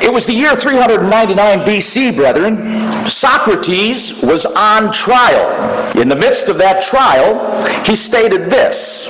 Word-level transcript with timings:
It 0.00 0.12
was 0.12 0.26
the 0.26 0.32
year 0.32 0.54
399 0.54 1.60
BC, 1.60 2.14
brethren. 2.14 3.10
Socrates 3.10 4.22
was 4.22 4.46
on 4.46 4.92
trial. 4.92 5.98
In 5.98 6.08
the 6.08 6.16
midst 6.16 6.48
of 6.48 6.56
that 6.58 6.82
trial, 6.82 7.84
he 7.84 7.96
stated 7.96 8.50
this 8.50 9.06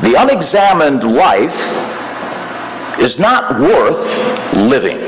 The 0.00 0.14
unexamined 0.18 1.04
life 1.04 1.58
is 2.98 3.18
not 3.18 3.60
worth 3.60 4.06
living. 4.56 4.98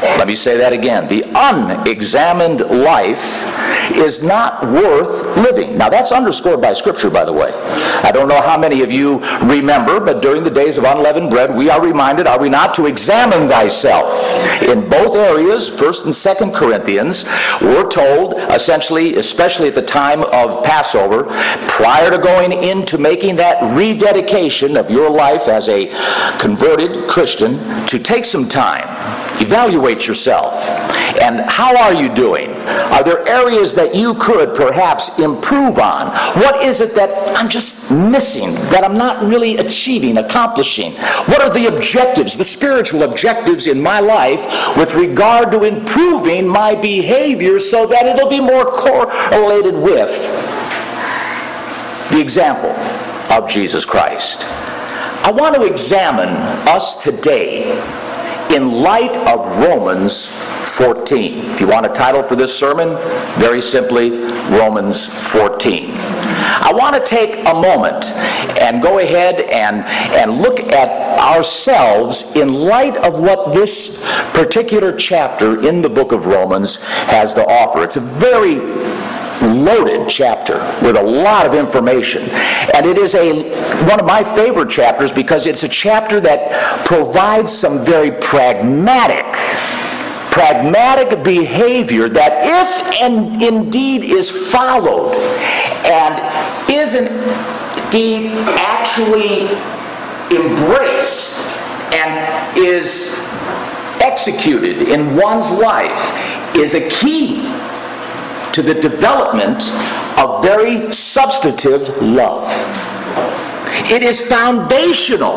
Let 0.00 0.26
me 0.26 0.34
say 0.34 0.56
that 0.56 0.72
again. 0.72 1.08
The 1.08 1.24
unexamined 1.34 2.60
life 2.60 3.44
is 3.94 4.22
not 4.22 4.64
worth 4.64 5.36
living. 5.36 5.76
Now, 5.76 5.88
that's 5.88 6.12
underscored 6.12 6.60
by 6.60 6.72
Scripture, 6.72 7.10
by 7.10 7.24
the 7.24 7.32
way. 7.32 7.52
I 8.02 8.10
don't 8.12 8.28
know 8.28 8.40
how 8.40 8.58
many 8.58 8.82
of 8.82 8.90
you 8.90 9.18
remember, 9.46 10.00
but 10.00 10.22
during 10.22 10.42
the 10.42 10.50
days 10.50 10.78
of 10.78 10.84
unleavened 10.84 11.30
bread, 11.30 11.54
we 11.54 11.70
are 11.70 11.82
reminded, 11.84 12.26
are 12.26 12.38
we 12.38 12.48
not, 12.48 12.74
to 12.74 12.86
examine 12.86 13.48
thyself. 13.48 14.10
In 14.62 14.88
both 14.88 15.14
areas, 15.16 15.68
1st 15.68 16.04
and 16.06 16.14
2nd 16.14 16.54
Corinthians, 16.54 17.24
we're 17.60 17.88
told, 17.88 18.34
essentially, 18.50 19.16
especially 19.16 19.68
at 19.68 19.74
the 19.74 19.82
time 19.82 20.22
of 20.24 20.64
Passover, 20.64 21.24
prior 21.68 22.10
to 22.10 22.18
going 22.18 22.52
into 22.52 22.98
making 22.98 23.36
that 23.36 23.76
rededication 23.76 24.76
of 24.76 24.90
your 24.90 25.10
life 25.10 25.48
as 25.48 25.68
a 25.68 25.86
converted 26.38 27.08
Christian, 27.08 27.58
to 27.86 27.98
take 27.98 28.24
some 28.24 28.48
time, 28.48 28.86
evaluate 29.40 30.06
yourself. 30.06 30.54
And 31.22 31.40
how 31.48 31.76
are 31.76 31.94
you 31.94 32.14
doing? 32.14 32.50
Are 32.66 33.02
there 33.02 33.26
areas 33.26 33.72
that 33.74 33.94
you 33.94 34.14
could 34.14 34.54
perhaps 34.54 35.18
improve 35.18 35.78
on? 35.78 36.08
What 36.40 36.62
is 36.62 36.80
it 36.80 36.94
that 36.94 37.36
I'm 37.36 37.48
just 37.48 37.90
missing, 37.90 38.54
that 38.70 38.84
I'm 38.84 38.98
not 38.98 39.24
really 39.24 39.56
achieving, 39.56 40.18
accomplishing? 40.18 40.94
What 41.26 41.40
are 41.40 41.50
the 41.50 41.74
objectives, 41.74 42.36
the 42.36 42.44
spiritual 42.44 43.02
objectives 43.02 43.66
in 43.66 43.80
my 43.80 44.00
life 44.00 44.76
with 44.76 44.94
regard 44.94 45.50
to 45.52 45.64
improving 45.64 46.46
my 46.46 46.74
behavior 46.74 47.58
so 47.58 47.86
that 47.86 48.06
it'll 48.06 48.28
be 48.28 48.40
more 48.40 48.64
correlated 48.64 49.74
with 49.74 50.10
the 52.10 52.20
example 52.20 52.70
of 53.34 53.48
Jesus 53.48 53.84
Christ? 53.84 54.44
I 55.24 55.32
want 55.32 55.54
to 55.56 55.64
examine 55.64 56.28
us 56.68 57.02
today 57.02 57.72
in 58.54 58.70
light 58.82 59.16
of 59.16 59.46
Romans 59.58 60.26
14. 60.76 61.38
If 61.50 61.60
you 61.60 61.66
want 61.66 61.86
a 61.86 61.90
title 61.90 62.22
for 62.22 62.36
this 62.36 62.56
sermon, 62.56 62.96
very 63.38 63.60
simply, 63.60 64.10
Romans 64.50 65.06
14. 65.06 65.92
I 65.94 66.72
want 66.74 66.96
to 66.96 67.04
take 67.04 67.46
a 67.46 67.54
moment 67.54 68.06
and 68.60 68.82
go 68.82 68.98
ahead 68.98 69.40
and, 69.40 69.84
and 70.14 70.40
look 70.40 70.60
at 70.60 71.18
ourselves 71.18 72.34
in 72.36 72.52
light 72.52 72.96
of 72.98 73.18
what 73.18 73.54
this 73.54 74.02
particular 74.32 74.96
chapter 74.96 75.66
in 75.66 75.82
the 75.82 75.88
book 75.88 76.12
of 76.12 76.26
Romans 76.26 76.76
has 76.76 77.34
to 77.34 77.46
offer. 77.46 77.82
It's 77.82 77.96
a 77.96 78.00
very 78.00 78.56
loaded 79.42 80.08
chapter 80.08 80.58
with 80.82 80.96
a 80.96 81.02
lot 81.02 81.46
of 81.46 81.54
information. 81.54 82.22
And 82.74 82.86
it 82.86 82.98
is 82.98 83.14
a 83.14 83.42
one 83.88 84.00
of 84.00 84.06
my 84.06 84.24
favorite 84.24 84.70
chapters 84.70 85.12
because 85.12 85.46
it's 85.46 85.62
a 85.62 85.68
chapter 85.68 86.20
that 86.20 86.84
provides 86.86 87.50
some 87.50 87.84
very 87.84 88.10
pragmatic 88.10 89.24
pragmatic 90.36 91.24
behavior 91.24 92.10
that 92.10 92.44
if 92.44 93.00
and 93.00 93.42
indeed 93.42 94.04
is 94.04 94.30
followed 94.30 95.14
and 95.86 96.70
is 96.70 96.92
indeed 96.94 98.32
actually 98.58 99.48
embraced 100.36 101.40
and 101.94 102.58
is 102.58 103.14
executed 104.02 104.88
in 104.90 105.16
one's 105.16 105.50
life 105.58 106.54
is 106.54 106.74
a 106.74 106.86
key 106.90 107.40
to 108.56 108.62
the 108.62 108.72
development 108.72 109.62
of 110.18 110.42
very 110.42 110.90
substantive 110.90 111.86
love. 112.00 112.48
It 113.92 114.02
is 114.02 114.18
foundational 114.18 115.36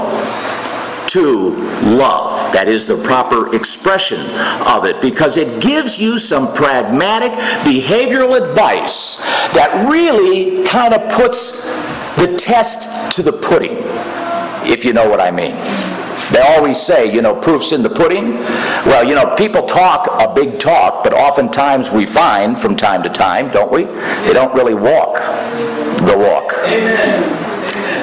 to 1.08 1.50
love. 1.84 2.54
That 2.54 2.70
is 2.70 2.86
the 2.86 2.96
proper 2.96 3.54
expression 3.54 4.22
of 4.66 4.86
it 4.86 5.02
because 5.02 5.36
it 5.36 5.62
gives 5.62 6.00
you 6.00 6.18
some 6.18 6.54
pragmatic 6.54 7.34
behavioral 7.68 8.42
advice 8.42 9.18
that 9.52 9.90
really 9.92 10.64
kind 10.66 10.94
of 10.94 11.12
puts 11.12 11.66
the 12.16 12.38
test 12.38 13.12
to 13.18 13.22
the 13.22 13.34
pudding, 13.34 13.80
if 14.66 14.86
you 14.86 14.94
know 14.94 15.10
what 15.10 15.20
I 15.20 15.30
mean. 15.30 15.58
They 16.32 16.40
always 16.40 16.80
say, 16.80 17.12
you 17.12 17.22
know, 17.22 17.36
proof's 17.36 17.72
in 17.72 17.82
the 17.82 17.90
pudding. 17.90 18.36
Well, 18.86 19.04
you 19.04 19.16
know, 19.16 19.36
people 19.36 19.66
talk 19.66 20.08
a 20.22 20.34
big 20.34 20.60
talk, 20.60 21.04
but 21.04 21.14
oftentimes 21.14 21.92
we 21.92 22.06
find 22.06 22.58
from 22.60 22.76
time 22.76 23.02
to 23.04 23.10
time, 23.10 23.50
don't 23.52 23.72
we? 23.72 23.86
They 23.86 24.34
don't 24.34 24.54
really 24.54 24.76
walk 24.76 25.16
the 26.06 26.16
walk. 26.18 26.54
Amen. 26.66 27.48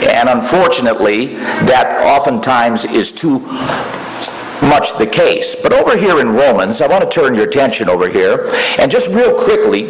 And 0.04 0.28
unfortunately, 0.28 1.36
that 1.66 2.02
oftentimes 2.04 2.84
is 2.84 3.12
too 3.12 3.40
much 4.62 4.96
the 4.98 5.06
case. 5.06 5.54
But 5.54 5.72
over 5.72 5.96
here 5.96 6.20
in 6.20 6.30
Romans, 6.30 6.80
I 6.80 6.86
want 6.86 7.08
to 7.08 7.08
turn 7.08 7.34
your 7.34 7.46
attention 7.46 7.88
over 7.88 8.08
here 8.08 8.50
and 8.78 8.90
just 8.90 9.10
real 9.10 9.42
quickly 9.44 9.88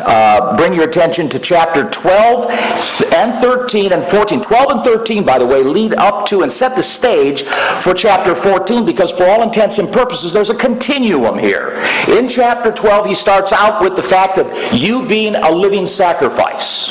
uh, 0.00 0.56
bring 0.56 0.72
your 0.72 0.84
attention 0.88 1.28
to 1.30 1.38
chapter 1.38 1.88
12 1.90 2.50
and 3.12 3.34
13 3.40 3.92
and 3.92 4.04
14. 4.04 4.40
12 4.40 4.70
and 4.70 4.84
13, 4.84 5.24
by 5.24 5.38
the 5.38 5.46
way, 5.46 5.62
lead 5.62 5.94
up 5.94 6.26
to 6.26 6.42
and 6.42 6.50
set 6.50 6.76
the 6.76 6.82
stage 6.82 7.42
for 7.82 7.94
chapter 7.94 8.34
14 8.34 8.84
because, 8.84 9.10
for 9.10 9.24
all 9.24 9.42
intents 9.42 9.78
and 9.78 9.92
purposes, 9.92 10.32
there's 10.32 10.50
a 10.50 10.54
continuum 10.54 11.38
here. 11.38 11.72
In 12.08 12.28
chapter 12.28 12.72
12, 12.72 13.06
he 13.06 13.14
starts 13.14 13.52
out 13.52 13.82
with 13.82 13.96
the 13.96 14.02
fact 14.02 14.38
of 14.38 14.52
you 14.72 15.06
being 15.06 15.34
a 15.34 15.50
living 15.50 15.86
sacrifice. 15.86 16.90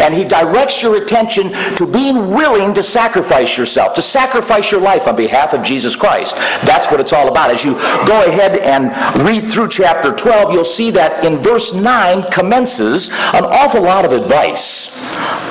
And 0.00 0.14
he 0.14 0.24
directs 0.24 0.82
your 0.82 0.96
attention 1.02 1.52
to 1.76 1.86
being 1.86 2.28
willing 2.28 2.72
to 2.74 2.82
sacrifice 2.82 3.56
yourself, 3.58 3.94
to 3.94 4.02
sacrifice 4.02 4.70
your 4.70 4.80
life 4.80 5.06
on 5.06 5.16
behalf 5.16 5.52
of 5.52 5.62
Jesus 5.62 5.96
Christ. 5.96 6.36
That's 6.64 6.90
what 6.90 7.00
it's 7.00 7.12
all 7.12 7.28
about. 7.28 7.50
As 7.50 7.64
you 7.64 7.74
go 8.06 8.26
ahead 8.26 8.58
and 8.58 8.90
read 9.22 9.50
through 9.50 9.68
chapter 9.68 10.12
12, 10.12 10.52
you'll 10.52 10.64
see 10.64 10.90
that 10.92 11.24
in 11.24 11.38
verse 11.38 11.74
9, 11.74 12.30
commences 12.42 13.08
an 13.08 13.44
awful 13.44 13.80
lot 13.80 14.04
of 14.04 14.10
advice 14.10 14.90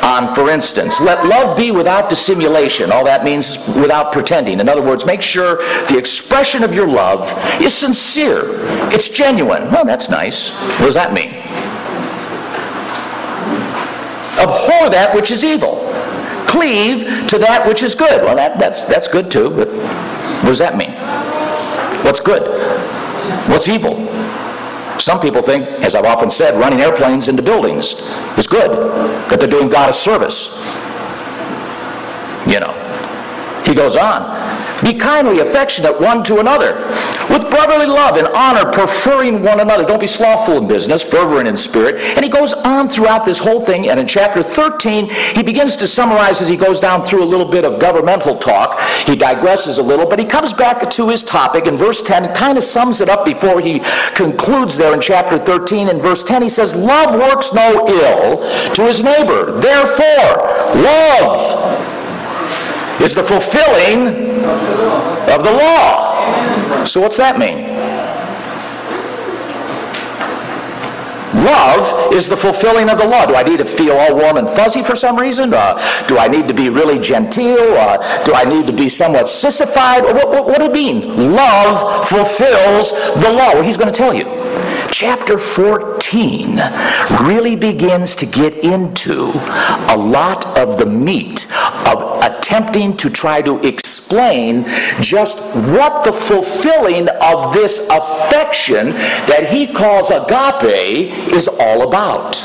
on, 0.04 0.36
for 0.36 0.50
instance, 0.50 1.00
let 1.00 1.26
love 1.26 1.56
be 1.56 1.72
without 1.72 2.10
dissimulation. 2.10 2.92
All 2.92 3.06
that 3.06 3.24
means 3.24 3.58
without 3.70 4.12
pretending. 4.12 4.60
In 4.60 4.68
other 4.68 4.82
words, 4.82 5.06
make 5.06 5.22
sure 5.22 5.58
the 5.88 5.98
expression 5.98 6.64
of 6.64 6.74
your 6.74 6.88
love 6.88 7.32
is 7.62 7.74
sincere, 7.74 8.42
it's 8.92 9.08
genuine. 9.08 9.72
Well, 9.72 9.86
that's 9.86 10.10
nice. 10.10 10.50
What 10.80 10.88
does 10.88 10.96
that 10.96 11.14
mean? 11.14 11.30
Abhor 14.38 14.90
that 14.90 15.14
which 15.16 15.32
is 15.32 15.46
evil. 15.46 15.88
Cleave 16.46 17.30
to 17.30 17.38
that 17.38 17.66
which 17.66 17.84
is 17.84 17.96
good. 17.96 18.22
Well, 18.22 18.36
that, 18.36 18.60
that's, 18.60 18.84
that's 18.84 19.08
good 19.08 19.32
too, 19.32 19.50
but 19.50 19.70
what 19.70 20.50
does 20.50 20.60
that 20.60 20.76
mean? 20.76 20.92
What's 22.04 22.20
good? 22.20 22.44
What's 23.50 23.70
evil? 23.70 23.96
Some 25.02 25.20
people 25.20 25.42
think, 25.42 25.66
as 25.84 25.96
I've 25.96 26.06
often 26.06 26.30
said, 26.30 26.60
running 26.60 26.82
airplanes 26.82 27.28
into 27.28 27.42
buildings 27.42 27.94
is 28.38 28.48
good, 28.48 28.72
that 29.30 29.40
they're 29.40 29.50
doing 29.50 29.70
God 29.70 29.90
a 29.90 29.94
service. 29.94 30.56
You 32.46 32.60
know. 32.60 32.81
He 33.72 33.76
goes 33.76 33.96
on. 33.96 34.22
Be 34.84 34.94
kindly 34.94 35.40
affectionate 35.40 35.98
one 36.02 36.26
to 36.26 36.40
another, 36.40 36.76
with 37.30 37.50
brotherly 37.50 37.86
love 37.86 38.18
and 38.18 38.28
honor, 38.36 38.70
preferring 38.70 39.44
one 39.44 39.62
another. 39.62 39.86
Don't 39.86 40.02
be 40.02 40.08
slothful 40.08 40.58
in 40.58 40.68
business, 40.68 41.02
fervent 41.02 41.48
in 41.48 41.56
spirit. 41.56 42.02
And 42.02 42.26
he 42.26 42.30
goes 42.30 42.52
on 42.52 42.90
throughout 42.90 43.24
this 43.24 43.40
whole 43.40 43.62
thing. 43.62 43.88
And 43.88 43.98
in 43.98 44.08
chapter 44.08 44.44
13, 44.44 45.10
he 45.10 45.42
begins 45.42 45.78
to 45.78 45.88
summarize 45.88 46.42
as 46.42 46.50
he 46.50 46.58
goes 46.58 46.82
down 46.82 47.02
through 47.02 47.24
a 47.24 47.32
little 47.32 47.46
bit 47.46 47.64
of 47.64 47.80
governmental 47.80 48.38
talk. 48.38 48.78
He 49.06 49.16
digresses 49.16 49.78
a 49.78 49.82
little, 49.82 50.06
but 50.06 50.20
he 50.20 50.26
comes 50.26 50.52
back 50.52 50.90
to 50.90 51.08
his 51.08 51.24
topic 51.24 51.66
in 51.66 51.78
verse 51.78 52.02
10, 52.02 52.36
kind 52.36 52.58
of 52.58 52.66
sums 52.66 53.00
it 53.00 53.08
up 53.08 53.24
before 53.24 53.62
he 53.62 53.80
concludes 54.16 54.76
there 54.76 54.94
in 54.94 55.00
chapter 55.00 55.40
13. 55.40 55.88
In 55.88 55.98
verse 55.98 56.26
10, 56.26 56.42
he 56.42 56.50
says, 56.50 56.76
Love 56.76 57.18
works 57.18 57.54
no 57.54 57.88
ill 57.88 58.74
to 58.74 58.82
his 58.84 59.02
neighbor. 59.02 59.58
Therefore, 59.62 60.44
love 60.76 62.01
is 63.02 63.16
the 63.16 63.24
fulfilling 63.24 64.08
of 65.30 65.44
the 65.44 65.52
law. 65.52 66.86
So, 66.86 67.02
what's 67.02 67.18
that 67.18 67.38
mean? 67.38 67.70
Love 71.34 72.14
is 72.14 72.28
the 72.28 72.36
fulfilling 72.36 72.90
of 72.90 72.98
the 72.98 73.08
law. 73.08 73.26
Do 73.26 73.36
I 73.36 73.44
need 73.44 73.60
to 73.60 73.66
feel 73.66 73.96
all 73.96 74.16
warm 74.16 74.38
and 74.38 74.48
fuzzy 74.50 74.84
for 74.84 74.96
some 74.96 75.18
reason? 75.18 75.54
Uh, 75.54 75.76
do 76.08 76.18
I 76.18 76.28
need 76.28 76.48
to 76.50 76.54
be 76.54 76.70
really 76.70 77.00
genteel? 77.00 77.74
Uh, 77.74 78.24
do 78.26 78.34
I 78.34 78.44
need 78.44 78.68
to 78.68 78.74
be 78.74 78.90
somewhat 78.90 79.28
sissified? 79.28 80.04
What, 80.04 80.28
what, 80.28 80.46
what 80.46 80.60
do 80.60 80.66
it 80.66 80.74
mean? 80.74 81.34
Love 81.34 82.08
fulfills 82.08 82.92
the 82.92 83.32
law. 83.32 83.54
Well, 83.54 83.64
he's 83.64 83.78
going 83.78 83.92
to 83.92 83.98
tell 83.98 84.14
you 84.14 84.26
chapter 84.92 85.38
14 85.38 86.58
really 87.22 87.56
begins 87.56 88.16
to 88.16 88.26
get 88.26 88.58
into 88.58 89.32
a 89.90 89.98
lot 89.98 90.46
of 90.58 90.78
the 90.78 90.86
meat 90.86 91.48
of 91.88 92.22
attempting 92.24 92.96
to 92.98 93.10
try 93.10 93.42
to 93.42 93.58
explain 93.66 94.66
just 95.00 95.38
what 95.74 96.04
the 96.04 96.12
fulfilling 96.12 97.08
of 97.22 97.54
this 97.54 97.88
affection 97.90 98.90
that 98.90 99.48
he 99.50 99.66
calls 99.66 100.12
agape 100.12 101.34
is 101.34 101.48
all 101.48 101.88
about. 101.88 102.36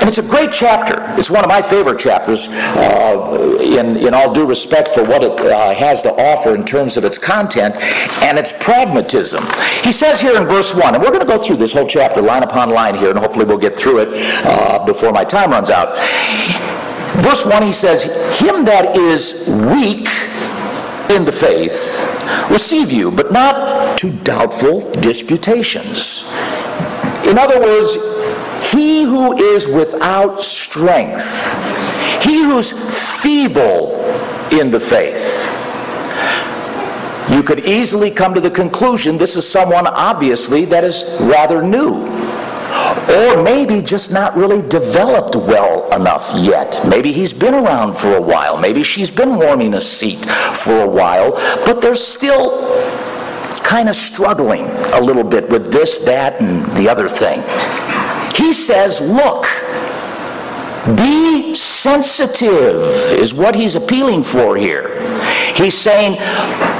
And 0.00 0.08
it's 0.08 0.18
a 0.18 0.22
great 0.22 0.52
chapter. 0.52 1.04
It's 1.18 1.30
one 1.30 1.44
of 1.44 1.48
my 1.48 1.62
favorite 1.62 1.98
chapters, 1.98 2.48
uh, 2.48 3.58
in, 3.60 3.96
in 3.96 4.14
all 4.14 4.32
due 4.32 4.46
respect 4.46 4.88
for 4.88 5.02
what 5.04 5.22
it 5.22 5.40
uh, 5.40 5.74
has 5.74 6.02
to 6.02 6.10
offer 6.10 6.54
in 6.54 6.64
terms 6.64 6.96
of 6.96 7.04
its 7.04 7.18
content 7.18 7.74
and 8.22 8.38
its 8.38 8.52
pragmatism. 8.60 9.44
He 9.82 9.92
says 9.92 10.20
here 10.20 10.36
in 10.36 10.46
verse 10.46 10.74
1, 10.74 10.94
and 10.94 11.02
we're 11.02 11.10
going 11.10 11.20
to 11.20 11.26
go 11.26 11.38
through 11.38 11.56
this 11.56 11.72
whole 11.72 11.86
chapter 11.86 12.20
line 12.20 12.42
upon 12.42 12.70
line 12.70 12.96
here, 12.96 13.10
and 13.10 13.18
hopefully 13.18 13.44
we'll 13.44 13.58
get 13.58 13.76
through 13.76 14.00
it 14.00 14.08
uh, 14.44 14.84
before 14.84 15.12
my 15.12 15.24
time 15.24 15.50
runs 15.50 15.70
out. 15.70 15.96
Verse 17.22 17.44
1, 17.44 17.62
he 17.62 17.72
says, 17.72 18.04
Him 18.38 18.64
that 18.64 18.96
is 18.96 19.48
weak 19.48 20.08
in 21.10 21.24
the 21.24 21.32
faith 21.32 22.02
receive 22.50 22.90
you, 22.90 23.10
but 23.10 23.32
not 23.32 23.98
to 23.98 24.10
doubtful 24.10 24.90
disputations. 24.92 26.30
In 27.24 27.38
other 27.38 27.60
words, 27.60 27.96
he 28.72 29.02
who 29.02 29.36
is 29.36 29.66
without 29.66 30.42
strength, 30.42 31.24
he 32.22 32.42
who's 32.42 32.72
feeble 33.22 33.94
in 34.52 34.70
the 34.70 34.80
faith. 34.80 35.52
You 37.30 37.42
could 37.42 37.66
easily 37.66 38.10
come 38.10 38.34
to 38.34 38.40
the 38.40 38.50
conclusion 38.50 39.18
this 39.18 39.36
is 39.36 39.48
someone 39.48 39.86
obviously 39.86 40.64
that 40.66 40.84
is 40.84 41.04
rather 41.20 41.62
new. 41.62 42.06
Or 43.08 43.42
maybe 43.42 43.82
just 43.82 44.12
not 44.12 44.36
really 44.36 44.66
developed 44.68 45.34
well 45.34 45.92
enough 45.94 46.30
yet. 46.36 46.80
Maybe 46.86 47.12
he's 47.12 47.32
been 47.32 47.54
around 47.54 47.94
for 47.94 48.14
a 48.16 48.20
while. 48.20 48.56
Maybe 48.58 48.82
she's 48.82 49.10
been 49.10 49.36
warming 49.36 49.74
a 49.74 49.80
seat 49.80 50.24
for 50.54 50.82
a 50.82 50.88
while, 50.88 51.32
but 51.64 51.80
they're 51.80 51.94
still 51.94 52.76
kind 53.62 53.88
of 53.88 53.96
struggling 53.96 54.66
a 54.92 55.00
little 55.00 55.24
bit 55.24 55.48
with 55.48 55.72
this, 55.72 55.98
that, 55.98 56.40
and 56.40 56.64
the 56.76 56.88
other 56.88 57.08
thing. 57.08 57.40
He 58.36 58.52
says, 58.52 59.00
look, 59.00 59.46
be 60.96 61.54
sensitive, 61.54 62.82
is 63.10 63.34
what 63.34 63.54
he's 63.54 63.74
appealing 63.74 64.22
for 64.22 64.56
here. 64.56 65.02
He's 65.54 65.76
saying, 65.76 66.18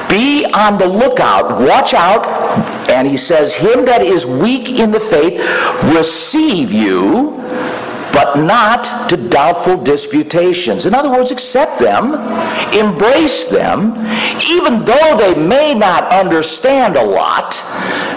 be 0.08 0.44
on 0.46 0.78
the 0.78 0.86
lookout, 0.86 1.60
watch 1.60 1.94
out, 1.94 2.26
and 2.90 3.08
he 3.08 3.16
says, 3.16 3.54
Him 3.54 3.84
that 3.86 4.02
is 4.02 4.26
weak 4.26 4.68
in 4.68 4.90
the 4.90 5.00
faith, 5.00 5.40
receive 5.96 6.72
you 6.72 7.36
but 8.16 8.38
not 8.38 9.10
to 9.10 9.16
doubtful 9.28 9.76
disputations. 9.76 10.86
In 10.86 10.94
other 10.94 11.10
words, 11.10 11.30
accept 11.30 11.78
them, 11.78 12.14
embrace 12.72 13.44
them, 13.44 13.92
even 14.48 14.82
though 14.86 15.18
they 15.18 15.34
may 15.34 15.74
not 15.74 16.10
understand 16.10 16.96
a 16.96 17.04
lot. 17.04 17.62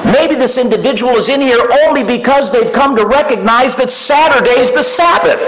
Maybe 0.06 0.36
this 0.36 0.57
individual 0.57 1.18
is 1.18 1.28
in 1.28 1.42
here 1.42 1.68
only 1.86 2.06
because 2.06 2.50
they've 2.50 2.72
come 2.72 2.96
to 2.96 3.06
recognize 3.06 3.75
that 3.75 3.90
Saturday's 3.90 4.72
the 4.72 4.84
Sabbath. 4.84 5.42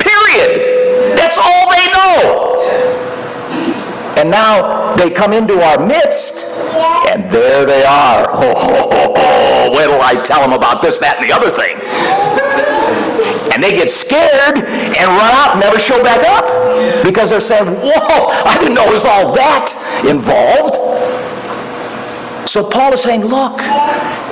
Period. 0.00 1.18
That's 1.18 1.36
all 1.36 1.70
they 1.70 1.86
know. 1.92 2.54
And 4.16 4.30
now 4.30 4.96
they 4.96 5.10
come 5.10 5.34
into 5.34 5.60
our 5.62 5.86
midst, 5.86 6.46
and 7.12 7.30
there 7.30 7.66
they 7.66 7.84
are. 7.84 8.30
Oh, 8.30 8.54
oh, 8.56 8.90
oh, 8.94 9.14
oh, 9.14 9.76
wait 9.76 9.84
till 9.84 10.00
I 10.00 10.22
tell 10.24 10.40
them 10.40 10.54
about 10.54 10.80
this, 10.80 10.98
that, 11.00 11.18
and 11.20 11.28
the 11.28 11.34
other 11.34 11.50
thing 11.50 11.83
and 13.54 13.62
they 13.62 13.70
get 13.70 13.88
scared 13.88 14.58
and 14.58 15.06
run 15.06 15.32
out 15.32 15.52
and 15.52 15.60
never 15.60 15.78
show 15.78 16.02
back 16.02 16.22
up 16.26 17.04
because 17.04 17.30
they're 17.30 17.40
saying, 17.40 17.66
Whoa, 17.66 18.26
I 18.44 18.58
didn't 18.58 18.74
know 18.74 18.84
it 18.84 18.94
was 18.94 19.04
all 19.04 19.32
that 19.34 19.70
involved. 20.04 20.74
So 22.48 22.68
Paul 22.68 22.92
is 22.92 23.02
saying, 23.02 23.24
Look, 23.24 23.60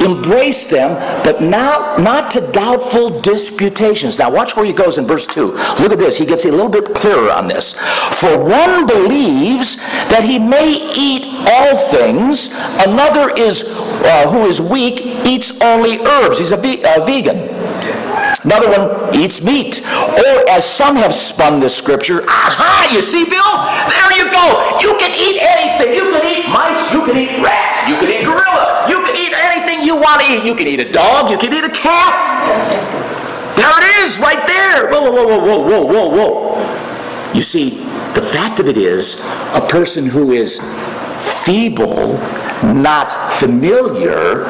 embrace 0.03 0.67
them, 0.67 0.95
but 1.25 1.41
not, 1.41 2.01
not 2.01 2.31
to 2.33 2.41
doubtful 2.53 3.21
disputations. 3.21 4.19
Now, 4.19 4.31
watch 4.31 4.57
where 4.57 4.65
he 4.65 4.73
goes 4.73 4.99
in 4.99 5.07
verse 5.07 5.27
2. 5.27 5.47
Look 5.47 5.93
at 5.93 5.99
this. 5.99 6.19
He 6.19 6.27
gets 6.27 6.45
a 6.45 6.51
little 6.51 6.69
bit 6.69 6.95
clearer 6.95 7.31
on 7.31 7.47
this. 7.49 7.75
For 7.75 8.39
one 8.39 8.87
believes 8.87 9.77
that 10.11 10.25
he 10.25 10.39
may 10.39 10.93
eat 10.95 11.25
all 11.49 11.77
things, 11.91 12.51
another 12.87 13.33
is 13.35 13.65
uh, 14.05 14.31
who 14.31 14.47
is 14.47 14.61
weak 14.61 15.27
eats 15.27 15.61
only 15.61 16.05
herbs. 16.05 16.39
He's 16.39 16.53
a, 16.53 16.57
ve- 16.57 16.83
a 16.83 17.05
vegan. 17.05 17.62
Another 18.45 18.71
one 18.71 19.15
eats 19.15 19.43
meat. 19.43 19.79
Or 19.87 20.51
as 20.51 20.69
some 20.69 20.97
have 20.97 21.15
spun 21.15 21.61
this 21.61 21.77
scripture, 21.77 22.25
aha, 22.27 22.91
you 22.93 23.01
see, 23.01 23.25
Bill? 23.25 23.53
There 23.87 24.13
you 24.19 24.27
go. 24.31 24.79
You 24.83 24.99
can 24.99 25.15
eat 25.15 25.39
anything. 25.39 25.95
You 25.95 26.11
can 26.11 26.27
eat 26.27 26.49
mice. 26.51 26.93
You 26.93 27.07
can 27.07 27.17
eat 27.17 27.43
rats. 27.43 27.89
You 27.89 27.97
can 27.97 28.11
eat 28.11 28.25
gorilla. 28.25 28.87
You 28.89 29.05
can 29.05 29.15
eat 29.15 29.33
anything 29.33 29.87
you 29.87 29.95
want 29.95 30.23
to 30.23 30.27
eat. 30.27 30.45
You 30.45 30.55
can 30.55 30.67
eat 30.67 30.81
a 30.81 30.91
dog. 30.91 31.31
You 31.31 31.39
can 31.39 31.55
eat 31.55 31.65
a 31.65 31.71
cat. 31.71 32.19
There 33.55 33.71
it 33.71 33.85
is, 34.03 34.19
right 34.19 34.45
there. 34.47 34.91
Whoa, 34.91 35.11
whoa, 35.11 35.27
whoa, 35.27 35.39
whoa, 35.39 35.61
whoa, 35.61 35.85
whoa, 35.85 36.09
whoa. 36.09 37.33
You 37.35 37.43
see, 37.43 37.79
the 38.15 38.23
fact 38.23 38.61
of 38.61 38.67
it 38.67 38.77
is, 38.77 39.21
a 39.55 39.65
person 39.69 40.07
who 40.07 40.33
is 40.33 40.59
feeble 41.45 42.19
not 42.63 43.33
familiar, 43.39 44.47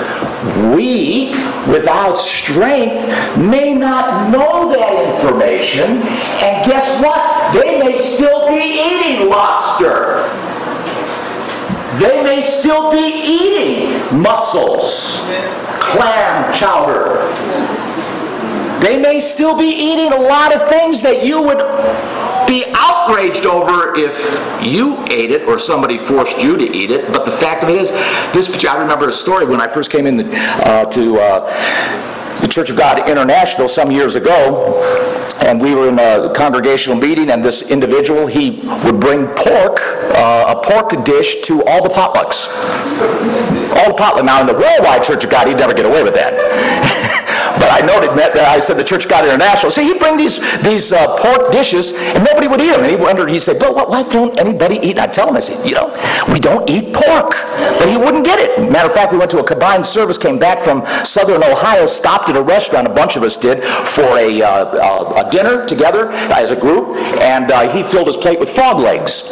weak, 0.74 1.34
without 1.66 2.16
strength, 2.16 3.38
may 3.38 3.74
not 3.74 4.30
know 4.30 4.70
that 4.72 5.14
information, 5.14 6.02
and 6.42 6.66
guess 6.66 7.02
what? 7.02 7.54
They 7.54 7.78
may 7.78 7.98
still 7.98 8.48
be 8.48 8.60
eating 8.60 9.30
lobster. 9.30 10.28
They 11.98 12.22
may 12.22 12.42
still 12.42 12.90
be 12.90 12.98
eating 12.98 14.20
mussels, 14.20 15.20
clam 15.80 16.52
chowder. 16.54 17.20
They 18.82 19.00
may 19.00 19.20
still 19.20 19.56
be 19.56 19.68
eating 19.68 20.12
a 20.12 20.20
lot 20.20 20.52
of 20.52 20.68
things 20.68 21.02
that 21.02 21.24
you 21.24 21.40
would 21.40 21.58
be 22.48 22.64
outraged 22.74 23.46
over 23.46 23.94
if 23.94 24.12
you 24.60 24.98
ate 25.04 25.30
it 25.30 25.42
or 25.46 25.56
somebody 25.56 25.98
forced 25.98 26.36
you 26.38 26.56
to 26.56 26.64
eat 26.64 26.90
it. 26.90 27.06
But 27.12 27.24
the 27.24 27.30
fact 27.30 27.62
of 27.62 27.68
it 27.68 27.80
is, 27.80 27.90
this 28.32 28.64
I 28.64 28.76
remember 28.76 29.08
a 29.08 29.12
story 29.12 29.46
when 29.46 29.60
I 29.60 29.68
first 29.68 29.92
came 29.92 30.04
in 30.06 30.16
the, 30.16 30.36
uh, 30.36 30.84
to 30.86 31.18
uh, 31.18 32.40
the 32.40 32.48
Church 32.48 32.70
of 32.70 32.76
God 32.76 33.08
International 33.08 33.68
some 33.68 33.92
years 33.92 34.16
ago, 34.16 34.80
and 35.42 35.60
we 35.60 35.74
were 35.74 35.88
in 35.88 35.98
a 36.00 36.32
congregational 36.34 36.98
meeting, 36.98 37.30
and 37.30 37.44
this 37.44 37.70
individual 37.70 38.26
he 38.26 38.62
would 38.84 38.98
bring 38.98 39.26
pork, 39.28 39.78
uh, 40.16 40.56
a 40.56 40.62
pork 40.66 41.04
dish 41.04 41.40
to 41.42 41.62
all 41.64 41.84
the 41.84 41.88
potlucks. 41.88 42.48
All 43.78 43.88
the 43.90 43.96
potluck. 43.96 44.24
Now 44.24 44.40
in 44.40 44.48
the 44.48 44.54
worldwide 44.54 45.04
Church 45.04 45.22
of 45.22 45.30
God, 45.30 45.46
he'd 45.46 45.56
never 45.56 45.72
get 45.72 45.86
away 45.86 46.02
with 46.02 46.14
that. 46.14 46.91
But 47.62 47.70
I 47.70 47.86
noted 47.86 48.18
that 48.18 48.34
I 48.36 48.58
said 48.58 48.76
the 48.76 48.82
Church 48.82 49.08
God 49.08 49.24
International. 49.24 49.70
See, 49.70 49.84
he'd 49.84 50.00
bring 50.00 50.16
these 50.16 50.40
these 50.62 50.92
uh, 50.92 51.14
pork 51.16 51.52
dishes, 51.52 51.92
and 51.94 52.24
nobody 52.24 52.48
would 52.48 52.60
eat 52.60 52.72
them. 52.74 52.82
And 52.82 52.90
he 52.90 52.96
wondered. 52.96 53.30
He 53.30 53.38
said, 53.38 53.60
"But 53.60 53.76
why 53.76 54.02
don't 54.02 54.36
anybody 54.36 54.76
eat?" 54.82 54.98
And 54.98 55.00
I 55.00 55.06
tell 55.06 55.28
him, 55.28 55.36
I 55.36 55.40
said, 55.40 55.64
"You 55.64 55.76
know, 55.76 55.86
we 56.32 56.40
don't 56.40 56.68
eat 56.68 56.92
pork." 56.92 57.38
But 57.78 57.88
he 57.88 57.96
wouldn't 57.96 58.24
get 58.24 58.40
it. 58.40 58.68
Matter 58.68 58.88
of 58.88 58.94
fact, 58.94 59.12
we 59.12 59.18
went 59.18 59.30
to 59.30 59.38
a 59.38 59.44
combined 59.44 59.86
service, 59.86 60.18
came 60.18 60.40
back 60.40 60.60
from 60.60 60.84
Southern 61.04 61.44
Ohio, 61.44 61.86
stopped 61.86 62.28
at 62.28 62.36
a 62.36 62.42
restaurant. 62.42 62.88
A 62.88 62.94
bunch 62.94 63.14
of 63.14 63.22
us 63.22 63.36
did 63.36 63.62
for 63.86 64.18
a, 64.18 64.42
uh, 64.42 65.24
a 65.24 65.30
dinner 65.30 65.64
together 65.64 66.10
as 66.10 66.50
a 66.50 66.56
group, 66.56 66.96
and 67.20 67.52
uh, 67.52 67.72
he 67.72 67.84
filled 67.84 68.08
his 68.08 68.16
plate 68.16 68.40
with 68.40 68.50
frog 68.50 68.80
legs. 68.80 69.22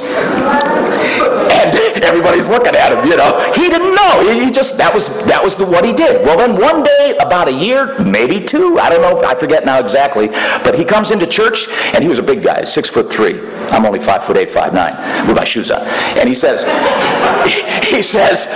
And 1.71 2.05
everybody's 2.05 2.49
looking 2.49 2.75
at 2.75 2.93
him. 2.93 3.09
You 3.09 3.17
know, 3.17 3.53
he 3.55 3.69
didn't 3.69 3.95
know. 3.95 4.31
He, 4.31 4.45
he 4.45 4.51
just 4.51 4.77
that 4.79 4.93
was 4.95 5.09
that 5.27 5.43
was 5.43 5.57
the, 5.57 5.65
what 5.65 5.85
he 5.85 5.93
did. 5.93 6.25
Well, 6.25 6.37
then 6.37 6.61
one 6.61 6.83
day, 6.83 7.17
about 7.21 7.49
a 7.49 7.53
year, 7.53 7.99
maybe 7.99 8.45
two. 8.45 8.79
I 8.79 8.91
don't 8.91 9.03
know. 9.03 9.23
I 9.23 9.35
forget 9.35 9.65
now 9.65 9.81
exactly. 9.81 10.29
But 10.29 10.79
he 10.79 10.85
comes 10.85 11.11
into 11.11 11.27
church, 11.27 11.69
and 11.95 12.03
he 12.03 12.09
was 12.09 12.19
a 12.19 12.23
big 12.23 12.43
guy, 12.43 12.65
six 12.65 12.89
foot 12.89 13.11
three. 13.13 13.41
I'm 13.71 13.85
only 13.85 13.99
five 13.99 14.25
foot 14.25 14.37
eight, 14.37 14.51
five 14.51 14.75
nine, 14.75 14.95
with 15.27 15.37
my 15.37 15.45
shoes 15.45 15.71
on. 15.71 15.83
And 16.19 16.29
he 16.29 16.35
says, 16.35 16.65
he 17.85 18.03
says, 18.03 18.47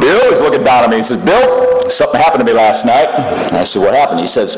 Bill 0.00 0.32
is 0.32 0.40
looking 0.40 0.64
down 0.64 0.84
at 0.84 0.90
me. 0.90 0.96
He 0.96 1.02
says, 1.02 1.22
Bill, 1.22 1.88
something 1.90 2.20
happened 2.20 2.40
to 2.40 2.46
me 2.46 2.52
last 2.52 2.84
night. 2.84 3.08
And 3.08 3.56
I 3.56 3.64
said, 3.64 3.82
what 3.82 3.94
happened? 3.94 4.20
He 4.20 4.26
says, 4.26 4.54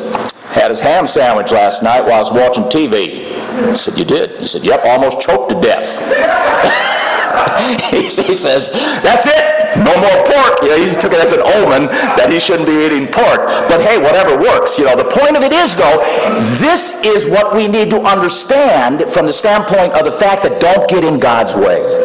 had 0.53 0.71
his 0.71 0.81
ham 0.81 1.07
sandwich 1.07 1.51
last 1.51 1.83
night 1.83 2.03
while 2.03 2.15
I 2.15 2.21
was 2.21 2.33
watching 2.33 2.65
TV. 2.65 3.35
I 3.37 3.75
said, 3.75 3.99
you 3.99 4.05
did? 4.05 4.41
He 4.41 4.47
said, 4.47 4.65
yep, 4.65 4.85
almost 4.85 5.21
choked 5.21 5.51
to 5.51 5.61
death. 5.61 6.91
he, 7.91 8.09
says, 8.09 8.71
that's 9.03 9.27
it, 9.27 9.77
no 9.79 9.95
more 9.97 10.19
pork. 10.27 10.63
You 10.63 10.69
know, 10.69 10.79
he 10.87 10.93
took 10.95 11.13
it 11.13 11.21
as 11.21 11.33
an 11.33 11.41
omen 11.41 11.87
that 12.17 12.33
he 12.33 12.39
shouldn't 12.39 12.69
be 12.69 12.85
eating 12.87 13.07
pork. 13.07 13.47
But 13.69 13.81
hey, 13.81 13.99
whatever 13.99 14.39
works. 14.39 14.79
You 14.79 14.85
know, 14.85 14.97
the 14.97 15.09
point 15.09 15.37
of 15.37 15.43
it 15.43 15.53
is, 15.53 15.75
though, 15.77 15.99
this 16.59 16.93
is 17.05 17.27
what 17.27 17.55
we 17.55 17.69
need 17.69 17.91
to 17.91 18.01
understand 18.01 19.11
from 19.11 19.27
the 19.27 19.33
standpoint 19.33 19.93
of 19.95 20.05
the 20.05 20.13
fact 20.13 20.43
that 20.45 20.61
don't 20.61 20.89
get 20.89 21.05
in 21.05 21.19
God's 21.19 21.55
way. 21.55 22.05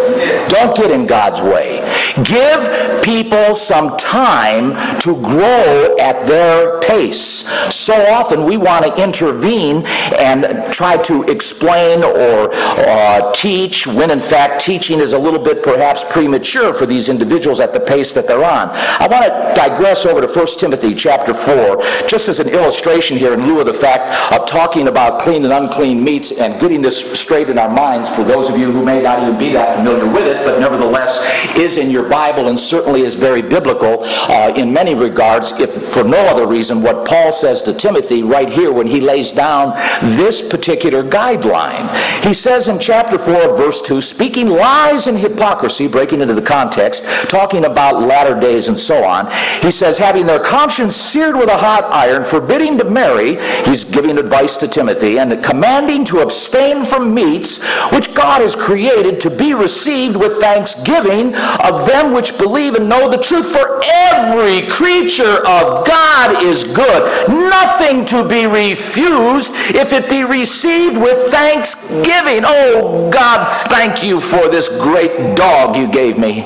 Don't 0.49 0.75
get 0.75 0.91
in 0.91 1.05
God's 1.05 1.41
way. 1.41 1.79
Give 2.23 3.03
people 3.03 3.55
some 3.55 3.95
time 3.97 4.75
to 4.99 5.15
grow 5.21 5.95
at 5.99 6.25
their 6.25 6.79
pace. 6.81 7.47
So 7.73 7.93
often 8.11 8.43
we 8.43 8.57
want 8.57 8.85
to 8.85 9.03
intervene 9.03 9.85
and 9.85 10.71
try 10.73 10.97
to 11.03 11.23
explain 11.23 12.03
or 12.03 12.49
uh, 12.51 13.31
teach 13.33 13.85
when 13.87 14.11
in 14.11 14.19
fact 14.19 14.61
teaching 14.61 14.99
is 14.99 15.13
a 15.13 15.18
little 15.19 15.39
bit 15.39 15.63
perhaps 15.63 16.03
premature 16.03 16.73
for 16.73 16.85
these 16.85 17.09
individuals 17.09 17.59
at 17.59 17.73
the 17.73 17.79
pace 17.79 18.13
that 18.13 18.27
they're 18.27 18.43
on. 18.43 18.69
I 18.69 19.07
want 19.07 19.25
to 19.25 19.53
digress 19.55 20.05
over 20.05 20.21
to 20.21 20.27
1 20.27 20.47
Timothy 20.59 20.93
chapter 20.93 21.33
4 21.33 22.07
just 22.07 22.29
as 22.29 22.39
an 22.39 22.49
illustration 22.49 23.17
here 23.17 23.33
in 23.33 23.45
lieu 23.45 23.59
of 23.59 23.65
the 23.65 23.73
fact 23.73 24.33
of 24.33 24.47
talking 24.47 24.87
about 24.87 25.19
clean 25.21 25.43
and 25.43 25.53
unclean 25.53 26.03
meats 26.03 26.31
and 26.31 26.59
getting 26.59 26.81
this 26.81 27.19
straight 27.19 27.49
in 27.49 27.57
our 27.57 27.69
minds 27.69 28.09
for 28.15 28.23
those 28.23 28.49
of 28.49 28.57
you 28.57 28.71
who 28.71 28.83
may 28.83 29.01
not 29.01 29.21
even 29.21 29.37
be 29.37 29.51
that 29.51 29.77
familiar 29.77 30.05
with 30.05 30.27
it 30.27 30.43
but 30.45 30.59
nevertheless 30.59 31.19
is 31.57 31.77
in 31.77 31.89
your 31.89 32.07
Bible 32.07 32.47
and 32.47 32.59
certainly 32.59 33.01
is 33.01 33.15
very 33.15 33.41
biblical 33.41 34.03
uh, 34.03 34.53
in 34.55 34.71
many 34.73 34.95
regards 34.95 35.51
if 35.59 35.73
for 35.93 36.03
no 36.03 36.17
other 36.27 36.47
reason 36.47 36.81
what 36.81 37.05
Paul 37.05 37.31
says 37.31 37.61
to 37.63 37.73
Timothy 37.73 38.23
right 38.23 38.49
here 38.49 38.71
when 38.71 38.87
he 38.87 39.01
lays 39.01 39.31
down 39.31 39.75
this 40.17 40.47
particular 40.47 41.03
guideline. 41.03 41.87
He 42.23 42.33
says 42.33 42.67
in 42.67 42.79
chapter 42.79 43.17
4 43.17 43.57
verse 43.57 43.81
2 43.81 44.01
speaking 44.01 44.49
lies 44.49 45.07
and 45.09 45.17
hypocrisy 45.17 45.87
breaking 45.87 46.21
into 46.21 46.33
the 46.33 46.41
context 46.41 47.03
talking 47.27 47.65
about 47.65 48.01
latter 48.01 48.39
days 48.39 48.69
and 48.69 48.79
so 48.79 49.03
on. 49.03 49.29
He 49.61 49.71
says 49.71 49.97
having 49.97 50.25
their 50.25 50.39
conscience 50.39 50.95
seared 50.95 51.35
with 51.35 51.49
a 51.49 51.57
hot 51.57 51.83
iron 51.85 52.23
forbidding 52.23 52.77
to 52.77 52.85
marry 52.85 53.35
he's 53.65 53.83
giving 53.83 54.17
advice 54.17 54.55
to 54.57 54.67
Timothy 54.67 55.19
and 55.19 55.43
commanding 55.43 56.05
to 56.05 56.19
abstain 56.19 56.85
from 56.85 57.13
meats 57.13 57.61
which 57.91 58.13
God 58.13 58.41
has 58.41 58.55
created 58.55 59.19
to 59.21 59.29
be 59.29 59.53
received 59.53 60.15
with 60.15 60.39
thanksgiving 60.39 61.35
of 61.35 61.85
them 61.87 62.13
which 62.13 62.37
believe 62.37 62.75
and 62.75 62.87
know 62.87 63.09
the 63.09 63.17
truth. 63.17 63.51
For 63.51 63.81
every 63.83 64.69
creature 64.69 65.39
of 65.47 65.85
God 65.85 66.43
is 66.43 66.63
good. 66.63 67.29
Nothing 67.29 68.05
to 68.05 68.27
be 68.27 68.45
refused 68.45 69.51
if 69.75 69.91
it 69.91 70.09
be 70.09 70.23
received 70.23 70.97
with 70.97 71.31
thanksgiving. 71.31 72.43
Oh 72.45 73.09
God 73.11 73.47
thank 73.69 74.03
you 74.03 74.19
for 74.19 74.47
this 74.47 74.67
great 74.67 74.98
dog 75.35 75.75
you 75.75 75.87
gave 75.87 76.17
me 76.17 76.43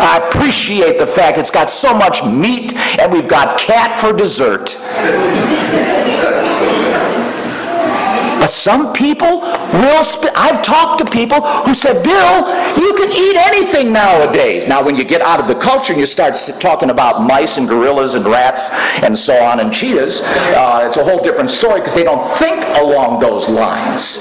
I 0.00 0.16
appreciate 0.28 0.98
the 0.98 1.06
fact 1.06 1.36
it's 1.36 1.50
got 1.50 1.68
so 1.68 1.92
much 1.92 2.24
meat 2.24 2.74
and 2.74 3.12
we've 3.12 3.28
got 3.28 3.58
cat 3.58 3.98
for 3.98 4.14
dessert. 4.14 4.76
But 8.40 8.49
some 8.60 8.92
people 8.92 9.40
will. 9.40 10.04
Sp- 10.04 10.36
I've 10.36 10.62
talked 10.62 10.98
to 10.98 11.10
people 11.10 11.40
who 11.40 11.74
said, 11.74 12.02
Bill, 12.02 12.46
you 12.78 12.94
can 12.94 13.10
eat 13.10 13.36
anything 13.36 13.92
nowadays. 13.92 14.68
Now, 14.68 14.84
when 14.84 14.96
you 14.96 15.04
get 15.04 15.22
out 15.22 15.40
of 15.40 15.48
the 15.48 15.54
culture 15.54 15.92
and 15.92 16.00
you 16.00 16.06
start 16.06 16.36
talking 16.60 16.90
about 16.90 17.22
mice 17.22 17.56
and 17.56 17.68
gorillas 17.68 18.14
and 18.14 18.26
rats 18.26 18.68
and 19.02 19.18
so 19.18 19.42
on 19.42 19.60
and 19.60 19.72
cheetahs, 19.72 20.20
uh, 20.20 20.84
it's 20.86 20.98
a 20.98 21.04
whole 21.04 21.22
different 21.22 21.50
story 21.50 21.80
because 21.80 21.94
they 21.94 22.04
don't 22.04 22.26
think 22.38 22.62
along 22.76 23.20
those 23.20 23.48
lines. 23.48 24.18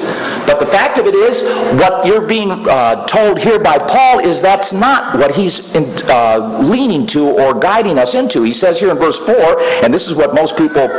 But 0.47 0.59
the 0.59 0.65
fact 0.65 0.97
of 0.97 1.05
it 1.05 1.15
is, 1.15 1.43
what 1.79 2.05
you're 2.05 2.25
being 2.25 2.51
uh, 2.51 3.05
told 3.07 3.39
here 3.39 3.59
by 3.59 3.77
Paul 3.77 4.19
is 4.19 4.41
that's 4.41 4.71
not 4.71 5.17
what 5.17 5.35
he's 5.35 5.73
in, 5.75 5.85
uh, 6.09 6.59
leaning 6.63 7.05
to 7.07 7.29
or 7.29 7.59
guiding 7.59 7.99
us 7.99 8.15
into. 8.15 8.43
He 8.43 8.53
says 8.53 8.79
here 8.79 8.91
in 8.91 8.97
verse 8.97 9.17
4, 9.17 9.35
and 9.83 9.93
this 9.93 10.07
is 10.07 10.15
what 10.15 10.33
most 10.33 10.57
people. 10.57 10.89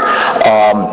Um, 0.47 0.89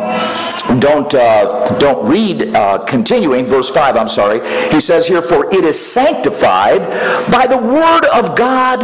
don't 0.79 1.13
uh, 1.15 1.77
don't 1.79 2.05
read 2.07 2.36
uh, 2.43 2.79
continuing 2.85 3.45
verse 3.45 3.69
5 3.69 3.95
i'm 3.95 4.07
sorry. 4.07 4.39
He 4.71 4.79
says 4.79 5.07
here 5.07 5.21
for 5.21 5.45
it 5.53 5.63
is 5.63 5.79
sanctified 5.79 6.81
by 7.31 7.47
the 7.47 7.57
word 7.57 8.05
of 8.13 8.35
god 8.35 8.83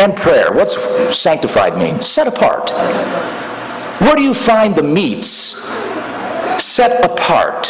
and 0.00 0.16
prayer. 0.16 0.52
What's 0.52 0.76
sanctified 1.16 1.76
mean? 1.76 2.00
Set 2.00 2.26
apart. 2.26 2.70
Where 4.00 4.14
do 4.14 4.22
you 4.22 4.34
find 4.34 4.74
the 4.74 4.82
meats? 4.82 5.56
Set 6.62 7.04
apart. 7.04 7.66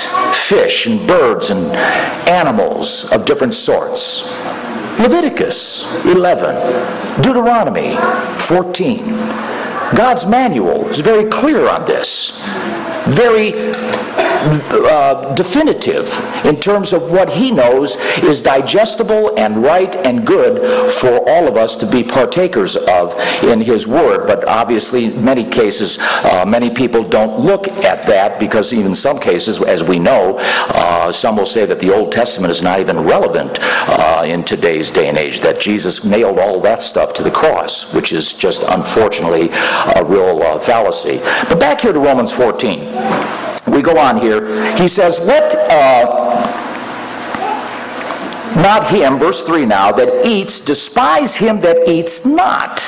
Fish 0.48 0.86
and 0.86 1.06
birds 1.06 1.50
and 1.50 1.66
animals 2.28 3.10
of 3.12 3.24
different 3.24 3.54
sorts. 3.54 4.22
Leviticus 4.98 5.84
11 6.04 7.22
deuteronomy 7.22 7.96
14 8.42 9.50
god's 9.94 10.24
manual 10.26 10.88
is 10.88 11.00
very 11.00 11.24
clear 11.28 11.68
on 11.68 11.84
this. 11.84 12.40
Very 13.06 13.72
uh, 14.40 15.34
definitive 15.34 16.10
in 16.44 16.58
terms 16.58 16.92
of 16.92 17.10
what 17.10 17.28
he 17.30 17.50
knows 17.50 17.96
is 18.22 18.40
digestible 18.40 19.38
and 19.38 19.62
right 19.62 19.96
and 19.96 20.26
good 20.26 20.92
for 20.92 21.28
all 21.28 21.46
of 21.46 21.56
us 21.56 21.76
to 21.76 21.86
be 21.86 22.02
partakers 22.02 22.76
of 22.76 23.18
in 23.44 23.60
his 23.60 23.86
word. 23.86 24.26
But 24.26 24.46
obviously, 24.46 25.06
in 25.06 25.24
many 25.24 25.44
cases, 25.44 25.98
uh, 26.00 26.44
many 26.46 26.70
people 26.70 27.02
don't 27.02 27.40
look 27.40 27.68
at 27.68 28.06
that 28.06 28.38
because, 28.40 28.72
even 28.72 28.94
some 28.94 29.18
cases, 29.18 29.62
as 29.62 29.82
we 29.82 29.98
know, 29.98 30.38
uh, 30.38 31.12
some 31.12 31.36
will 31.36 31.46
say 31.46 31.66
that 31.66 31.80
the 31.80 31.94
Old 31.94 32.12
Testament 32.12 32.50
is 32.50 32.62
not 32.62 32.80
even 32.80 33.00
relevant 33.00 33.58
uh, 33.60 34.24
in 34.26 34.44
today's 34.44 34.90
day 34.90 35.08
and 35.08 35.18
age, 35.18 35.40
that 35.40 35.60
Jesus 35.60 36.04
nailed 36.04 36.38
all 36.38 36.60
that 36.60 36.82
stuff 36.82 37.12
to 37.14 37.22
the 37.22 37.30
cross, 37.30 37.92
which 37.94 38.12
is 38.12 38.32
just 38.32 38.62
unfortunately 38.62 39.48
a 39.96 40.04
real 40.04 40.42
uh, 40.42 40.58
fallacy. 40.58 41.18
But 41.48 41.60
back 41.60 41.80
here 41.80 41.92
to 41.92 42.00
Romans 42.00 42.32
14 42.32 43.39
we 43.66 43.82
go 43.82 43.96
on 43.98 44.20
here. 44.20 44.76
He 44.76 44.88
says, 44.88 45.20
Let 45.20 45.54
uh, 45.54 46.29
not 48.62 48.88
him, 48.88 49.18
verse 49.18 49.42
3 49.42 49.66
now, 49.66 49.92
that 49.92 50.26
eats, 50.26 50.60
despise 50.60 51.34
him 51.34 51.60
that 51.60 51.88
eats 51.88 52.24
not. 52.24 52.82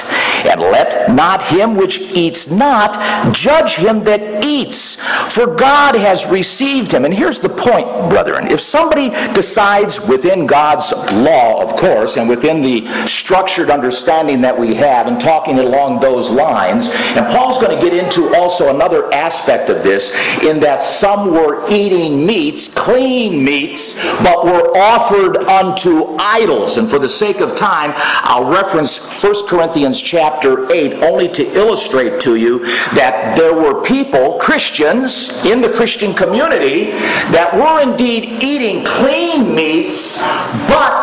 And 0.45 0.61
let 0.61 1.15
not 1.15 1.43
him 1.43 1.77
which 1.77 2.01
eats 2.13 2.51
not 2.51 3.35
judge 3.35 3.77
him 3.77 4.03
that 4.05 4.45
eats, 4.45 4.97
for 5.33 5.47
God 5.55 5.95
has 5.95 6.27
received 6.27 6.93
him. 6.93 7.05
And 7.05 7.15
here's 7.15 7.41
the 7.41 7.49
point, 7.49 7.87
brethren. 8.09 8.49
If 8.49 8.61
somebody 8.61 9.11
decides 9.35 10.01
within 10.01 10.47
God's 10.47 10.93
law, 11.13 11.63
of 11.63 11.77
course, 11.77 12.17
and 12.17 12.29
within 12.29 12.61
the 12.61 12.87
structured 13.07 13.71
understanding 13.71 14.41
that 14.41 14.59
we 14.59 14.75
have, 14.75 15.07
and 15.07 15.21
talking 15.21 15.61
along 15.61 16.01
those 16.01 16.31
lines, 16.31 16.89
and 16.89 17.27
Paul's 17.27 17.59
going 17.63 17.77
to 17.77 17.83
get 17.83 17.97
into 17.97 18.35
also 18.35 18.75
another 18.75 19.13
aspect 19.15 19.71
of 19.71 19.83
this, 19.83 20.13
in 20.43 20.59
that 20.61 20.83
some 20.83 21.33
were 21.33 21.71
eating 21.71 22.27
meats, 22.27 22.69
clean 22.69 23.45
meats, 23.45 23.95
but 24.23 24.45
were 24.45 24.77
offered 24.77 25.37
unto 25.63 26.17
idols. 26.19 26.77
And 26.77 26.91
for 26.91 26.99
the 26.99 27.09
sake 27.09 27.41
of 27.41 27.57
time, 27.57 27.93
I'll 27.97 28.51
reference 28.51 28.99
1 29.23 29.47
Corinthians 29.47 30.01
chapter 30.01 30.71
8 30.73 30.95
only 31.05 31.29
to 31.29 31.45
illustrate 31.55 32.21
to 32.23 32.37
you 32.37 32.65
that 32.95 33.37
there 33.37 33.55
were 33.55 33.81
people, 33.83 34.39
Christians, 34.39 35.31
in 35.45 35.61
the 35.61 35.73
Christian 35.73 36.15
community 36.15 36.91
that 37.31 37.55
were 37.55 37.81
indeed 37.81 38.43
eating 38.43 38.85
clean 38.85 39.55
meats, 39.55 40.21
but 40.69 41.03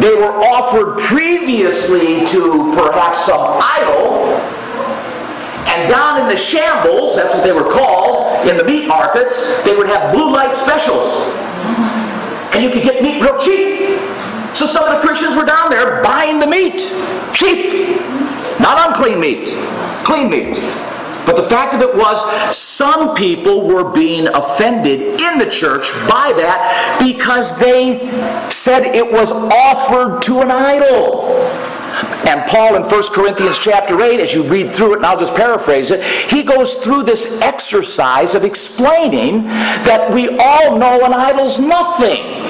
they 0.00 0.14
were 0.14 0.34
offered 0.42 0.98
previously 0.98 2.26
to 2.26 2.72
perhaps 2.74 3.26
some 3.26 3.60
idol. 3.62 4.40
And 5.70 5.88
down 5.88 6.20
in 6.20 6.28
the 6.28 6.36
shambles, 6.36 7.14
that's 7.14 7.32
what 7.32 7.44
they 7.44 7.52
were 7.52 7.70
called, 7.70 8.46
in 8.48 8.56
the 8.56 8.64
meat 8.64 8.88
markets, 8.88 9.62
they 9.62 9.76
would 9.76 9.86
have 9.86 10.12
blue 10.12 10.32
light 10.32 10.54
specials. 10.54 11.28
And 12.60 12.68
you 12.68 12.78
could 12.78 12.82
get 12.82 13.02
meat 13.02 13.22
real 13.22 13.40
cheap. 13.40 13.98
So 14.54 14.66
some 14.66 14.84
of 14.84 14.94
the 14.94 15.00
Christians 15.00 15.34
were 15.34 15.46
down 15.46 15.70
there 15.70 16.02
buying 16.02 16.38
the 16.38 16.46
meat. 16.46 16.80
Cheap. 17.32 17.98
Not 18.60 18.86
unclean 18.86 19.18
meat. 19.18 19.48
Clean 20.04 20.28
meat. 20.28 20.56
But 21.24 21.36
the 21.36 21.42
fact 21.44 21.72
of 21.72 21.80
it 21.80 21.94
was, 21.94 22.20
some 22.54 23.14
people 23.14 23.66
were 23.66 23.90
being 23.90 24.28
offended 24.28 25.00
in 25.22 25.38
the 25.38 25.48
church 25.48 25.90
by 26.06 26.34
that 26.36 26.98
because 27.00 27.58
they 27.58 27.98
said 28.50 28.94
it 28.94 29.10
was 29.10 29.32
offered 29.32 30.20
to 30.24 30.40
an 30.40 30.50
idol. 30.50 31.30
And 32.28 32.48
Paul 32.48 32.76
in 32.76 32.82
1 32.82 33.02
Corinthians 33.12 33.58
chapter 33.58 34.00
8, 34.00 34.20
as 34.20 34.34
you 34.34 34.42
read 34.42 34.72
through 34.72 34.94
it, 34.94 34.96
and 34.96 35.06
I'll 35.06 35.18
just 35.18 35.34
paraphrase 35.34 35.90
it, 35.90 36.02
he 36.30 36.42
goes 36.42 36.74
through 36.74 37.04
this 37.04 37.40
exercise 37.40 38.34
of 38.34 38.44
explaining 38.44 39.44
that 39.44 40.12
we 40.12 40.38
all 40.38 40.78
know 40.78 41.04
an 41.04 41.12
idol's 41.12 41.58
nothing. 41.58 42.40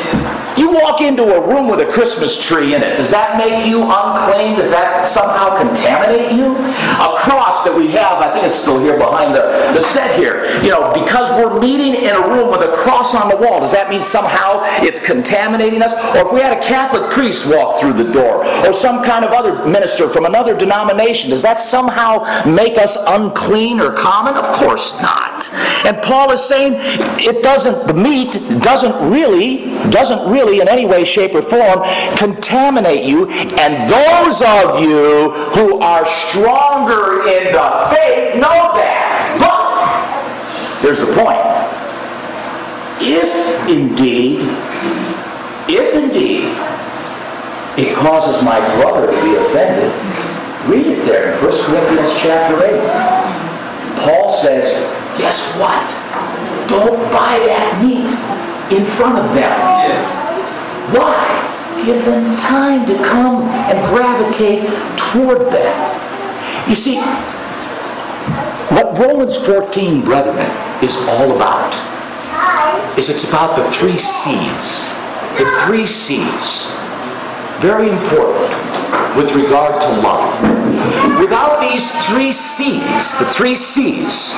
You 0.61 0.73
walk 0.73 1.00
into 1.00 1.23
a 1.25 1.40
room 1.40 1.69
with 1.69 1.80
a 1.80 1.90
Christmas 1.90 2.37
tree 2.37 2.75
in 2.75 2.83
it. 2.83 2.97
Does 2.97 3.11
that 3.11 3.38
make 3.38 3.66
you 3.66 3.80
unclean? 3.80 4.59
Does 4.59 4.71
that 4.71 5.07
somehow 5.07 5.57
contaminate 5.57 6.33
you? 6.37 6.52
A 7.00 7.16
cross 7.16 7.64
that 7.64 7.73
we 7.75 7.88
have, 7.88 8.21
I 8.21 8.33
think 8.33 8.45
it's 8.45 8.57
still 8.57 8.78
here 8.78 8.99
behind 8.99 9.35
the, 9.35 9.40
the 9.73 9.80
set 9.80 10.19
here. 10.19 10.45
You 10.62 10.71
know, 10.71 10.92
because 10.92 11.30
we're 11.38 11.59
meeting 11.61 11.95
in 11.95 12.14
a 12.14 12.28
room 12.28 12.50
with 12.50 12.61
a 12.61 12.76
cross 12.76 13.14
on 13.14 13.30
the 13.30 13.37
wall, 13.37 13.61
does 13.61 13.73
that 13.73 13.88
mean 13.88 14.02
somehow 14.02 14.61
it's 14.83 15.00
contaminating 15.00 15.80
us? 15.80 15.92
Or 16.16 16.26
if 16.26 16.33
we 16.33 16.40
had 16.40 16.52
a 16.52 16.61
Catholic 16.61 17.11
priest 17.11 17.47
walk 17.47 17.80
through 17.80 17.95
the 17.95 18.12
door, 18.12 18.45
or 18.66 18.73
some 18.73 19.02
kind 19.02 19.25
of 19.25 19.33
other 19.40 19.66
minister 19.66 20.09
from 20.09 20.26
another 20.26 20.56
denomination, 20.56 21.30
does 21.30 21.42
that 21.42 21.59
somehow 21.59 22.44
make 22.44 22.76
us 22.76 22.97
unclean 23.09 23.80
or 23.80 23.92
common? 23.92 24.35
Of 24.35 24.44
course 24.56 25.00
not. 25.00 25.49
And 25.87 26.00
Paul 26.02 26.30
is 26.30 26.42
saying 26.42 26.75
it 27.18 27.42
doesn't, 27.42 27.87
the 27.87 27.94
meat 27.94 28.32
doesn't 28.62 29.11
really, 29.11 29.64
doesn't 29.88 30.30
really 30.30 30.61
in 30.61 30.68
any 30.68 30.85
way, 30.85 31.04
shape, 31.04 31.35
or 31.35 31.42
form 31.42 31.80
contaminate 32.16 33.04
you. 33.04 33.28
And 33.30 33.90
those 33.90 34.42
of 34.42 34.80
you 34.80 35.30
who 35.54 35.80
are 35.80 36.04
stronger 36.04 37.26
in 37.26 37.52
the 37.52 37.68
faith 37.97 38.35
know 38.37 38.76
that. 38.76 39.09
But 39.40 40.82
there's 40.82 41.00
the 41.00 41.12
point. 41.14 41.40
If 43.02 43.68
indeed, 43.68 44.40
if 45.68 45.94
indeed 45.94 46.79
it 47.80 47.96
causes 47.96 48.44
my 48.44 48.60
brother 48.76 49.06
to 49.10 49.22
be 49.22 49.37
offended, 49.37 49.88
read 50.68 50.87
it 50.87 51.06
there 51.06 51.32
in 51.32 51.42
1 51.42 51.64
Corinthians 51.64 52.12
chapter 52.20 52.62
8. 52.62 54.04
Paul 54.04 54.37
says, 54.37 54.68
guess 55.16 55.40
what? 55.56 55.80
Don't 56.68 57.00
buy 57.10 57.40
that 57.49 57.80
meat 57.80 58.04
in 58.76 58.84
front 58.96 59.16
of 59.18 59.34
them. 59.34 59.50
Why? 60.92 61.25
Give 61.87 62.04
them 62.04 62.37
time 62.37 62.87
to 62.87 62.96
come 63.02 63.44
and 63.49 63.78
gravitate 63.88 64.68
toward 64.99 65.50
that. 65.52 66.68
You 66.68 66.76
see, 66.76 67.00
what 68.76 68.99
Romans 68.99 69.37
14, 69.38 70.02
brethren, 70.02 70.37
is 70.82 70.96
all 71.08 71.34
about 71.34 71.72
is 72.99 73.08
it's 73.08 73.25
about 73.25 73.56
the 73.56 73.64
three 73.78 73.96
C's. 73.96 74.84
The 75.38 75.49
three 75.64 75.87
C's. 75.87 76.79
Very 77.60 77.90
important 77.90 78.50
with 79.14 79.34
regard 79.34 79.82
to 79.82 79.88
love. 80.00 81.20
Without 81.20 81.60
these 81.60 81.90
three 82.06 82.32
C's, 82.32 83.18
the 83.18 83.26
three 83.26 83.54
C's, 83.54 84.32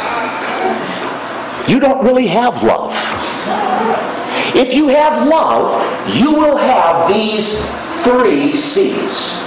you 1.68 1.78
don't 1.78 2.04
really 2.04 2.26
have 2.26 2.64
love. 2.64 2.92
If 4.56 4.74
you 4.74 4.88
have 4.88 5.28
love, 5.28 5.70
you 6.12 6.34
will 6.34 6.56
have 6.56 7.08
these 7.14 7.64
three 8.02 8.52
C's. 8.56 9.38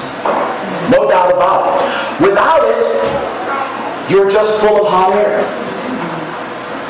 No 0.89 1.10
doubt 1.10 1.34
about 1.34 1.67
it. 1.67 2.29
Without 2.29 2.63
it, 2.63 4.10
you're 4.10 4.32
just 4.32 4.58
full 4.62 4.86
of 4.86 4.88
hot 4.88 5.13
air. 5.15 5.65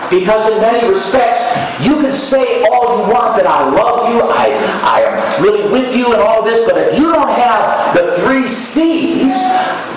Because 0.10 0.52
in 0.52 0.62
many 0.62 0.88
respects, 0.88 1.42
you 1.82 2.00
can 2.00 2.14
say 2.14 2.64
all 2.66 2.98
you 2.98 3.12
want 3.12 3.36
that 3.38 3.48
I 3.48 3.70
love 3.72 4.14
you, 4.14 4.22
I, 4.22 4.54
I 4.86 5.02
am 5.02 5.44
really 5.44 5.68
with 5.72 5.96
you 5.96 6.14
and 6.14 6.22
all 6.22 6.44
this, 6.44 6.68
but 6.68 6.78
if 6.78 6.98
you 6.98 7.12
don't 7.12 7.30
have 7.30 7.96
the 7.96 8.16
three 8.22 8.48
C's 8.48 9.36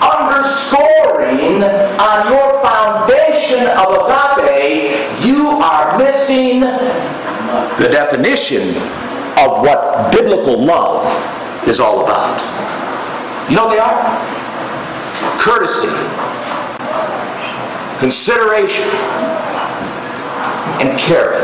underscoring 0.01 1.61
on 2.01 2.31
your 2.31 2.59
foundation 2.65 3.67
of 3.77 4.09
agape, 4.09 5.23
you 5.23 5.49
are 5.61 5.97
missing 5.97 6.61
the 6.61 7.89
definition 7.91 8.69
of 9.37 9.61
what 9.61 10.11
biblical 10.11 10.59
love 10.63 11.05
is 11.67 11.79
all 11.79 12.03
about. 12.03 12.39
You 13.49 13.55
know 13.55 13.67
what 13.67 13.73
they 13.73 13.79
are? 13.79 13.99
Courtesy, 15.39 15.87
consideration, 17.99 18.87
and 20.79 20.97
caring. 20.99 21.43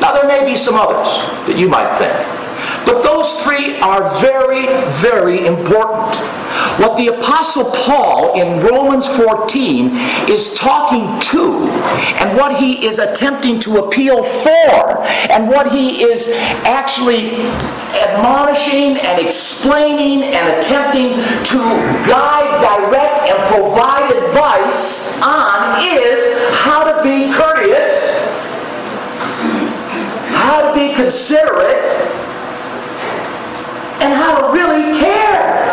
Now, 0.00 0.12
there 0.12 0.26
may 0.26 0.44
be 0.44 0.56
some 0.56 0.74
others 0.74 1.08
that 1.46 1.56
you 1.56 1.68
might 1.68 1.96
think, 1.98 2.14
but 2.84 3.02
those 3.02 3.40
three 3.42 3.78
are 3.80 4.10
very, 4.20 4.66
very 5.00 5.46
important. 5.46 6.16
What 6.78 6.96
the 6.96 7.08
Apostle 7.08 7.70
Paul 7.70 8.40
in 8.40 8.64
Romans 8.64 9.06
14 9.06 9.90
is 10.28 10.54
talking 10.54 11.20
to, 11.30 11.68
and 12.18 12.36
what 12.36 12.56
he 12.56 12.86
is 12.86 12.98
attempting 12.98 13.60
to 13.60 13.84
appeal 13.84 14.24
for, 14.24 15.04
and 15.30 15.48
what 15.48 15.70
he 15.70 16.02
is 16.02 16.30
actually 16.64 17.36
admonishing 17.94 18.96
and 18.96 19.24
explaining 19.24 20.22
and 20.24 20.58
attempting 20.58 21.12
to 21.44 21.58
guide, 22.08 22.58
direct, 22.58 23.30
and 23.30 23.38
provide 23.54 24.01
considerate, 31.02 31.88
and 34.00 34.14
how 34.14 34.38
to 34.38 34.52
really 34.52 34.98
care. 35.00 35.64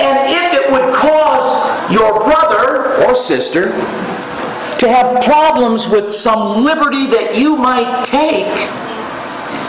And 0.00 0.28
if 0.28 0.60
it 0.60 0.72
would 0.72 0.92
cause 0.94 1.92
your 1.92 2.24
brother 2.24 3.04
or 3.04 3.14
sister 3.14 3.66
to 4.78 4.88
have 4.88 5.22
problems 5.22 5.86
with 5.86 6.12
some 6.12 6.64
liberty 6.64 7.06
that 7.06 7.36
you 7.36 7.56
might 7.56 8.04
take, 8.04 8.48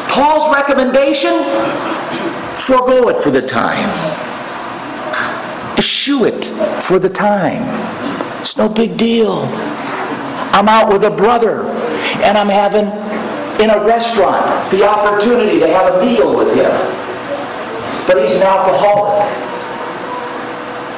Paul's 0.10 0.54
recommendation 0.56 1.44
forego 2.58 3.10
it 3.10 3.22
for 3.22 3.30
the 3.30 3.42
time. 3.42 3.90
Eschew 5.78 6.26
it 6.26 6.46
for 6.82 6.98
the 6.98 7.10
time. 7.10 7.62
It's 8.42 8.58
no 8.58 8.68
big 8.68 8.98
deal. 8.98 9.44
I'm 10.54 10.68
out 10.68 10.92
with 10.92 11.04
a 11.04 11.12
brother 11.12 11.64
and 12.24 12.38
I'm 12.38 12.50
having 12.50 13.11
in 13.62 13.70
a 13.70 13.86
restaurant 13.86 14.42
the 14.72 14.84
opportunity 14.84 15.60
to 15.60 15.68
have 15.68 15.94
a 15.94 16.04
meal 16.04 16.36
with 16.36 16.50
him. 16.56 16.72
But 18.08 18.18
he's 18.22 18.36
an 18.38 18.44
alcoholic. 18.44 19.22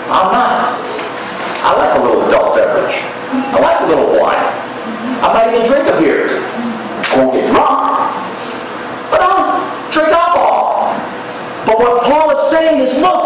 I'm 0.07 0.31
not. 0.31 0.79
I 1.63 1.75
like 1.77 1.99
a 1.99 2.03
little 2.03 2.27
adult 2.27 2.55
beverage. 2.55 2.95
I 3.51 3.59
like 3.59 3.81
a 3.81 3.85
little 3.87 4.07
wine. 4.19 4.39
I 5.23 5.33
might 5.33 5.53
even 5.53 5.67
drink 5.67 5.87
a 5.87 5.99
beer. 5.99 6.27
I 6.29 7.17
won't 7.17 7.33
get 7.33 7.51
drunk, 7.51 7.83
but 9.11 9.19
I'll 9.21 9.91
drink 9.91 10.09
alcohol. 10.09 10.95
But 11.65 11.79
what 11.79 12.03
Paul 12.03 12.31
is 12.31 12.49
saying 12.49 12.79
is, 12.79 12.95
look, 12.99 13.23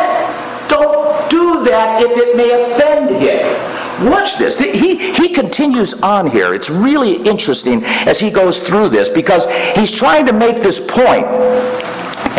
don't 0.68 1.30
do 1.30 1.64
that 1.66 2.02
if 2.02 2.18
it 2.18 2.36
may 2.36 2.52
offend 2.74 3.10
him. 3.22 3.77
Watch 4.02 4.38
this. 4.38 4.58
He, 4.58 5.14
he 5.14 5.30
continues 5.30 5.96
on 6.02 6.28
here. 6.28 6.54
It's 6.54 6.70
really 6.70 7.16
interesting 7.24 7.84
as 7.84 8.20
he 8.20 8.30
goes 8.30 8.60
through 8.60 8.90
this 8.90 9.10
because 9.10 9.48
he's 9.76 9.92
trying 9.92 10.26
to 10.28 10.34
make 10.34 10.62
this 10.62 10.80
point 10.80 11.26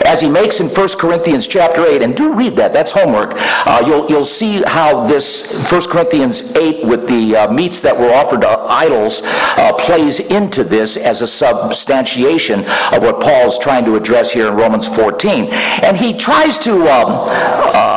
as 0.08 0.20
he 0.20 0.28
makes 0.28 0.60
in 0.60 0.68
1 0.68 0.88
Corinthians 0.98 1.46
chapter 1.46 1.84
8, 1.84 2.02
and 2.02 2.16
do 2.16 2.32
read 2.32 2.56
that, 2.56 2.72
that's 2.72 2.90
homework. 2.90 3.34
Uh, 3.36 3.84
you'll, 3.86 4.08
you'll 4.08 4.24
see 4.24 4.62
how 4.62 5.06
this 5.06 5.70
1 5.70 5.82
Corinthians 5.82 6.56
8 6.56 6.86
with 6.86 7.06
the 7.08 7.36
uh, 7.36 7.52
meats 7.52 7.80
that 7.82 7.96
were 7.96 8.10
offered 8.14 8.40
to 8.40 8.48
idols 8.48 9.20
uh, 9.24 9.72
plays 9.74 10.20
into 10.20 10.64
this 10.64 10.96
as 10.96 11.20
a 11.20 11.26
substantiation 11.26 12.60
of 12.92 13.02
what 13.02 13.20
Paul's 13.20 13.58
trying 13.58 13.84
to 13.84 13.96
address 13.96 14.32
here 14.32 14.48
in 14.48 14.54
Romans 14.54 14.88
14. 14.88 15.46
And 15.46 15.96
he 15.96 16.14
tries 16.14 16.58
to 16.60 16.74
um, 16.74 17.28
uh, 17.28 17.87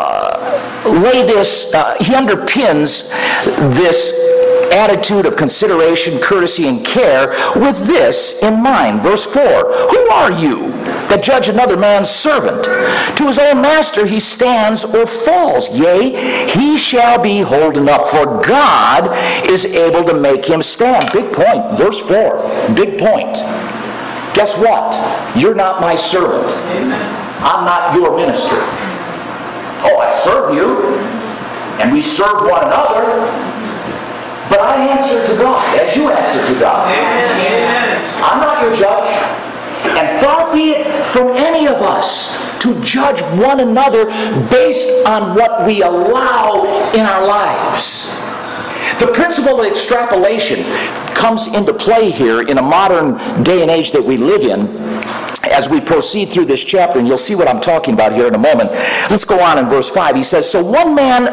lay 0.85 1.25
this, 1.25 1.73
uh, 1.73 1.95
he 1.99 2.13
underpins 2.13 3.09
this 3.75 4.13
attitude 4.71 5.25
of 5.25 5.35
consideration, 5.35 6.19
courtesy, 6.19 6.67
and 6.67 6.85
care 6.85 7.29
with 7.55 7.85
this 7.85 8.41
in 8.41 8.61
mind. 8.61 9.01
Verse 9.01 9.25
4 9.25 9.41
Who 9.41 10.09
are 10.09 10.31
you 10.31 10.71
that 11.09 11.21
judge 11.23 11.49
another 11.49 11.77
man's 11.77 12.09
servant? 12.09 12.63
To 13.17 13.27
his 13.27 13.37
own 13.37 13.61
master 13.61 14.05
he 14.05 14.19
stands 14.19 14.83
or 14.83 15.05
falls. 15.05 15.69
Yea, 15.69 16.47
he 16.47 16.77
shall 16.77 17.21
be 17.21 17.41
holden 17.41 17.89
up, 17.89 18.07
for 18.07 18.41
God 18.41 19.15
is 19.49 19.65
able 19.65 20.03
to 20.05 20.13
make 20.13 20.45
him 20.45 20.61
stand. 20.61 21.11
Big 21.11 21.31
point. 21.33 21.77
Verse 21.77 21.99
4. 21.99 22.73
Big 22.75 22.97
point. 22.97 23.37
Guess 24.33 24.57
what? 24.57 24.95
You're 25.35 25.55
not 25.55 25.81
my 25.81 25.95
servant. 25.95 26.47
I'm 27.43 27.65
not 27.65 27.95
your 27.95 28.15
minister. 28.15 28.90
Oh, 29.83 29.97
I 29.97 30.17
serve 30.19 30.53
you, 30.53 30.97
and 31.81 31.91
we 31.91 32.01
serve 32.01 32.41
one 32.49 32.63
another, 32.63 33.05
but 34.49 34.59
I 34.59 34.87
answer 34.87 35.25
to 35.25 35.37
God 35.41 35.79
as 35.79 35.95
you 35.95 36.11
answer 36.11 36.53
to 36.53 36.59
God. 36.59 36.87
I'm 38.21 38.39
not 38.39 38.61
your 38.61 38.75
judge. 38.75 39.09
And 39.97 40.23
far 40.23 40.53
be 40.53 40.71
it 40.71 41.03
from 41.05 41.29
any 41.29 41.67
of 41.67 41.81
us 41.81 42.37
to 42.61 42.79
judge 42.83 43.21
one 43.39 43.59
another 43.59 44.05
based 44.49 45.07
on 45.07 45.35
what 45.35 45.65
we 45.65 45.81
allow 45.81 46.91
in 46.93 47.01
our 47.01 47.25
lives. 47.25 48.20
The 48.99 49.11
principle 49.13 49.61
of 49.61 49.65
extrapolation 49.65 50.63
comes 51.13 51.47
into 51.47 51.73
play 51.73 52.11
here 52.11 52.41
in 52.41 52.57
a 52.57 52.61
modern 52.61 53.43
day 53.43 53.61
and 53.61 53.71
age 53.71 53.91
that 53.91 54.03
we 54.03 54.17
live 54.17 54.41
in 54.41 54.67
as 55.51 55.69
we 55.69 55.81
proceed 55.81 56.29
through 56.29 56.45
this 56.45 56.63
chapter, 56.63 56.99
and 56.99 57.07
you'll 57.07 57.17
see 57.17 57.35
what 57.35 57.47
I'm 57.47 57.61
talking 57.61 57.93
about 57.93 58.13
here 58.13 58.27
in 58.27 58.35
a 58.35 58.39
moment. 58.39 58.71
Let's 59.09 59.25
go 59.25 59.39
on 59.39 59.57
in 59.57 59.65
verse 59.67 59.89
5. 59.89 60.15
He 60.15 60.23
says, 60.23 60.49
So 60.49 60.63
one 60.63 60.95
man, 60.95 61.23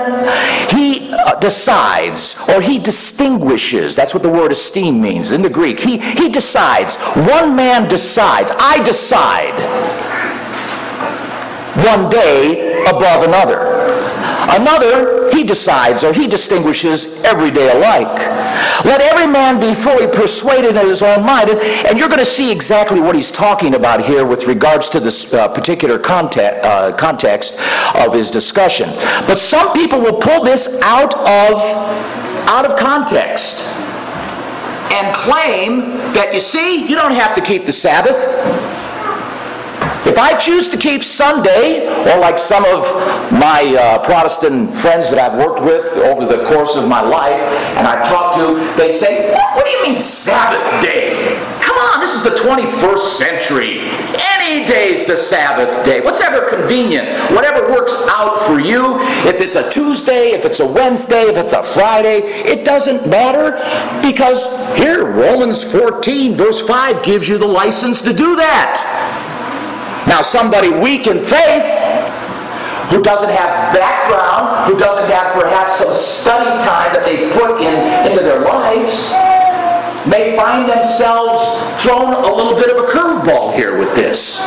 he 0.71 1.13
uh, 1.13 1.39
decides, 1.39 2.37
or 2.49 2.61
he 2.61 2.79
distinguishes. 2.79 3.95
That's 3.95 4.15
what 4.15 4.23
the 4.23 4.31
word 4.31 4.53
esteem 4.53 5.01
means 5.01 5.33
in 5.33 5.43
the 5.43 5.51
Greek. 5.51 5.79
He, 5.79 5.99
he 5.99 6.29
decides. 6.29 6.97
One 7.17 7.55
man 7.55 7.89
decides. 7.89 8.51
I 8.55 8.83
decide 8.83 9.55
one 11.85 12.09
day 12.11 12.83
above 12.89 13.23
another. 13.25 13.79
Another, 14.51 15.31
he 15.31 15.45
decides 15.45 16.05
or 16.05 16.13
he 16.13 16.27
distinguishes 16.27 17.23
every 17.23 17.51
day 17.51 17.71
alike. 17.77 18.19
Let 18.85 19.01
every 19.01 19.27
man 19.27 19.61
be 19.61 19.75
fully 19.75 20.07
persuaded 20.07 20.77
in 20.77 20.87
his 20.87 21.03
own 21.03 21.25
mind. 21.25 21.51
And, 21.51 21.61
and 21.61 21.99
you're 21.99 22.09
going 22.09 22.19
to 22.21 22.25
see 22.25 22.51
exactly 22.51 23.01
what 23.01 23.15
he's 23.15 23.31
talking 23.31 23.75
about 23.75 24.05
here 24.05 24.25
with 24.25 24.47
regards 24.47 24.89
to 24.91 25.01
this 25.01 25.33
uh, 25.35 25.49
particular 25.49 25.99
context, 25.99 26.65
uh, 26.65 26.93
context 26.97 27.59
of 27.95 28.15
his 28.15 28.31
discussion. 28.31 28.89
But 29.27 29.39
some 29.39 29.73
people 29.73 30.01
will 30.01 30.19
pull 30.19 30.43
this 30.43 30.81
out 30.83 31.15
of, 31.15 31.61
out 32.49 32.65
of 32.65 32.79
context 32.79 33.63
and 34.95 35.15
claim 35.15 35.99
that, 36.15 36.33
you 36.33 36.41
see, 36.41 36.87
you 36.89 36.97
don't 36.97 37.13
have 37.13 37.35
to 37.35 37.43
keep 37.43 37.67
the 37.67 37.73
Sabbath. 37.73 38.17
If 40.09 40.17
I 40.17 40.39
choose 40.39 40.69
to 40.69 40.79
keep 40.79 41.05
Sunday, 41.05 41.87
or 41.87 42.19
like 42.19 42.39
some 42.39 42.65
of 42.65 42.81
my 43.31 43.77
uh, 43.79 43.99
Protestant 44.03 44.75
friends 44.75 45.11
that 45.11 45.19
I've 45.19 45.39
worked 45.39 45.63
with 45.63 45.99
over 45.99 46.25
the 46.25 46.49
course 46.49 46.77
of 46.77 46.89
my 46.89 47.03
life, 47.03 47.39
and 47.77 47.87
I've 47.87 48.09
talked 48.09 48.37
to, 48.39 48.83
they 48.83 48.91
say, 48.91 49.33
What 49.35 49.49
what 49.59 49.67
do 49.67 49.73
you 49.73 49.83
mean 49.83 49.99
Sabbath 49.99 50.65
day? 50.85 51.37
Come 51.61 51.77
on, 51.77 52.01
this 52.01 52.15
is 52.15 52.23
the 52.23 52.31
21st 52.31 53.19
century. 53.19 53.81
Any 54.17 54.65
day's 54.67 55.05
the 55.05 55.17
Sabbath 55.17 55.85
day. 55.85 56.01
What's 56.01 56.21
ever 56.21 56.49
convenient, 56.49 57.09
whatever 57.33 57.69
works 57.69 57.93
out 58.09 58.47
for 58.47 58.61
you. 58.61 59.01
If 59.29 59.41
it's 59.41 59.57
a 59.57 59.69
Tuesday, 59.69 60.31
if 60.31 60.45
it's 60.45 60.61
a 60.61 60.67
Wednesday, 60.67 61.23
if 61.23 61.37
it's 61.37 61.53
a 61.53 61.63
Friday, 61.65 62.19
it 62.21 62.65
doesn't 62.65 63.09
matter 63.09 63.51
because 64.01 64.47
here, 64.77 65.05
Romans 65.05 65.65
14, 65.65 66.37
verse 66.37 66.61
5 66.61 67.03
gives 67.03 67.29
you 67.29 67.37
the 67.37 67.47
license 67.47 68.01
to 68.03 68.13
do 68.13 68.37
that. 68.37 69.28
Now, 70.09 70.23
somebody 70.23 70.71
weak 70.71 71.07
in 71.07 71.25
faith, 71.25 71.69
who 72.91 73.03
doesn't 73.03 73.29
have 73.29 73.75
background, 73.75 74.73
who 74.73 74.79
doesn't 74.79 75.11
have 75.11 75.35
perhaps 75.35 75.79
some 75.79 75.93
study 75.95 76.51
time 76.65 76.95
that 76.95 77.05
they 77.05 77.31
put 77.39 77.61
in 77.61 78.11
into 78.11 78.25
their 78.25 78.41
lives, 78.41 79.13
may 80.09 80.35
find 80.35 80.69
themselves 80.69 81.45
thrown 81.83 82.15
a 82.15 82.35
little 82.35 82.55
bit 82.55 82.75
of 82.75 82.83
a 82.83 82.89
curveball 82.89 83.55
here 83.55 83.79
with 83.79 83.95
this 83.95 84.41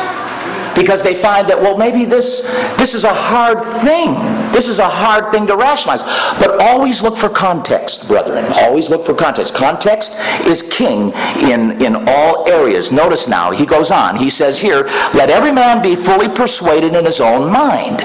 because 0.74 1.02
they 1.02 1.14
find 1.14 1.48
that 1.48 1.60
well 1.60 1.76
maybe 1.76 2.04
this 2.04 2.42
this 2.76 2.94
is 2.94 3.04
a 3.04 3.14
hard 3.14 3.62
thing. 3.82 4.14
This 4.52 4.68
is 4.68 4.78
a 4.78 4.88
hard 4.88 5.30
thing 5.30 5.46
to 5.46 5.56
rationalize. 5.56 6.02
But 6.38 6.62
always 6.62 7.02
look 7.02 7.16
for 7.16 7.28
context 7.28 8.08
brethren. 8.08 8.44
Always 8.56 8.90
look 8.90 9.06
for 9.06 9.14
context. 9.14 9.54
Context 9.54 10.12
is 10.46 10.62
king 10.62 11.12
in 11.50 11.80
in 11.82 12.08
all 12.08 12.48
areas. 12.48 12.92
Notice 12.92 13.28
now 13.28 13.50
he 13.50 13.66
goes 13.66 13.90
on. 13.90 14.16
He 14.16 14.30
says 14.30 14.60
here 14.60 14.84
let 15.14 15.30
every 15.30 15.52
man 15.52 15.82
be 15.82 15.96
fully 15.96 16.28
persuaded 16.28 16.94
in 16.94 17.04
his 17.04 17.20
own 17.20 17.50
mind. 17.50 18.00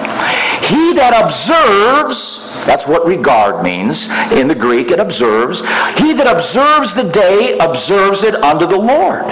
He 0.65 0.93
that 0.93 1.13
observes 1.23 2.47
that's 2.65 2.87
what 2.87 3.05
regard 3.05 3.63
means 3.63 4.09
in 4.31 4.47
the 4.47 4.55
greek 4.55 4.91
it 4.91 4.99
observes 4.99 5.61
he 5.97 6.13
that 6.13 6.27
observes 6.27 6.93
the 6.93 7.03
day 7.03 7.57
observes 7.59 8.23
it 8.23 8.35
unto 8.35 8.65
the 8.65 8.77
lord. 8.77 9.23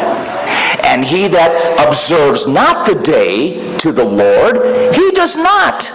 And 0.86 1.04
he 1.04 1.28
that 1.30 1.52
observes 1.88 2.48
not 2.48 2.88
the 2.88 2.96
day 2.96 3.25
to 3.26 3.92
the 3.92 4.04
Lord, 4.04 4.96
he 4.96 5.12
does 5.12 5.36
not 5.36 5.92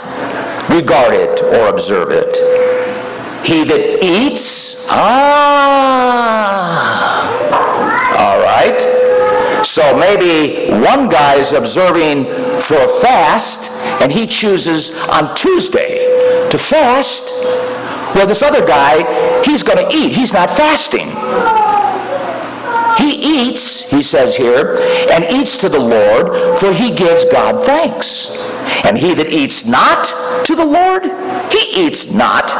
regard 0.68 1.14
it 1.14 1.40
or 1.42 1.68
observe 1.68 2.10
it. 2.10 2.36
He 3.46 3.64
that 3.64 4.04
eats, 4.04 4.86
ah, 4.90 5.30
all 8.18 8.40
right. 8.40 9.64
So 9.64 9.96
maybe 9.96 10.70
one 10.72 11.08
guy 11.08 11.36
is 11.36 11.52
observing 11.52 12.24
for 12.60 12.76
a 12.76 12.88
fast 13.00 13.70
and 14.02 14.10
he 14.12 14.26
chooses 14.26 14.90
on 15.08 15.34
Tuesday 15.36 16.48
to 16.50 16.58
fast. 16.58 17.24
Well, 18.14 18.26
this 18.26 18.42
other 18.42 18.66
guy, 18.66 19.42
he's 19.44 19.62
going 19.62 19.78
to 19.78 19.94
eat. 19.94 20.12
He's 20.12 20.32
not 20.32 20.50
fasting. 20.50 21.14
Eats, 23.20 23.90
he 23.90 24.02
says 24.02 24.36
here, 24.36 24.76
and 25.10 25.24
eats 25.30 25.56
to 25.58 25.68
the 25.68 25.78
Lord, 25.78 26.58
for 26.58 26.72
he 26.72 26.90
gives 26.90 27.24
God 27.26 27.64
thanks. 27.64 28.36
And 28.84 28.96
he 28.96 29.14
that 29.14 29.30
eats 29.32 29.64
not 29.64 30.06
to 30.44 30.54
the 30.54 30.64
Lord, 30.64 31.04
he 31.52 31.86
eats 31.86 32.12
not 32.12 32.50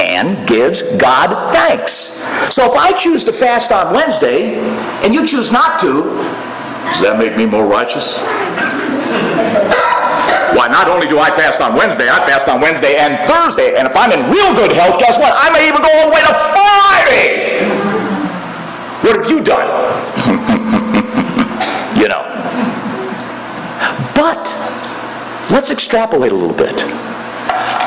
and 0.00 0.46
gives 0.46 0.82
God 0.96 1.52
thanks. 1.52 2.22
So 2.54 2.70
if 2.70 2.76
I 2.76 2.92
choose 2.92 3.24
to 3.24 3.32
fast 3.32 3.72
on 3.72 3.94
Wednesday 3.94 4.58
and 5.04 5.14
you 5.14 5.26
choose 5.26 5.50
not 5.50 5.80
to, 5.80 6.02
does 6.92 7.02
that 7.02 7.18
make 7.18 7.36
me 7.36 7.46
more 7.46 7.66
righteous? 7.66 8.18
Why, 10.56 10.68
not 10.68 10.88
only 10.88 11.06
do 11.06 11.18
I 11.18 11.30
fast 11.30 11.60
on 11.60 11.74
Wednesday, 11.74 12.08
I 12.08 12.24
fast 12.24 12.48
on 12.48 12.60
Wednesday 12.60 12.96
and 12.96 13.28
Thursday. 13.28 13.76
And 13.76 13.86
if 13.86 13.94
I'm 13.96 14.10
in 14.12 14.30
real 14.30 14.54
good 14.54 14.72
health, 14.72 14.98
guess 14.98 15.18
what? 15.18 15.32
I 15.36 15.50
may 15.52 15.68
even 15.68 15.82
go 15.82 15.90
all 16.00 16.08
the 16.08 16.14
way 16.14 16.22
to 16.22 16.32
Friday. 16.54 17.45
What 19.06 19.18
have 19.18 19.30
you 19.30 19.40
done? 19.40 19.68
you 21.96 22.08
know. 22.08 22.22
But 24.16 24.42
let's 25.48 25.70
extrapolate 25.70 26.32
a 26.32 26.34
little 26.34 26.56
bit. 26.56 26.74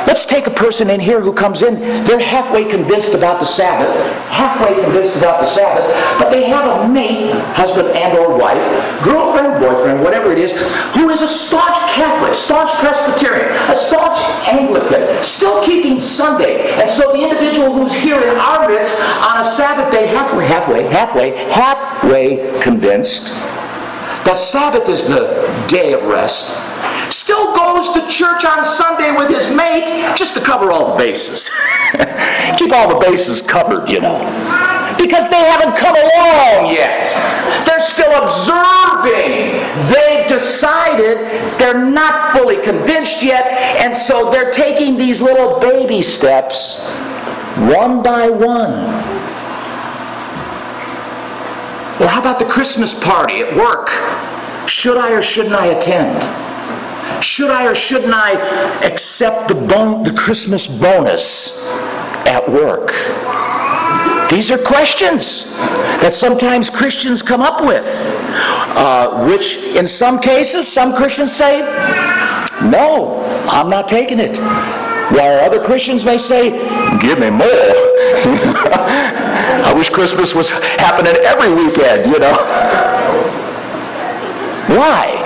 Let's 0.07 0.25
take 0.25 0.47
a 0.47 0.51
person 0.51 0.89
in 0.89 0.99
here 0.99 1.21
who 1.21 1.33
comes 1.33 1.61
in, 1.61 1.79
they're 2.05 2.19
halfway 2.19 2.65
convinced 2.65 3.13
about 3.13 3.39
the 3.39 3.45
Sabbath, 3.45 3.89
halfway 4.27 4.81
convinced 4.81 5.17
about 5.17 5.41
the 5.41 5.47
Sabbath, 5.47 5.85
but 6.19 6.29
they 6.31 6.45
have 6.49 6.65
a 6.65 6.87
mate, 6.87 7.31
husband 7.53 7.89
and 7.89 8.17
or 8.17 8.37
wife, 8.37 8.63
girlfriend, 9.03 9.61
boyfriend, 9.61 10.01
whatever 10.03 10.31
it 10.31 10.37
is, 10.37 10.51
who 10.95 11.09
is 11.09 11.21
a 11.21 11.27
staunch 11.27 11.77
Catholic, 11.93 12.33
staunch 12.33 12.71
Presbyterian, 12.79 13.49
a 13.69 13.75
staunch 13.75 14.17
Anglican, 14.47 15.23
still 15.23 15.63
keeping 15.63 15.99
Sunday. 15.99 16.71
And 16.79 16.89
so 16.89 17.11
the 17.11 17.21
individual 17.21 17.73
who's 17.73 17.93
here 17.93 18.21
in 18.21 18.37
our 18.37 18.67
midst 18.67 18.99
on 19.01 19.41
a 19.41 19.43
Sabbath 19.43 19.91
day, 19.91 20.07
halfway, 20.07 20.45
halfway, 20.45 20.83
halfway, 20.83 21.35
halfway 21.51 22.61
convinced. 22.61 23.27
That 24.25 24.37
Sabbath 24.37 24.89
is 24.89 25.07
the 25.07 25.65
day 25.67 25.93
of 25.93 26.03
rest, 26.03 26.51
still 27.11 27.55
goes 27.55 27.93
to 27.93 28.07
church 28.07 28.45
on 28.45 28.63
Sunday 28.65 29.11
with 29.11 29.29
his 29.29 29.53
mate 29.55 30.15
just 30.15 30.33
to 30.35 30.41
cover 30.41 30.71
all 30.71 30.97
the 30.97 31.03
bases. 31.03 31.49
Keep 32.57 32.71
all 32.73 32.99
the 32.99 33.05
bases 33.05 33.41
covered, 33.41 33.89
you 33.89 34.01
know. 34.01 34.17
Because 34.97 35.29
they 35.29 35.39
haven't 35.39 35.75
come 35.77 35.95
along 35.95 36.73
yet. 36.73 37.07
They're 37.65 37.79
still 37.79 38.11
observing. 38.11 39.53
They've 39.93 40.27
decided 40.27 41.19
they're 41.59 41.85
not 41.85 42.33
fully 42.33 42.61
convinced 42.61 43.23
yet, 43.23 43.47
and 43.79 43.95
so 43.95 44.29
they're 44.29 44.51
taking 44.51 44.97
these 44.97 45.21
little 45.21 45.59
baby 45.59 46.01
steps 46.01 46.85
one 47.67 48.01
by 48.01 48.29
one. 48.29 48.71
Well, 51.99 52.07
how 52.07 52.21
about 52.21 52.39
the 52.39 52.45
Christmas 52.45 52.97
party 52.97 53.41
at 53.41 53.53
work? 53.55 53.89
Should 54.69 54.97
I 54.97 55.11
or 55.11 55.21
shouldn't 55.21 55.55
I 55.55 55.67
attend? 55.67 56.15
Should 57.21 57.51
I 57.51 57.67
or 57.67 57.75
shouldn't 57.75 58.13
I 58.13 58.33
accept 58.83 59.47
the, 59.49 59.55
bon- 59.55 60.03
the 60.03 60.13
Christmas 60.13 60.67
bonus 60.67 61.65
at 62.25 62.49
work? 62.49 62.91
These 64.29 64.51
are 64.51 64.57
questions 64.59 65.51
that 66.01 66.13
sometimes 66.13 66.69
Christians 66.69 67.21
come 67.21 67.41
up 67.41 67.61
with, 67.61 67.83
uh, 68.77 69.25
which 69.25 69.55
in 69.75 69.87
some 69.87 70.19
cases, 70.19 70.71
some 70.71 70.95
Christians 70.95 71.35
say, 71.35 71.61
No, 72.69 73.23
I'm 73.49 73.69
not 73.69 73.87
taking 73.89 74.19
it. 74.19 74.37
While 75.11 75.39
other 75.43 75.59
Christians 75.63 76.05
may 76.05 76.19
say, 76.19 76.51
Give 76.99 77.17
me 77.17 77.31
more. 77.31 77.47
I 79.65 79.73
wish 79.75 79.89
Christmas 79.89 80.35
was 80.35 80.51
happening 80.51 81.15
every 81.25 81.51
weekend, 81.51 82.11
you 82.11 82.19
know. 82.19 82.37
Why? 84.77 85.18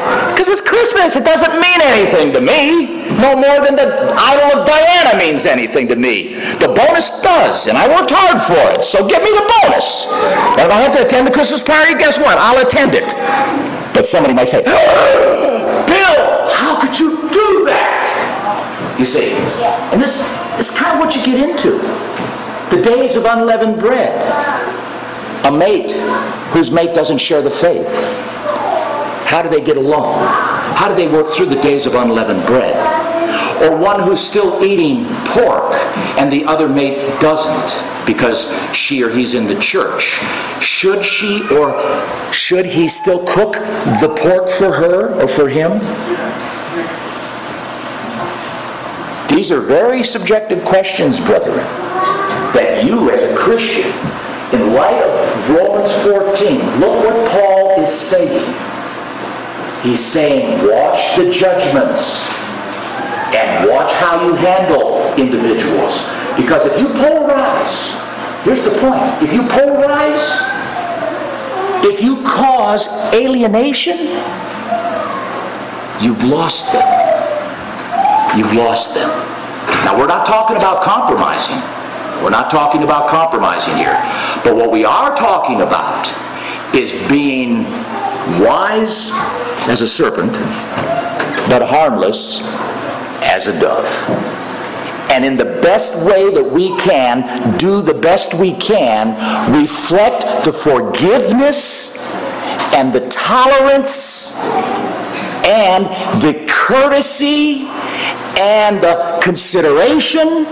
Because 0.43 0.59
it's 0.59 0.69
Christmas. 0.69 1.15
It 1.15 1.23
doesn't 1.23 1.53
mean 1.53 1.79
anything 1.79 2.33
to 2.33 2.41
me. 2.41 3.07
No 3.15 3.33
more 3.33 3.63
than 3.63 3.77
the 3.77 4.11
idol 4.11 4.59
of 4.59 4.67
Diana 4.67 5.17
means 5.17 5.45
anything 5.45 5.87
to 5.87 5.95
me. 5.95 6.33
The 6.59 6.67
bonus 6.67 7.21
does, 7.21 7.67
and 7.67 7.77
I 7.77 7.87
worked 7.87 8.11
hard 8.13 8.43
for 8.43 8.75
it. 8.77 8.83
So 8.83 9.07
give 9.07 9.23
me 9.23 9.31
the 9.31 9.47
bonus. 9.63 10.05
And 10.59 10.59
if 10.59 10.69
I 10.69 10.81
have 10.81 10.93
to 10.97 11.05
attend 11.05 11.27
the 11.27 11.31
Christmas 11.31 11.61
party, 11.61 11.93
guess 11.93 12.19
what? 12.19 12.37
I'll 12.37 12.59
attend 12.59 12.91
it. 12.93 13.13
But 13.95 14.05
somebody 14.05 14.33
might 14.33 14.49
say, 14.49 14.63
Bill, 15.87 16.51
how 16.51 16.77
could 16.81 16.99
you 16.99 17.15
do 17.31 17.63
that? 17.63 18.03
You 18.99 19.05
see, 19.05 19.31
and 19.95 20.01
this 20.01 20.19
is 20.59 20.75
kind 20.77 20.99
of 20.99 20.99
what 20.99 21.15
you 21.15 21.23
get 21.23 21.39
into. 21.39 21.77
The 22.75 22.81
days 22.83 23.15
of 23.15 23.23
unleavened 23.23 23.79
bread. 23.79 24.11
A 25.45 25.51
mate 25.57 25.93
whose 26.51 26.69
mate 26.69 26.93
doesn't 26.93 27.19
share 27.19 27.41
the 27.41 27.49
faith 27.49 27.87
how 29.25 29.41
do 29.41 29.49
they 29.49 29.61
get 29.61 29.77
along? 29.77 30.27
How 30.75 30.87
do 30.87 30.95
they 30.95 31.07
work 31.07 31.29
through 31.29 31.47
the 31.47 31.61
days 31.61 31.85
of 31.85 31.95
unleavened 31.95 32.45
bread? 32.45 32.75
Or 33.63 33.77
one 33.77 34.01
who's 34.01 34.19
still 34.19 34.63
eating 34.63 35.05
pork 35.27 35.73
and 36.17 36.31
the 36.31 36.43
other 36.45 36.67
mate 36.67 36.97
doesn't 37.19 38.05
because 38.05 38.51
she 38.75 39.03
or 39.03 39.09
he's 39.09 39.33
in 39.33 39.47
the 39.47 39.59
church. 39.59 40.19
Should 40.61 41.05
she 41.05 41.47
or 41.49 41.73
should 42.33 42.65
he 42.65 42.87
still 42.87 43.25
cook 43.25 43.53
the 44.01 44.13
pork 44.19 44.49
for 44.49 44.73
her 44.73 45.21
or 45.21 45.27
for 45.27 45.47
him? 45.47 45.79
These 49.33 49.51
are 49.51 49.61
very 49.61 50.03
subjective 50.03 50.63
questions, 50.63 51.19
brethren, 51.19 51.65
that 52.53 52.83
you 52.85 53.09
as 53.09 53.23
a 53.23 53.35
Christian, 53.35 53.91
in 54.53 54.73
light 54.73 55.01
of 55.01 55.49
Romans 55.49 55.91
14, 56.03 56.79
look 56.79 57.03
what 57.03 57.31
Paul 57.31 57.81
is 57.81 57.89
saying. 57.89 58.72
He's 59.83 60.03
saying, 60.03 60.65
watch 60.65 61.17
the 61.17 61.29
judgments 61.29 62.25
and 63.35 63.69
watch 63.69 63.91
how 63.93 64.25
you 64.25 64.33
handle 64.35 65.13
individuals. 65.17 66.07
Because 66.37 66.65
if 66.65 66.79
you 66.79 66.87
polarize, 66.87 67.91
here's 68.43 68.63
the 68.63 68.71
point. 68.79 69.03
If 69.21 69.33
you 69.33 69.41
polarize, 69.41 70.23
if 71.83 72.01
you 72.01 72.23
cause 72.23 72.87
alienation, 73.13 73.97
you've 76.01 76.23
lost 76.23 76.71
them. 76.71 76.87
You've 78.37 78.53
lost 78.53 78.93
them. 78.95 79.09
Now, 79.83 79.99
we're 79.99 80.07
not 80.07 80.25
talking 80.25 80.55
about 80.55 80.81
compromising. 80.81 81.57
We're 82.23 82.29
not 82.29 82.49
talking 82.49 82.83
about 82.83 83.09
compromising 83.09 83.75
here. 83.75 83.99
But 84.45 84.55
what 84.55 84.71
we 84.71 84.85
are 84.85 85.13
talking 85.13 85.61
about 85.61 86.07
is 86.73 86.93
being 87.09 87.65
wise 88.41 89.11
as 89.67 89.81
a 89.81 89.87
serpent, 89.87 90.33
but 91.49 91.61
harmless 91.61 92.41
as 93.21 93.47
a 93.47 93.59
dove. 93.59 93.87
And 95.11 95.23
in 95.23 95.37
the 95.37 95.45
best 95.61 95.95
way 96.05 96.33
that 96.33 96.43
we 96.43 96.75
can, 96.79 97.57
do 97.57 97.81
the 97.81 97.93
best 97.93 98.33
we 98.33 98.53
can, 98.53 99.13
reflect 99.51 100.43
the 100.43 100.51
forgiveness 100.51 101.97
and 102.73 102.91
the 102.91 103.07
tolerance 103.09 104.35
and 105.45 105.85
the 106.23 106.45
courtesy 106.49 107.67
and 108.39 108.81
the 108.81 109.19
consideration 109.21 110.47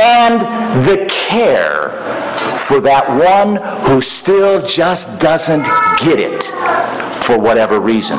and 0.00 0.40
the 0.86 1.06
care 1.10 2.13
for 2.56 2.80
that 2.80 3.08
one 3.08 3.56
who 3.86 4.00
still 4.00 4.64
just 4.64 5.20
doesn't 5.20 5.64
get 5.98 6.20
it 6.20 6.44
for 7.24 7.38
whatever 7.38 7.80
reason. 7.80 8.18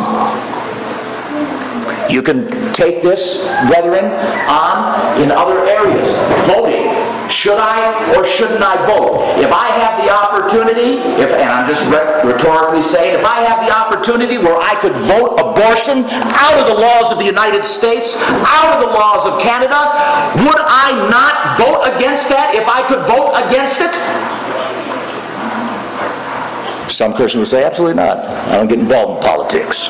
You 2.10 2.22
can 2.22 2.74
take 2.74 3.02
this, 3.02 3.48
brethren, 3.68 4.06
on 4.50 5.22
in 5.22 5.32
other 5.32 5.66
areas. 5.66 6.10
Voting. 6.48 6.86
Should 7.30 7.58
I 7.58 7.94
or 8.16 8.26
shouldn't 8.26 8.62
I 8.62 8.78
vote? 8.86 9.22
If 9.42 9.52
I 9.52 9.68
have 9.82 9.98
the 10.02 10.10
opportunity, 10.10 11.02
if 11.22 11.32
and 11.32 11.50
I'm 11.50 11.68
just 11.68 11.84
rhetorically 12.24 12.84
saying, 12.84 13.16
if 13.18 13.26
I 13.26 13.42
have 13.42 13.66
the 13.66 13.74
opportunity 13.74 14.38
where 14.38 14.58
I 14.58 14.80
could 14.80 14.94
vote 15.10 15.38
abortion 15.40 16.06
out 16.38 16.56
of 16.60 16.68
the 16.68 16.78
laws 16.78 17.12
of 17.12 17.18
the 17.18 17.26
United 17.26 17.64
States, 17.64 18.16
out 18.46 18.78
of 18.78 18.88
the 18.88 18.92
laws 18.94 19.26
of 19.26 19.42
Canada, 19.42 19.90
would 20.46 20.62
I 20.62 20.94
not 21.10 21.58
vote 21.58 21.84
against 21.96 22.30
that 22.30 22.54
if 22.54 22.68
I 22.68 22.86
could 22.88 23.02
vote 23.10 23.34
against 23.48 23.82
it? 23.82 23.94
Some 26.92 27.14
Christians 27.14 27.40
would 27.40 27.48
say, 27.48 27.64
absolutely 27.64 27.96
not. 27.96 28.20
I 28.20 28.58
don't 28.58 28.68
get 28.68 28.80
involved 28.80 29.24
in 29.24 29.30
politics. 29.30 29.90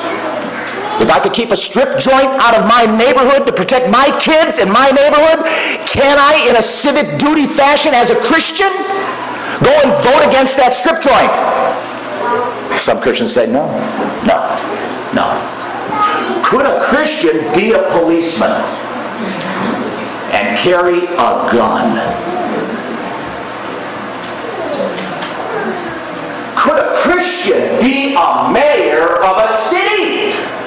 If 1.02 1.12
I 1.12 1.20
could 1.20 1.34
keep 1.34 1.52
a 1.52 1.58
strip 1.58 2.00
joint 2.00 2.32
out 2.40 2.56
of 2.58 2.68
my 2.68 2.86
neighborhood 2.86 3.46
to 3.48 3.54
protect 3.54 3.90
my 3.90 4.18
kids 4.20 4.60
in 4.60 4.72
my 4.72 4.92
neighborhood, 4.92 5.46
can 5.86 6.18
I, 6.18 6.48
in 6.50 6.56
a 6.56 6.62
civic 6.62 7.20
duty 7.20 7.48
fashion 7.48 7.94
as 7.94 8.10
a 8.10 8.16
Christian, 8.22 8.72
go 9.64 9.72
and 9.84 9.92
vote 10.04 10.24
against 10.28 10.56
that 10.58 10.74
strip 10.74 11.02
joint? 11.02 11.36
Some 12.80 13.02
Christians 13.02 13.34
say 13.34 13.46
no, 13.46 13.68
no, 14.26 14.40
no. 15.14 15.28
Could 16.44 16.66
a 16.66 16.82
Christian 16.86 17.38
be 17.54 17.74
a 17.74 17.84
policeman 17.92 18.52
and 20.32 20.58
carry 20.58 21.06
a 21.06 21.50
gun? 21.52 21.96
Could 26.56 26.80
a 26.80 27.02
Christian 27.02 27.82
be 27.82 28.16
a 28.16 28.50
mayor 28.52 29.24
of 29.24 29.38
a 29.38 29.58
city? 29.70 30.15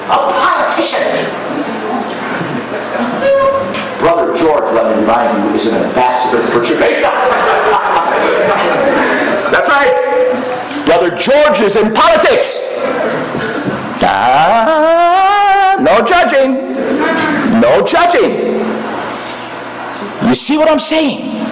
A 0.09 0.19
politician. 0.33 1.05
Brother 3.99 4.37
George, 4.39 4.73
let 4.75 4.95
me 4.95 5.01
remind 5.03 5.45
you, 5.45 5.55
is 5.55 5.67
an 5.67 5.75
ambassador 5.75 6.43
for 6.49 6.65
Jamaica. 6.65 7.11
That's 9.53 9.69
right. 9.69 9.95
Brother 10.87 11.11
George 11.17 11.61
is 11.61 11.77
in 11.77 11.93
politics. 11.93 12.59
Ah, 14.01 15.77
no 15.81 16.01
judging. 16.07 16.55
No 17.61 17.85
judging. 17.85 18.59
You 20.29 20.35
see 20.35 20.57
what 20.57 20.71
I'm 20.71 20.81
saying? 20.81 21.45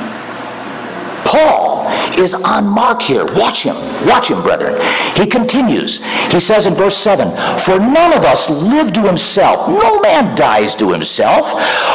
Paul 1.24 1.75
is 2.18 2.34
on 2.34 2.66
mark 2.66 3.02
here. 3.02 3.24
Watch 3.24 3.62
him. 3.62 3.76
Watch 4.06 4.30
him, 4.30 4.42
brethren. 4.42 4.80
He 5.14 5.26
continues. 5.26 6.04
He 6.32 6.40
says 6.40 6.66
in 6.66 6.74
verse 6.74 6.96
7 6.96 7.30
For 7.60 7.78
none 7.78 8.12
of 8.12 8.24
us 8.24 8.48
live 8.48 8.92
to 8.94 9.02
himself, 9.02 9.68
no 9.68 10.00
man 10.00 10.36
dies 10.36 10.74
to 10.76 10.90
himself. 10.90 11.50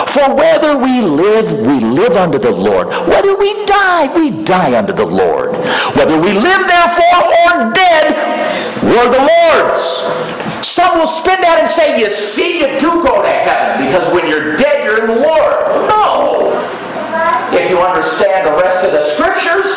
For 0.09 0.33
whether 0.33 0.77
we 0.77 1.01
live, 1.01 1.51
we 1.59 1.79
live 1.79 2.15
unto 2.15 2.37
the 2.37 2.51
Lord. 2.51 2.87
Whether 3.07 3.35
we 3.35 3.65
die, 3.65 4.13
we 4.15 4.43
die 4.43 4.77
unto 4.77 4.93
the 4.93 5.05
Lord. 5.05 5.51
Whether 5.95 6.19
we 6.19 6.33
live, 6.33 6.67
therefore, 6.67 7.23
or 7.45 7.73
dead, 7.73 8.61
we're 8.83 9.09
the 9.09 9.23
Lord's. 9.23 10.41
Some 10.65 10.99
will 10.99 11.07
spin 11.07 11.41
that 11.41 11.57
and 11.59 11.69
say, 11.69 11.99
You 11.99 12.09
see, 12.09 12.59
you 12.59 12.79
do 12.79 13.03
go 13.03 13.21
to 13.21 13.29
heaven 13.29 13.85
because 13.85 14.13
when 14.13 14.29
you're 14.29 14.57
dead, 14.57 14.85
you're 14.85 15.01
in 15.01 15.07
the 15.07 15.27
Lord. 15.27 15.57
No. 15.89 16.53
If 17.51 17.69
you 17.69 17.79
understand 17.79 18.47
the 18.47 18.55
rest 18.55 18.85
of 18.85 18.93
the 18.93 19.03
scriptures, 19.03 19.67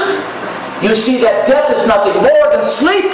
you 0.85 0.95
see 0.95 1.19
that 1.23 1.49
death 1.49 1.75
is 1.75 1.89
nothing 1.89 2.15
more 2.21 2.53
than 2.53 2.65
sleep. 2.65 3.11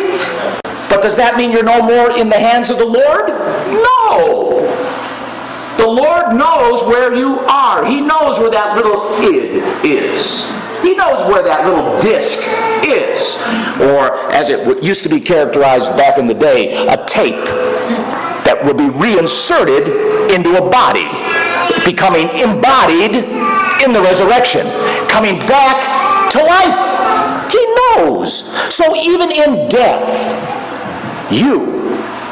But 0.90 1.02
does 1.02 1.16
that 1.16 1.36
mean 1.36 1.52
you're 1.52 1.62
no 1.62 1.80
more 1.82 2.10
in 2.18 2.28
the 2.28 2.38
hands 2.38 2.68
of 2.68 2.78
the 2.78 2.84
Lord? 2.84 3.28
No. 3.70 4.66
The 5.78 5.86
Lord 5.86 6.34
knows 6.34 6.82
where 6.84 7.14
you 7.14 7.38
are. 7.46 7.86
He 7.86 8.00
knows 8.00 8.38
where 8.38 8.50
that 8.50 8.76
little 8.76 9.14
id 9.22 9.62
is. 9.86 10.50
He 10.82 10.94
knows 10.94 11.26
where 11.30 11.44
that 11.44 11.64
little 11.64 12.00
disc 12.00 12.42
is. 12.82 13.36
Or, 13.94 14.30
as 14.32 14.50
it 14.50 14.82
used 14.82 15.04
to 15.04 15.08
be 15.08 15.20
characterized 15.20 15.96
back 15.96 16.18
in 16.18 16.26
the 16.26 16.34
day, 16.34 16.74
a 16.88 16.96
tape 17.06 17.44
that 18.44 18.60
will 18.64 18.74
be 18.74 18.90
reinserted 18.90 19.86
into 20.34 20.58
a 20.58 20.68
body, 20.68 21.06
becoming 21.84 22.28
embodied 22.34 23.24
in 23.80 23.92
the 23.92 24.02
resurrection, 24.02 24.66
coming 25.08 25.38
back 25.46 26.32
to 26.32 26.38
life. 26.42 26.89
Knows. 28.00 28.44
So 28.74 28.96
even 28.96 29.30
in 29.30 29.68
death, 29.68 30.08
you, 31.30 31.80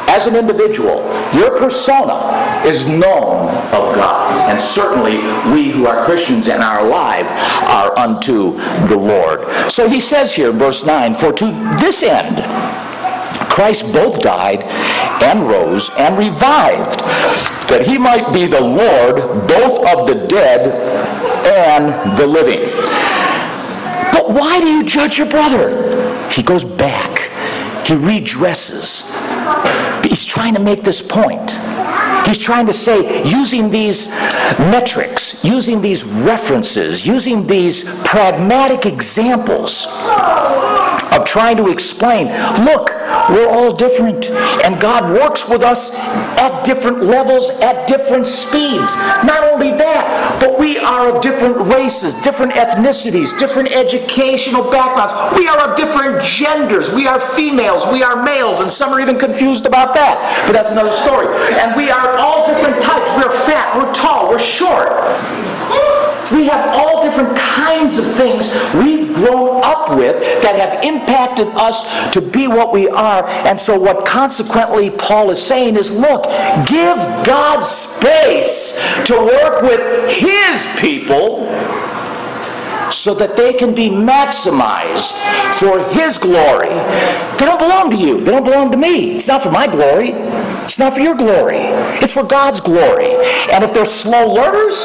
as 0.08 0.26
an 0.26 0.34
individual, 0.34 1.02
your 1.34 1.56
persona 1.58 2.62
is 2.64 2.88
known 2.88 3.48
of 3.48 3.94
God. 3.94 4.50
And 4.50 4.58
certainly 4.58 5.18
we 5.52 5.70
who 5.70 5.86
are 5.86 6.04
Christians 6.06 6.48
and 6.48 6.62
are 6.62 6.86
alive 6.86 7.26
are 7.68 7.98
unto 7.98 8.52
the 8.86 8.96
Lord. 8.96 9.70
So 9.70 9.88
he 9.88 10.00
says 10.00 10.34
here 10.34 10.52
verse 10.52 10.84
9, 10.86 11.14
For 11.16 11.32
to 11.34 11.46
this 11.80 12.02
end 12.02 12.42
Christ 13.50 13.92
both 13.92 14.22
died 14.22 14.62
and 15.22 15.46
rose 15.46 15.90
and 15.98 16.16
revived, 16.16 17.00
that 17.68 17.86
he 17.86 17.98
might 17.98 18.32
be 18.32 18.46
the 18.46 18.60
Lord 18.60 19.16
both 19.46 19.86
of 19.86 20.06
the 20.06 20.26
dead 20.28 20.72
and 21.44 22.16
the 22.18 22.26
living. 22.26 22.70
But 24.28 24.36
why 24.36 24.60
do 24.60 24.66
you 24.66 24.84
judge 24.84 25.16
your 25.16 25.26
brother? 25.26 26.28
He 26.28 26.42
goes 26.42 26.62
back. 26.62 27.18
He 27.86 27.94
redresses. 27.94 29.08
He's 30.04 30.22
trying 30.26 30.52
to 30.52 30.60
make 30.60 30.84
this 30.84 31.00
point. 31.00 31.52
He's 32.26 32.36
trying 32.36 32.66
to 32.66 32.74
say, 32.74 33.26
using 33.26 33.70
these 33.70 34.08
metrics, 34.58 35.42
using 35.42 35.80
these 35.80 36.04
references, 36.04 37.06
using 37.06 37.46
these 37.46 37.84
pragmatic 38.04 38.84
examples, 38.84 39.86
of 39.86 41.24
trying 41.24 41.56
to 41.56 41.68
explain 41.70 42.26
look, 42.66 42.90
we're 43.30 43.48
all 43.48 43.74
different. 43.74 44.30
And 44.64 44.80
God 44.80 45.10
works 45.12 45.48
with 45.48 45.62
us 45.62 45.94
at 46.38 46.64
different 46.64 47.02
levels, 47.02 47.50
at 47.60 47.86
different 47.88 48.26
speeds. 48.26 48.94
Not 49.24 49.44
only 49.44 49.70
that, 49.70 50.38
but 50.40 50.58
we 50.58 50.78
are 50.78 51.14
of 51.14 51.22
different 51.22 51.56
races, 51.72 52.14
different 52.14 52.52
ethnicities, 52.52 53.38
different 53.38 53.70
educational 53.72 54.70
backgrounds. 54.70 55.38
We 55.38 55.48
are 55.48 55.58
of 55.70 55.76
different 55.76 56.24
genders. 56.24 56.92
We 56.92 57.06
are 57.06 57.20
females, 57.34 57.86
we 57.92 58.02
are 58.02 58.22
males, 58.22 58.60
and 58.60 58.70
some 58.70 58.92
are 58.92 59.00
even 59.00 59.18
confused 59.18 59.66
about 59.66 59.94
that. 59.94 60.44
But 60.46 60.52
that's 60.52 60.70
another 60.70 60.92
story. 60.92 61.26
And 61.60 61.76
we 61.76 61.90
are 61.90 62.16
all 62.18 62.46
different 62.46 62.82
types. 62.82 63.08
We're 63.16 63.32
fat, 63.46 63.76
we're 63.76 63.92
tall, 63.94 64.28
we're 64.30 64.38
short. 64.38 64.88
We 66.32 66.44
have 66.46 66.76
all 66.76 67.02
different 67.02 67.34
kinds 67.38 67.96
of 67.96 68.04
things 68.14 68.52
we've 68.74 69.07
grown 69.18 69.62
up 69.62 69.90
with 69.96 70.20
that 70.42 70.56
have 70.56 70.84
impacted 70.84 71.48
us 71.48 72.12
to 72.12 72.20
be 72.20 72.46
what 72.46 72.72
we 72.72 72.88
are. 72.88 73.26
And 73.28 73.58
so, 73.58 73.78
what 73.78 74.06
consequently 74.06 74.90
Paul 74.90 75.30
is 75.30 75.42
saying 75.42 75.76
is 75.76 75.90
look, 75.90 76.24
give 76.66 76.96
God 77.24 77.60
space 77.60 78.78
to 79.06 79.14
work 79.16 79.62
with 79.62 80.10
His 80.10 80.66
people 80.80 81.46
so 82.92 83.14
that 83.14 83.36
they 83.36 83.52
can 83.52 83.74
be 83.74 83.88
maximized 83.90 85.12
for 85.58 85.88
His 85.90 86.18
glory. 86.18 86.70
They 87.38 87.44
don't 87.44 87.58
belong 87.58 87.90
to 87.90 87.96
you. 87.96 88.20
They 88.22 88.30
don't 88.30 88.44
belong 88.44 88.70
to 88.70 88.76
me. 88.76 89.16
It's 89.16 89.28
not 89.28 89.42
for 89.42 89.50
my 89.50 89.66
glory. 89.66 90.10
It's 90.64 90.78
not 90.78 90.94
for 90.94 91.00
your 91.00 91.14
glory. 91.14 91.58
It's 92.00 92.12
for 92.12 92.22
God's 92.24 92.60
glory. 92.60 93.14
And 93.52 93.64
if 93.64 93.72
they're 93.72 93.84
slow 93.84 94.32
learners, 94.32 94.76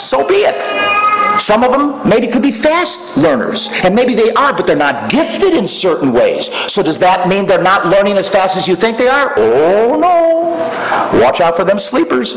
so 0.00 0.26
be 0.26 0.44
it. 0.46 0.99
Some 1.40 1.64
of 1.64 1.72
them 1.72 2.08
maybe 2.08 2.26
could 2.28 2.42
be 2.42 2.52
fast 2.52 3.16
learners, 3.16 3.68
and 3.82 3.94
maybe 3.94 4.14
they 4.14 4.32
are, 4.34 4.54
but 4.54 4.66
they're 4.66 4.76
not 4.76 5.10
gifted 5.10 5.54
in 5.54 5.66
certain 5.66 6.12
ways. 6.12 6.50
So 6.70 6.82
does 6.82 6.98
that 7.00 7.28
mean 7.28 7.46
they're 7.46 7.62
not 7.62 7.86
learning 7.86 8.18
as 8.18 8.28
fast 8.28 8.56
as 8.56 8.68
you 8.68 8.76
think 8.76 8.98
they 8.98 9.08
are? 9.08 9.34
Oh 9.36 9.98
no. 9.98 11.20
Watch 11.20 11.40
out 11.40 11.56
for 11.56 11.64
them 11.64 11.78
sleepers. 11.78 12.34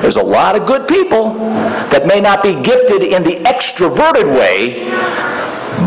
There's 0.00 0.16
a 0.16 0.22
lot 0.22 0.54
of 0.54 0.66
good 0.66 0.86
people 0.86 1.34
that 1.90 2.06
may 2.06 2.20
not 2.20 2.42
be 2.42 2.54
gifted 2.54 3.02
in 3.02 3.24
the 3.24 3.36
extroverted 3.44 4.26
way, 4.26 4.88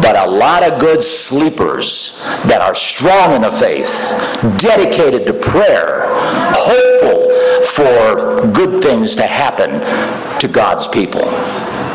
but 0.02 0.15
a 0.15 0.30
lot 0.30 0.63
of 0.63 0.80
good 0.80 1.02
sleepers 1.02 2.20
that 2.46 2.62
are 2.62 2.76
strong 2.76 3.34
in 3.34 3.42
the 3.42 3.52
faith, 3.52 3.89
dedicated 4.60 5.26
to 5.28 5.34
prayer, 5.34 6.04
hopeful 6.54 7.30
for 7.68 8.48
good 8.52 8.82
things 8.84 9.15
to 9.15 9.24
happen 9.24 9.80
to 10.39 10.48
God's 10.48 10.88
people. 10.88 11.22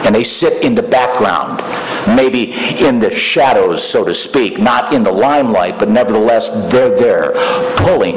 And 0.05 0.15
they 0.15 0.25
sit 0.25 0.63
in 0.63 0.75
the 0.75 0.83
background 0.83 1.63
maybe 2.07 2.53
in 2.85 2.99
the 2.99 3.15
shadows, 3.15 3.83
so 3.83 4.05
to 4.05 4.15
speak, 4.15 4.59
not 4.59 4.93
in 4.93 5.03
the 5.03 5.13
limelight, 5.13 5.79
but 5.79 5.89
nevertheless, 5.89 6.51
they're 6.71 6.95
there 6.95 7.33
pulling 7.77 8.17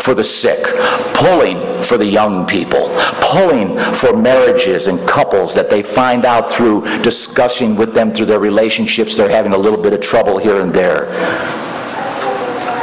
for 0.00 0.14
the 0.14 0.24
sick, 0.24 0.62
pulling 1.14 1.82
for 1.82 1.96
the 1.96 2.06
young 2.06 2.46
people, 2.46 2.90
pulling 3.20 3.78
for 3.94 4.16
marriages 4.16 4.88
and 4.88 4.98
couples 5.08 5.54
that 5.54 5.70
they 5.70 5.82
find 5.82 6.24
out 6.24 6.50
through 6.50 6.82
discussing 7.02 7.76
with 7.76 7.94
them 7.94 8.10
through 8.10 8.26
their 8.26 8.40
relationships, 8.40 9.16
they're 9.16 9.28
having 9.28 9.52
a 9.52 9.58
little 9.58 9.80
bit 9.80 9.92
of 9.92 10.00
trouble 10.00 10.38
here 10.38 10.60
and 10.60 10.72
there. 10.72 11.06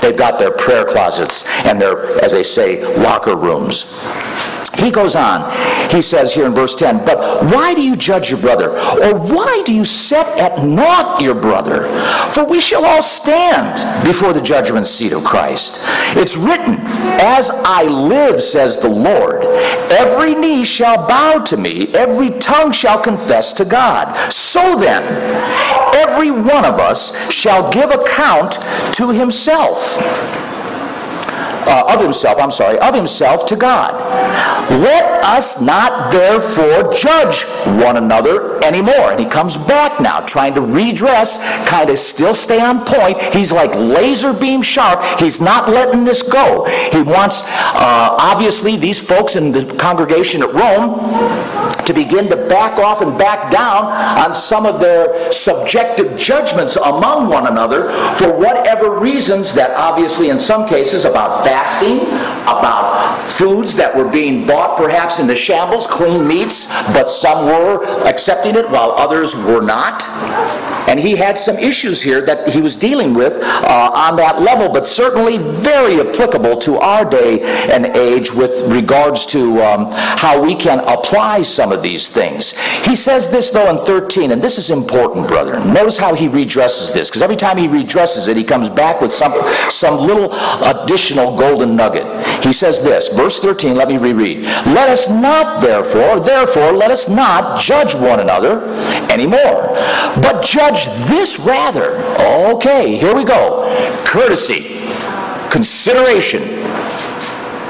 They've 0.02 0.18
got 0.18 0.40
their 0.40 0.52
prayer 0.52 0.86
closets 0.86 1.44
and 1.66 1.82
their, 1.82 2.24
as 2.24 2.32
they 2.32 2.44
say, 2.44 2.86
locker 2.98 3.36
rooms. 3.36 3.86
He 4.78 4.92
goes 4.92 5.16
on. 5.16 5.52
He 5.90 6.02
says 6.02 6.34
here 6.34 6.46
in 6.46 6.54
verse 6.54 6.76
10, 6.76 7.04
But 7.06 7.44
why 7.46 7.74
do 7.74 7.82
you 7.82 7.96
judge 7.96 8.30
your 8.30 8.40
brother? 8.40 8.72
Or 8.72 9.18
why 9.18 9.64
do 9.66 9.74
you 9.74 9.86
set 9.86 10.40
at 10.40 10.64
naught 10.64 11.22
your 11.22 11.36
brother? 11.36 11.88
For 12.32 12.46
we 12.46 12.62
shall 12.62 12.86
all 12.86 13.02
stand 13.02 14.06
before 14.06 14.34
the 14.34 14.42
judgment 14.42 14.86
seat 14.88 15.14
of 15.14 15.24
Christ. 15.24 15.80
It's 16.16 16.38
written, 16.38 16.78
As 17.20 17.50
I 17.50 17.84
live, 17.84 18.42
says 18.44 18.78
the 18.78 18.90
Lord, 18.90 19.44
every 19.92 20.36
knee 20.36 20.64
shall 20.64 21.08
bow 21.08 21.40
to 21.40 21.58
me, 21.58 21.88
every 21.96 22.30
tongue 22.40 22.72
shall 22.72 23.02
confess 23.02 23.54
to 23.54 23.66
God. 23.66 24.32
So 24.32 24.78
then, 24.80 25.04
every 25.96 26.32
one 26.32 26.66
of 26.66 26.80
us 26.80 27.16
shall 27.32 27.72
give 27.72 27.90
account 27.90 28.60
to 28.94 29.10
himself 29.10 29.98
uh, 31.68 31.94
of 31.94 32.02
himself, 32.02 32.40
I'm 32.40 32.52
sorry, 32.52 32.80
of 32.80 32.94
himself 32.94 33.46
to 33.48 33.56
God. 33.56 33.94
Let 34.70 35.24
us 35.24 35.62
not 35.62 36.12
therefore 36.12 36.94
judge 36.94 37.44
one 37.82 37.98
another 37.98 38.62
anymore. 38.64 39.12
And 39.12 39.20
he 39.20 39.26
comes 39.26 39.58
back 39.58 40.00
now, 40.00 40.22
trying 40.22 40.54
to 40.56 40.62
redress, 40.62 41.38
kind 41.68 41.90
of 41.90 42.00
still 42.00 42.34
stay 42.34 42.60
on 42.60 42.86
point. 42.86 43.22
He's 43.34 43.52
like 43.52 43.74
laser 43.76 44.34
beam 44.34 44.62
sharp. 44.62 45.20
He's 45.20 45.40
not 45.40 45.70
letting 45.70 46.04
this 46.04 46.22
go. 46.22 46.66
He 46.92 47.02
wants, 47.02 47.44
uh, 47.44 48.16
obviously, 48.20 48.76
these 48.76 49.00
folks 49.00 49.36
in 49.36 49.52
the 49.52 49.66
congregation 49.76 50.44
at 50.44 50.54
Rome 50.54 51.00
to 51.86 51.94
begin 51.94 52.30
to 52.30 52.36
back 52.48 52.78
off 52.80 53.02
and 53.02 53.18
back 53.18 53.50
down 53.50 53.86
on 54.20 54.34
some 54.34 54.66
of 54.66 54.80
their 54.80 55.32
subjective 55.32 56.18
judgments 56.18 56.76
among 56.76 57.30
one 57.30 57.48
another 57.48 57.90
for 58.18 58.34
whatever 58.38 59.00
reasons 59.00 59.54
that 59.54 59.72
obviously 59.72 60.30
in 60.30 60.38
some 60.38 60.68
cases 60.68 61.06
about 61.06 61.46
fasting, 61.58 62.02
about 62.44 63.20
foods 63.32 63.76
that 63.76 63.96
were 63.96 64.08
being 64.08 64.46
bought 64.46 64.78
perhaps 64.78 65.20
in 65.20 65.28
the 65.28 65.36
shambles, 65.36 65.88
clean 65.88 66.28
meats, 66.28 66.68
but 66.94 67.10
some 67.10 67.46
were 67.46 67.84
accepting 68.06 68.56
it 68.56 68.70
while 68.70 68.92
others 68.92 69.36
were 69.36 69.62
not. 69.62 70.08
And 70.88 71.00
he 71.00 71.16
had 71.16 71.38
some 71.38 71.58
issues 71.58 72.02
here 72.02 72.22
that 72.22 72.50
he 72.50 72.62
was 72.62 72.76
dealing 72.76 73.14
with 73.14 73.34
uh, 73.42 73.92
on 73.94 74.16
that 74.18 74.42
level, 74.42 74.70
but 74.72 74.86
certainly 74.86 75.38
very 75.38 76.00
applicable 76.00 76.58
to 76.58 76.78
our 76.78 77.04
day 77.04 77.42
and 77.72 77.88
age 77.98 78.32
with 78.32 78.62
regards 78.62 79.26
to 79.28 79.62
um, 79.64 79.92
how 79.92 80.42
we 80.42 80.56
can 80.56 80.80
apply 80.82 81.42
some 81.42 81.72
of 81.72 81.82
these 81.82 82.10
things. 82.10 82.52
He 82.86 82.96
says 82.96 83.30
this, 83.30 83.50
though, 83.50 83.70
in 83.70 83.86
13, 83.86 84.32
and 84.32 84.42
this 84.42 84.58
is 84.58 84.70
important, 84.70 85.28
brother. 85.28 85.60
Notice 85.66 85.98
how 85.98 86.14
he 86.14 86.28
redresses 86.28 86.94
this, 86.94 87.10
because 87.10 87.22
every 87.22 87.36
time 87.36 87.58
he 87.58 87.68
redresses 87.68 88.28
it, 88.28 88.38
he 88.38 88.44
comes 88.44 88.70
back 88.70 89.02
with 89.02 89.12
some, 89.12 89.34
some 89.70 89.98
little 89.98 90.34
additional 90.64 91.36
golden 91.48 91.76
nugget. 91.76 92.06
He 92.44 92.52
says 92.52 92.82
this, 92.82 93.08
verse 93.08 93.40
13, 93.40 93.76
let 93.76 93.88
me 93.88 93.98
reread. 93.98 94.44
Let 94.44 94.90
us 94.90 95.10
not, 95.10 95.62
therefore, 95.62 96.20
therefore, 96.20 96.72
let 96.74 96.92
us 96.92 97.08
not 97.08 97.62
judge 97.62 97.96
one 97.96 98.20
another 98.20 98.68
anymore, 99.10 99.68
but 100.22 100.44
judge 100.44 100.86
this 101.08 101.40
rather. 101.40 101.96
Okay, 102.56 102.98
here 102.98 103.16
we 103.16 103.24
go. 103.24 103.64
Courtesy, 104.06 104.82
consideration, 105.50 106.44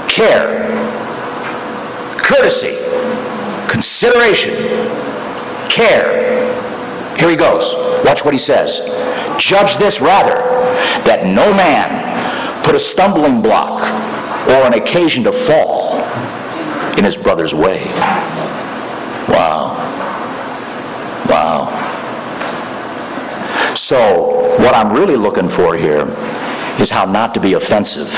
care, 0.08 0.66
courtesy, 2.18 2.76
consideration, 3.70 4.56
care. 5.70 6.26
Here 7.18 7.30
he 7.30 7.36
goes. 7.36 7.74
Watch 8.06 8.24
what 8.24 8.34
he 8.34 8.40
says. 8.40 8.80
Judge 9.40 9.78
this 9.78 10.02
rather, 10.02 10.36
that 11.04 11.26
no 11.26 11.54
man 11.54 12.07
put 12.68 12.76
a 12.76 12.80
stumbling 12.80 13.42
block 13.42 13.82
or 14.50 14.68
an 14.68 14.74
occasion 14.74 15.24
to 15.24 15.32
fall 15.32 16.02
in 16.98 17.06
his 17.06 17.16
brother's 17.16 17.54
way. 17.54 17.86
Wow. 19.30 19.78
Wow. 21.30 21.74
So, 23.74 24.58
what 24.60 24.76
I'm 24.76 24.92
really 24.92 25.16
looking 25.16 25.48
for 25.48 25.78
here 25.78 26.14
is 26.78 26.90
how 26.90 27.06
not 27.06 27.34
to 27.36 27.40
be 27.40 27.54
offensive 27.54 28.10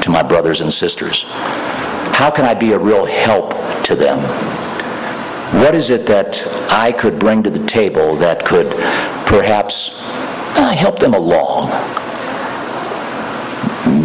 to 0.00 0.08
my 0.08 0.22
brothers 0.22 0.62
and 0.62 0.72
sisters. 0.72 1.24
How 2.14 2.30
can 2.30 2.46
I 2.46 2.54
be 2.54 2.72
a 2.72 2.78
real 2.78 3.04
help 3.04 3.50
to 3.84 3.94
them? 3.94 4.18
What 5.60 5.74
is 5.74 5.90
it 5.90 6.06
that 6.06 6.42
I 6.70 6.90
could 6.90 7.18
bring 7.18 7.42
to 7.42 7.50
the 7.50 7.66
table 7.66 8.16
that 8.16 8.46
could 8.46 8.70
perhaps 9.26 10.00
uh, 10.56 10.74
help 10.74 10.98
them 10.98 11.12
along? 11.12 12.03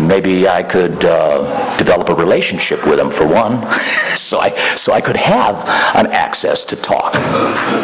Maybe 0.09 0.47
I 0.47 0.63
could 0.63 1.05
uh, 1.05 1.77
develop 1.77 2.09
a 2.09 2.15
relationship 2.15 2.83
with 2.87 2.97
them 2.97 3.11
for 3.11 3.27
one, 3.27 3.61
so 4.15 4.39
I 4.39 4.49
so 4.75 4.91
I 4.91 5.01
could 5.01 5.15
have 5.15 5.55
an 5.95 6.07
access 6.07 6.63
to 6.63 6.75
talk, 6.75 7.13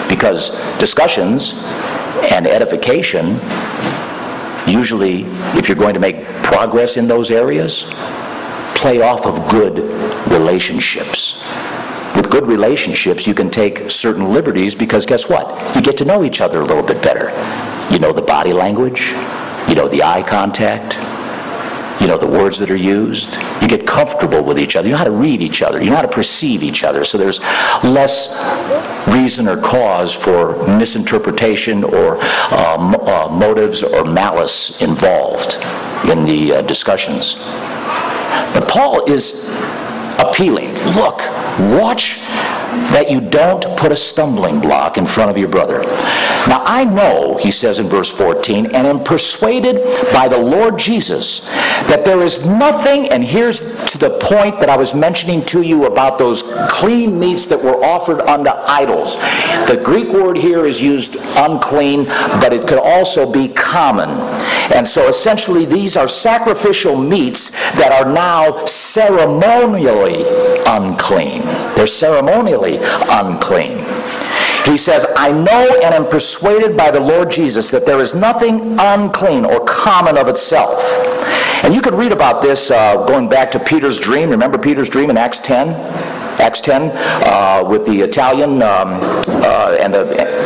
because 0.09 0.49
discussions 0.79 1.53
and 2.31 2.47
edification 2.47 3.39
usually, 4.65 5.25
if 5.55 5.69
you're 5.69 5.77
going 5.77 5.93
to 5.93 5.99
make 5.99 6.25
progress 6.41 6.97
in 6.97 7.07
those 7.07 7.29
areas, 7.29 7.83
play 8.73 9.01
off 9.01 9.27
of 9.27 9.47
good 9.47 9.77
relationships 10.31 11.45
with 12.15 12.31
good 12.31 12.47
relationships, 12.47 13.27
you 13.27 13.35
can 13.35 13.51
take 13.51 13.91
certain 13.91 14.31
liberties 14.33 14.73
because 14.73 15.05
guess 15.05 15.29
what? 15.29 15.75
You 15.75 15.81
get 15.81 15.95
to 15.97 16.05
know 16.05 16.23
each 16.23 16.41
other 16.41 16.61
a 16.61 16.65
little 16.65 16.81
bit 16.81 17.03
better. 17.03 17.29
You 17.93 17.99
know 17.99 18.11
the 18.11 18.21
body 18.21 18.53
language, 18.53 19.09
you 19.67 19.75
know 19.75 19.87
the 19.87 20.01
eye 20.01 20.23
contact, 20.23 20.97
you 21.99 22.07
know 22.07 22.17
the 22.17 22.27
words 22.27 22.59
that 22.59 22.69
are 22.69 22.75
used. 22.75 23.37
You 23.61 23.67
get 23.67 23.87
comfortable 23.87 24.43
with 24.43 24.59
each 24.59 24.75
other. 24.75 24.87
You 24.87 24.93
know 24.93 24.97
how 24.97 25.05
to 25.05 25.11
read 25.11 25.41
each 25.41 25.61
other. 25.61 25.81
You 25.81 25.89
know 25.89 25.95
how 25.95 26.01
to 26.01 26.07
perceive 26.07 26.63
each 26.63 26.83
other. 26.83 27.05
So 27.05 27.17
there's 27.17 27.39
less 27.83 28.35
reason 29.07 29.47
or 29.47 29.57
cause 29.57 30.13
for 30.13 30.55
misinterpretation 30.67 31.83
or 31.83 32.17
uh, 32.21 32.77
uh, 32.77 33.29
motives 33.29 33.83
or 33.83 34.03
malice 34.03 34.81
involved 34.81 35.55
in 36.09 36.25
the 36.25 36.55
uh, 36.55 36.61
discussions. 36.63 37.35
But 38.53 38.67
Paul 38.67 39.09
is 39.09 39.49
appealing. 40.19 40.73
Look, 40.95 41.19
watch 41.79 42.19
that 42.91 43.09
you 43.09 43.19
don't 43.19 43.65
put 43.77 43.91
a 43.91 43.95
stumbling 43.95 44.59
block 44.59 44.97
in 44.97 45.05
front 45.05 45.29
of 45.29 45.37
your 45.37 45.47
brother. 45.47 45.81
Now 46.47 46.63
I 46.65 46.83
know, 46.83 47.37
he 47.37 47.51
says 47.51 47.79
in 47.79 47.87
verse 47.87 48.09
14, 48.09 48.67
and 48.67 48.87
am 48.87 49.03
persuaded 49.03 49.83
by 50.13 50.27
the 50.27 50.37
Lord 50.37 50.77
Jesus 50.77 51.45
that 51.87 52.03
there 52.05 52.21
is 52.21 52.45
nothing, 52.45 53.09
and 53.09 53.23
here's 53.23 53.59
to 53.85 53.97
the 53.97 54.17
point 54.19 54.59
that 54.59 54.69
I 54.69 54.77
was 54.77 54.93
mentioning 54.93 55.43
to 55.45 55.61
you 55.61 55.85
about 55.85 56.17
those 56.17 56.43
clean 56.69 57.19
meats 57.19 57.45
that 57.47 57.61
were 57.61 57.83
offered 57.83 58.21
unto 58.21 58.51
idols. 58.51 59.15
The 59.67 59.81
Greek 59.83 60.09
word 60.09 60.37
here 60.37 60.65
is 60.65 60.81
used 60.81 61.17
unclean, 61.35 62.05
but 62.05 62.53
it 62.53 62.67
could 62.67 62.79
also 62.79 63.31
be 63.31 63.47
common. 63.49 64.09
And 64.73 64.87
so 64.87 65.07
essentially 65.07 65.65
these 65.65 65.95
are 65.97 66.07
sacrificial 66.07 66.95
meats 66.95 67.51
that 67.51 67.91
are 67.91 68.11
now 68.11 68.65
ceremonially 68.65 70.25
unclean. 70.65 71.41
They're 71.75 71.87
ceremonially 71.87 72.64
unclean. 72.73 73.77
He 74.65 74.77
says, 74.77 75.05
I 75.15 75.31
know 75.31 75.79
and 75.83 75.93
am 75.93 76.07
persuaded 76.07 76.75
by 76.75 76.89
the 76.89 76.99
Lord 76.99 77.29
Jesus 77.29 77.69
that 77.71 77.85
there 77.85 78.01
is 78.01 78.15
nothing 78.15 78.77
unclean 78.79 79.45
or 79.45 79.63
common 79.63 80.17
of 80.17 80.27
itself. 80.27 80.81
And 81.63 81.73
you 81.73 81.81
could 81.81 81.93
read 81.93 82.11
about 82.11 82.41
this 82.41 82.71
uh, 82.71 83.05
going 83.05 83.29
back 83.29 83.51
to 83.51 83.59
Peter's 83.59 83.99
dream. 83.99 84.29
Remember 84.31 84.57
Peter's 84.57 84.89
dream 84.89 85.09
in 85.09 85.17
Acts 85.17 85.39
10? 85.39 85.69
Acts 86.41 86.61
10 86.61 86.91
uh, 86.95 87.63
with 87.67 87.85
the 87.85 88.01
Italian 88.01 88.61
um, 88.63 88.99
uh, 89.27 89.77
and, 89.79 89.93
the, 89.93 90.01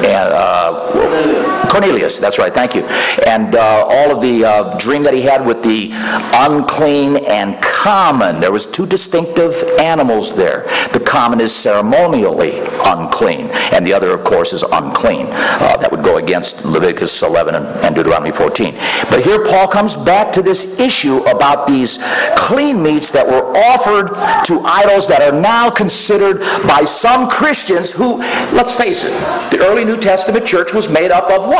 and 0.05 0.33
uh, 0.33 1.48
Cornelius, 1.69 2.17
that's 2.17 2.37
right, 2.37 2.53
thank 2.53 2.75
you. 2.75 2.83
And 3.27 3.55
uh, 3.55 3.85
all 3.87 4.15
of 4.15 4.21
the 4.21 4.43
uh, 4.43 4.77
dream 4.77 5.03
that 5.03 5.13
he 5.13 5.21
had 5.21 5.45
with 5.45 5.63
the 5.63 5.89
unclean 6.33 7.17
and 7.27 7.61
common. 7.61 8.39
There 8.39 8.51
was 8.51 8.65
two 8.65 8.85
distinctive 8.85 9.53
animals 9.79 10.35
there. 10.35 10.63
The 10.93 10.99
common 10.99 11.39
is 11.39 11.55
ceremonially 11.55 12.59
unclean, 12.85 13.49
and 13.71 13.85
the 13.85 13.93
other, 13.93 14.11
of 14.11 14.23
course, 14.23 14.53
is 14.53 14.63
unclean. 14.63 15.27
Uh, 15.29 15.77
that 15.77 15.91
would 15.91 16.03
go 16.03 16.17
against 16.17 16.65
Leviticus 16.65 17.21
11 17.21 17.55
and, 17.55 17.65
and 17.85 17.95
Deuteronomy 17.95 18.31
14. 18.31 18.73
But 19.09 19.23
here 19.23 19.43
Paul 19.43 19.67
comes 19.67 19.95
back 19.95 20.33
to 20.33 20.41
this 20.41 20.79
issue 20.79 21.17
about 21.23 21.67
these 21.67 21.99
clean 22.35 22.81
meats 22.81 23.11
that 23.11 23.25
were 23.25 23.55
offered 23.55 24.15
to 24.45 24.59
idols 24.61 25.07
that 25.07 25.21
are 25.21 25.39
now 25.39 25.69
considered 25.69 26.39
by 26.67 26.83
some 26.83 27.29
Christians 27.29 27.91
who, 27.91 28.17
let's 28.53 28.71
face 28.71 29.03
it, 29.05 29.11
the 29.51 29.59
early 29.65 29.85
New 29.85 29.99
Testament 29.99 30.45
church 30.45 30.73
was 30.73 30.89
made 30.89 31.11
up 31.11 31.29
of 31.29 31.47
what? 31.47 31.58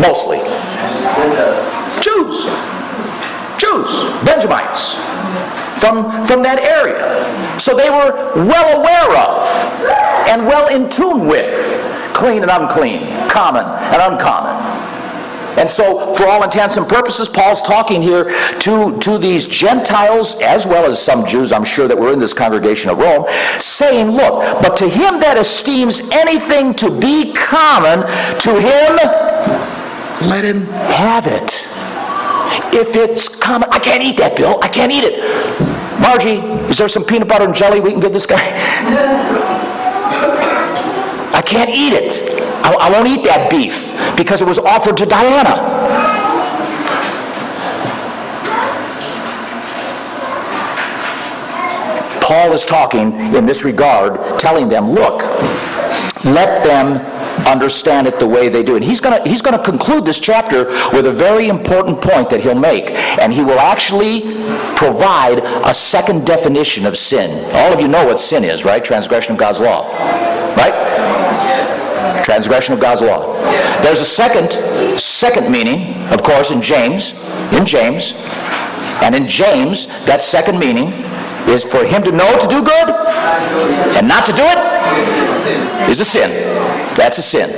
Mostly. 0.00 0.38
Jews. 2.02 2.46
Jews. 3.58 3.90
Benjamites. 4.24 4.94
From, 5.80 6.26
from 6.26 6.42
that 6.42 6.58
area. 6.60 7.58
So 7.58 7.76
they 7.76 7.90
were 7.90 8.34
well 8.34 8.80
aware 8.80 9.16
of 9.16 9.46
and 10.28 10.46
well 10.46 10.68
in 10.68 10.90
tune 10.90 11.26
with 11.28 11.54
clean 12.12 12.42
and 12.42 12.50
unclean, 12.50 13.06
common 13.28 13.64
and 13.64 14.02
uncommon. 14.02 14.77
And 15.58 15.68
so, 15.68 16.14
for 16.14 16.28
all 16.28 16.44
intents 16.44 16.76
and 16.76 16.88
purposes, 16.88 17.26
Paul's 17.26 17.60
talking 17.60 18.00
here 18.00 18.30
to, 18.60 18.96
to 19.00 19.18
these 19.18 19.44
Gentiles, 19.44 20.36
as 20.40 20.66
well 20.66 20.88
as 20.88 21.02
some 21.02 21.26
Jews, 21.26 21.52
I'm 21.52 21.64
sure, 21.64 21.88
that 21.88 21.98
were 21.98 22.12
in 22.12 22.20
this 22.20 22.32
congregation 22.32 22.90
of 22.90 22.98
Rome, 22.98 23.26
saying, 23.58 24.10
Look, 24.10 24.62
but 24.62 24.76
to 24.76 24.88
him 24.88 25.18
that 25.18 25.36
esteems 25.36 26.00
anything 26.12 26.74
to 26.74 26.96
be 27.00 27.32
common, 27.32 28.06
to 28.38 28.60
him, 28.60 28.96
let 30.28 30.44
him 30.44 30.62
have 30.94 31.26
it. 31.26 31.58
If 32.72 32.94
it's 32.94 33.28
common, 33.28 33.68
I 33.72 33.80
can't 33.80 34.02
eat 34.02 34.16
that, 34.18 34.36
Bill. 34.36 34.60
I 34.62 34.68
can't 34.68 34.92
eat 34.92 35.02
it. 35.02 35.18
Margie, 36.00 36.38
is 36.70 36.78
there 36.78 36.88
some 36.88 37.04
peanut 37.04 37.26
butter 37.26 37.46
and 37.46 37.54
jelly 37.54 37.80
we 37.80 37.90
can 37.90 37.98
give 37.98 38.12
this 38.12 38.26
guy? 38.26 38.38
I 41.34 41.42
can't 41.42 41.70
eat 41.70 41.94
it. 41.94 42.37
I, 42.64 42.74
I 42.80 42.90
won't 42.90 43.08
eat 43.08 43.24
that 43.24 43.50
beef 43.50 43.88
because 44.16 44.42
it 44.42 44.46
was 44.46 44.58
offered 44.58 44.96
to 44.98 45.06
Diana. 45.06 45.78
Paul 52.20 52.52
is 52.52 52.66
talking 52.66 53.18
in 53.34 53.46
this 53.46 53.64
regard, 53.64 54.38
telling 54.38 54.68
them, 54.68 54.90
look, 54.90 55.22
let 56.26 56.62
them 56.62 56.98
understand 57.46 58.06
it 58.06 58.20
the 58.20 58.26
way 58.26 58.50
they 58.50 58.62
do. 58.62 58.76
And 58.76 58.84
he's 58.84 59.00
going 59.00 59.24
he's 59.26 59.40
going 59.40 59.56
to 59.56 59.64
conclude 59.64 60.04
this 60.04 60.20
chapter 60.20 60.66
with 60.92 61.06
a 61.06 61.12
very 61.12 61.48
important 61.48 62.02
point 62.02 62.28
that 62.30 62.42
he'll 62.42 62.54
make, 62.54 62.90
and 63.18 63.32
he 63.32 63.42
will 63.42 63.58
actually 63.58 64.34
provide 64.76 65.38
a 65.64 65.72
second 65.72 66.26
definition 66.26 66.86
of 66.86 66.98
sin. 66.98 67.44
All 67.54 67.72
of 67.72 67.80
you 67.80 67.88
know 67.88 68.04
what 68.04 68.18
sin 68.18 68.44
is, 68.44 68.64
right? 68.64 68.84
Transgression 68.84 69.32
of 69.32 69.38
God's 69.38 69.60
law. 69.60 69.88
Right? 70.56 70.87
Transgression 72.28 72.74
of 72.74 72.80
God's 72.80 73.00
law. 73.00 73.32
There's 73.80 74.00
a 74.00 74.04
second 74.04 74.52
second 75.00 75.50
meaning, 75.50 75.94
of 76.12 76.22
course, 76.22 76.50
in 76.50 76.60
James, 76.60 77.14
in 77.54 77.64
James. 77.64 78.12
And 79.00 79.14
in 79.14 79.26
James, 79.26 79.86
that 80.04 80.20
second 80.20 80.58
meaning 80.58 80.88
is 81.48 81.64
for 81.64 81.86
him 81.86 82.02
to 82.02 82.12
know 82.12 82.30
to 82.38 82.46
do 82.46 82.60
good 82.60 82.88
and 83.96 84.06
not 84.06 84.26
to 84.26 84.32
do 84.32 84.42
it 84.44 85.88
is 85.88 86.00
a 86.00 86.04
sin. 86.04 86.28
That's 86.98 87.16
a 87.16 87.22
sin. 87.22 87.48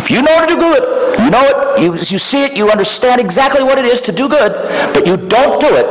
If 0.00 0.10
you 0.10 0.22
know 0.22 0.40
to 0.40 0.46
do 0.46 0.56
good, 0.56 0.82
you 1.22 1.28
know 1.28 1.44
it, 1.44 1.82
you, 1.82 1.92
you 1.92 2.18
see 2.18 2.44
it, 2.44 2.56
you 2.56 2.70
understand 2.70 3.20
exactly 3.20 3.62
what 3.62 3.76
it 3.76 3.84
is 3.84 4.00
to 4.00 4.12
do 4.12 4.30
good, 4.30 4.52
but 4.94 5.06
you 5.06 5.18
don't 5.18 5.60
do 5.60 5.76
it, 5.76 5.84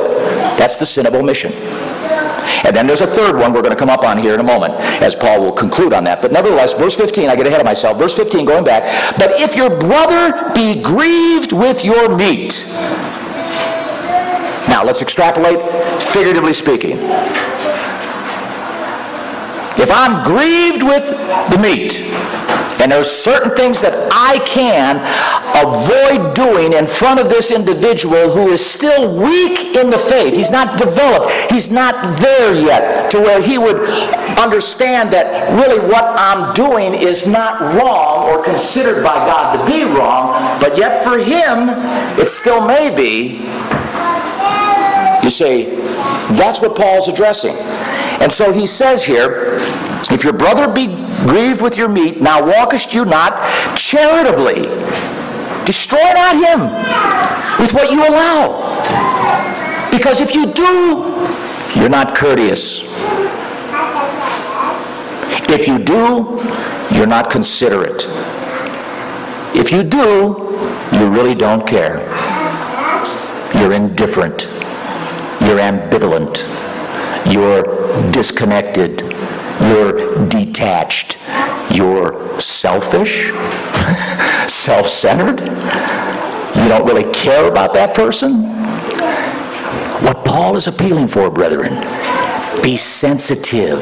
that's 0.58 0.80
the 0.80 0.86
sin 0.88 1.06
of 1.06 1.14
omission. 1.14 1.52
And 2.66 2.76
then 2.76 2.88
there's 2.88 3.02
a 3.02 3.08
third 3.08 3.36
one 3.36 3.54
we're 3.54 3.62
going 3.62 3.74
to 3.74 3.80
come 3.80 3.90
up 3.90 4.04
on 4.04 4.18
here 4.18 4.34
in 4.34 4.40
a 4.40 4.44
moment, 4.44 4.74
as 5.02 5.16
Paul 5.16 5.42
will 5.42 5.52
conclude 5.52 5.94
on 5.94 6.04
that. 6.04 6.22
But 6.22 6.32
nevertheless, 6.32 6.74
verse 6.74 6.96
15, 6.96 7.30
I 7.30 7.36
get 7.36 7.48
ahead 7.48 7.62
of 7.62 7.66
myself. 7.66 7.98
Verse 7.98 8.16
15, 8.16 8.46
going 8.46 8.64
back. 8.64 9.18
But 9.18 9.40
if 9.40 9.56
your 9.56 9.70
brother 9.70 10.52
be 10.54 10.82
grieved 10.82 11.54
with 11.54 11.84
your 11.84 12.16
meat. 12.16 12.66
Now, 14.68 14.84
let's 14.84 15.02
extrapolate, 15.02 15.60
figuratively 16.14 16.54
speaking. 16.54 17.00
If 19.82 19.90
I'm 19.90 20.24
grieved 20.26 20.84
with 20.84 21.10
the 21.52 21.58
meat, 21.58 21.94
and 22.80 22.92
there's 22.92 23.12
certain 23.12 23.56
things 23.56 23.82
that 23.82 23.94
I 24.12 24.40
can 24.46 25.00
avoid 25.60 26.34
doing 26.34 26.74
in 26.74 26.88
front 26.88 27.20
of 27.20 27.30
this 27.30 27.52
individual 27.52 28.30
who 28.30 28.50
is 28.50 28.66
still 28.66 29.14
weak 29.16 29.76
in 29.76 29.90
the 29.90 29.98
faith. 29.98 30.34
He's 30.34 30.52
not 30.52 30.78
developed. 30.78 31.52
He's 31.52 31.70
not 31.70 32.20
there 32.20 32.56
yet 32.56 33.12
to 33.12 33.20
where 33.20 33.42
he 33.42 33.58
would 33.58 33.84
understand 34.40 35.12
that 35.12 35.52
really 35.54 35.80
what 35.80 36.06
I'm 36.18 36.54
doing 36.54 36.94
is 36.94 37.28
not 37.28 37.60
wrong 37.76 38.30
or 38.30 38.44
considered 38.44 39.04
by 39.04 39.16
God 39.16 39.58
to 39.58 39.72
be 39.72 39.84
wrong, 39.84 40.60
but 40.62 40.78
yet 40.78 41.04
for 41.04 41.20
him 41.20 41.70
it 42.18 42.30
still 42.30 42.66
may 42.66 42.96
be. 42.96 43.40
You 45.22 45.30
see, 45.30 45.66
that's 46.38 46.62
what 46.62 46.78
Paul's 46.78 47.10
addressing. 47.10 47.56
And 48.22 48.32
so 48.32 48.54
he 48.54 48.66
says 48.66 49.04
here, 49.04 49.60
if 50.12 50.24
your 50.24 50.34
brother 50.34 50.72
be 50.72 50.88
grieved 51.24 51.62
with 51.62 51.78
your 51.78 51.90
meat, 51.90 52.22
now 52.22 52.46
walkest 52.46 52.94
you 52.94 53.06
not 53.06 53.78
charitably. 53.78 54.68
Destroy 55.66 56.12
not 56.14 56.36
him 56.36 56.62
with 57.62 57.74
what 57.74 57.92
you 57.92 58.00
allow. 58.08 58.70
Because 59.92 60.20
if 60.20 60.34
you 60.34 60.46
do, 60.52 61.28
you're 61.76 61.90
not 61.90 62.16
courteous. 62.16 62.82
If 65.52 65.68
you 65.68 65.80
do, 65.80 66.40
you're 66.96 67.08
not 67.08 67.30
considerate. 67.30 68.06
If 69.56 69.72
you 69.72 69.84
do, 69.84 70.60
you 70.92 71.10
really 71.10 71.36
don't 71.36 71.68
care. 71.68 71.98
You're 73.56 73.74
indifferent. 73.74 74.44
You're 75.42 75.60
ambivalent. 75.60 76.38
You're 77.32 77.64
disconnected, 78.12 79.02
you're 79.62 80.28
detached, 80.28 81.18
you're 81.72 82.40
selfish, 82.40 83.32
self 84.48 84.88
centered, 84.88 85.40
you 85.40 86.68
don't 86.68 86.86
really 86.86 87.12
care 87.12 87.48
about 87.48 87.74
that 87.74 87.96
person. 87.96 88.44
What 90.04 90.26
Paul 90.26 90.56
is 90.56 90.68
appealing 90.68 91.08
for, 91.10 91.30
brethren, 91.30 91.74
be 92.62 92.78
sensitive. 92.78 93.80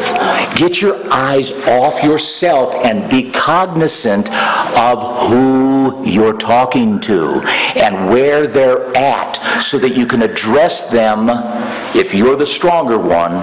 Get 0.55 0.81
your 0.81 0.97
eyes 1.11 1.51
off 1.67 2.03
yourself 2.03 2.73
and 2.75 3.09
be 3.09 3.31
cognizant 3.31 4.31
of 4.77 5.29
who 5.29 6.05
you're 6.05 6.37
talking 6.37 6.99
to 7.01 7.41
and 7.75 8.09
where 8.09 8.47
they're 8.47 8.95
at 8.95 9.35
so 9.59 9.77
that 9.79 9.95
you 9.95 10.05
can 10.05 10.21
address 10.21 10.89
them, 10.91 11.27
if 11.95 12.13
you're 12.13 12.35
the 12.35 12.45
stronger 12.45 12.97
one, 12.97 13.33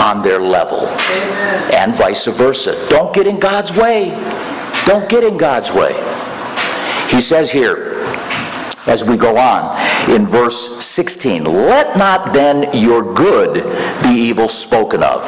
on 0.00 0.22
their 0.22 0.40
level. 0.40 0.80
Amen. 0.80 1.74
And 1.74 1.94
vice 1.94 2.26
versa. 2.26 2.88
Don't 2.88 3.14
get 3.14 3.26
in 3.26 3.38
God's 3.38 3.72
way. 3.72 4.10
Don't 4.86 5.08
get 5.08 5.24
in 5.24 5.36
God's 5.36 5.70
way. 5.72 5.94
He 7.08 7.20
says 7.20 7.50
here, 7.50 7.94
as 8.86 9.02
we 9.04 9.16
go 9.16 9.36
on 9.36 10.10
in 10.10 10.26
verse 10.26 10.84
16, 10.84 11.44
let 11.44 11.96
not 11.96 12.32
then 12.32 12.72
your 12.72 13.14
good 13.14 13.64
be 14.02 14.10
evil 14.10 14.48
spoken 14.48 15.02
of. 15.02 15.24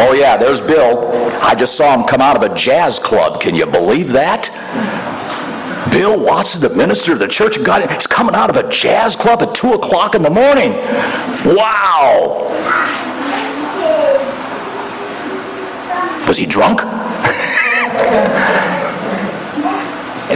Oh, 0.00 0.14
yeah, 0.16 0.36
there's 0.36 0.60
Bill. 0.60 1.10
I 1.42 1.54
just 1.54 1.76
saw 1.76 1.98
him 1.98 2.06
come 2.06 2.20
out 2.20 2.36
of 2.36 2.48
a 2.48 2.54
jazz 2.54 2.98
club. 2.98 3.40
Can 3.40 3.54
you 3.54 3.66
believe 3.66 4.12
that? 4.12 4.48
Bill 5.90 6.18
Watson, 6.20 6.60
the 6.60 6.70
minister 6.70 7.12
of 7.12 7.18
the 7.18 7.26
Church 7.26 7.56
of 7.56 7.64
God, 7.64 7.90
is 7.90 8.06
coming 8.06 8.34
out 8.34 8.50
of 8.50 8.56
a 8.56 8.68
jazz 8.70 9.16
club 9.16 9.42
at 9.42 9.54
2 9.54 9.72
o'clock 9.72 10.14
in 10.14 10.22
the 10.22 10.30
morning. 10.30 10.72
Wow. 11.56 12.44
Was 16.38 16.46
he 16.46 16.46
drunk? 16.46 16.82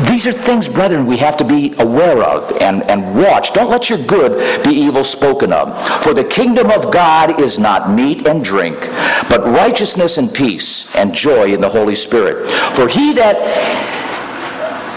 These 0.09 0.27
are 0.27 0.33
things, 0.33 0.67
brethren, 0.67 1.07
we 1.07 1.17
have 1.19 1.37
to 1.37 1.45
be 1.45 1.75
aware 1.79 2.25
of 2.25 2.51
and, 2.61 2.83
and 2.91 3.15
watch. 3.15 3.53
Don't 3.53 3.71
let 3.71 3.89
your 3.89 4.05
good 4.05 4.65
be 4.65 4.71
evil 4.71 5.05
spoken 5.05 5.53
of. 5.53 5.79
For 6.03 6.13
the 6.13 6.25
kingdom 6.25 6.73
of 6.73 6.91
God 6.91 7.39
is 7.39 7.61
not 7.61 7.93
meat 7.93 8.27
and 8.27 8.43
drink, 8.43 8.81
but 9.29 9.45
righteousness 9.45 10.19
and 10.19 10.35
peace 10.35 10.93
and 10.97 11.15
joy 11.15 11.55
in 11.55 11.61
the 11.61 11.69
Holy 11.69 11.95
Spirit. 11.95 12.49
For 12.75 12.89
he 12.89 13.13
that 13.13 13.37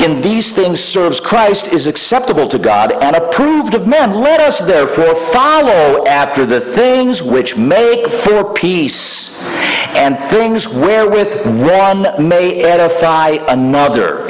in 0.05 0.21
these 0.21 0.51
things 0.51 0.79
serves 0.79 1.19
Christ 1.19 1.69
is 1.73 1.87
acceptable 1.87 2.47
to 2.47 2.59
God 2.59 2.93
and 3.03 3.15
approved 3.15 3.73
of 3.73 3.87
men. 3.87 4.13
Let 4.13 4.39
us 4.39 4.59
therefore 4.59 5.15
follow 5.33 6.05
after 6.05 6.45
the 6.45 6.61
things 6.61 7.23
which 7.23 7.57
make 7.57 8.07
for 8.07 8.53
peace 8.53 9.41
and 9.95 10.17
things 10.29 10.67
wherewith 10.67 11.33
one 11.65 12.03
may 12.27 12.61
edify 12.61 13.29
another. 13.49 14.29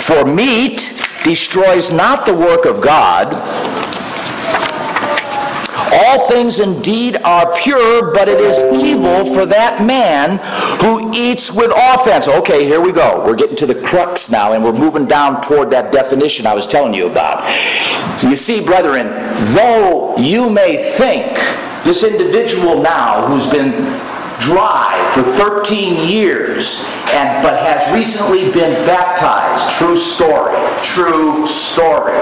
For 0.00 0.24
meat 0.24 0.92
destroys 1.24 1.92
not 1.92 2.24
the 2.24 2.34
work 2.34 2.64
of 2.64 2.80
God 2.80 3.34
all 5.96 6.28
things 6.28 6.58
indeed 6.58 7.16
are 7.24 7.54
pure, 7.56 8.12
but 8.12 8.28
it 8.28 8.40
is 8.40 8.58
evil 8.82 9.34
for 9.34 9.46
that 9.46 9.84
man 9.84 10.38
who 10.80 11.12
eats 11.14 11.50
with 11.50 11.72
offense. 11.74 12.28
Okay, 12.28 12.64
here 12.64 12.80
we 12.80 12.92
go. 12.92 13.24
We're 13.24 13.34
getting 13.34 13.56
to 13.56 13.66
the 13.66 13.74
crux 13.82 14.28
now, 14.28 14.52
and 14.52 14.62
we're 14.62 14.72
moving 14.72 15.06
down 15.06 15.40
toward 15.40 15.70
that 15.70 15.92
definition 15.92 16.46
I 16.46 16.54
was 16.54 16.66
telling 16.66 16.92
you 16.92 17.06
about. 17.06 17.42
You 18.22 18.36
see, 18.36 18.60
brethren, 18.60 19.08
though 19.54 20.16
you 20.16 20.50
may 20.50 20.92
think 20.92 21.36
this 21.84 22.02
individual 22.02 22.82
now 22.82 23.26
who's 23.26 23.48
been 23.50 23.70
dry 24.40 25.10
for 25.14 25.22
13 25.22 26.08
years 26.08 26.84
and 27.12 27.42
but 27.42 27.58
has 27.60 27.94
recently 27.94 28.50
been 28.52 28.72
baptized 28.86 29.74
true 29.78 29.96
story 29.96 30.54
true 30.82 31.46
story 31.46 32.12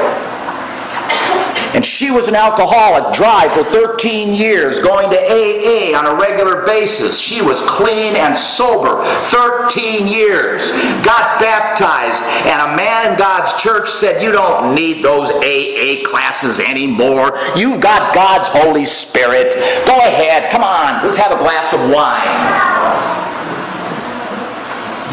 and 1.74 1.84
she 1.84 2.12
was 2.12 2.28
an 2.28 2.36
alcoholic, 2.36 3.12
dry 3.12 3.48
for 3.48 3.64
13 3.64 4.32
years, 4.32 4.78
going 4.78 5.10
to 5.10 5.16
AA 5.16 5.98
on 5.98 6.06
a 6.06 6.14
regular 6.14 6.64
basis. 6.64 7.18
She 7.18 7.42
was 7.42 7.60
clean 7.62 8.14
and 8.14 8.38
sober 8.38 9.02
13 9.30 10.06
years, 10.06 10.70
got 11.04 11.40
baptized, 11.40 12.22
and 12.46 12.62
a 12.62 12.76
man 12.76 13.12
in 13.12 13.18
God's 13.18 13.60
church 13.60 13.90
said, 13.90 14.22
You 14.22 14.30
don't 14.30 14.72
need 14.72 15.04
those 15.04 15.30
AA 15.30 16.08
classes 16.08 16.60
anymore. 16.60 17.36
You've 17.56 17.80
got 17.80 18.14
God's 18.14 18.46
Holy 18.46 18.84
Spirit. 18.84 19.54
Go 19.84 19.98
ahead, 19.98 20.52
come 20.52 20.62
on, 20.62 21.04
let's 21.04 21.16
have 21.16 21.32
a 21.32 21.38
glass 21.38 21.72
of 21.74 21.80
wine. 21.90 22.84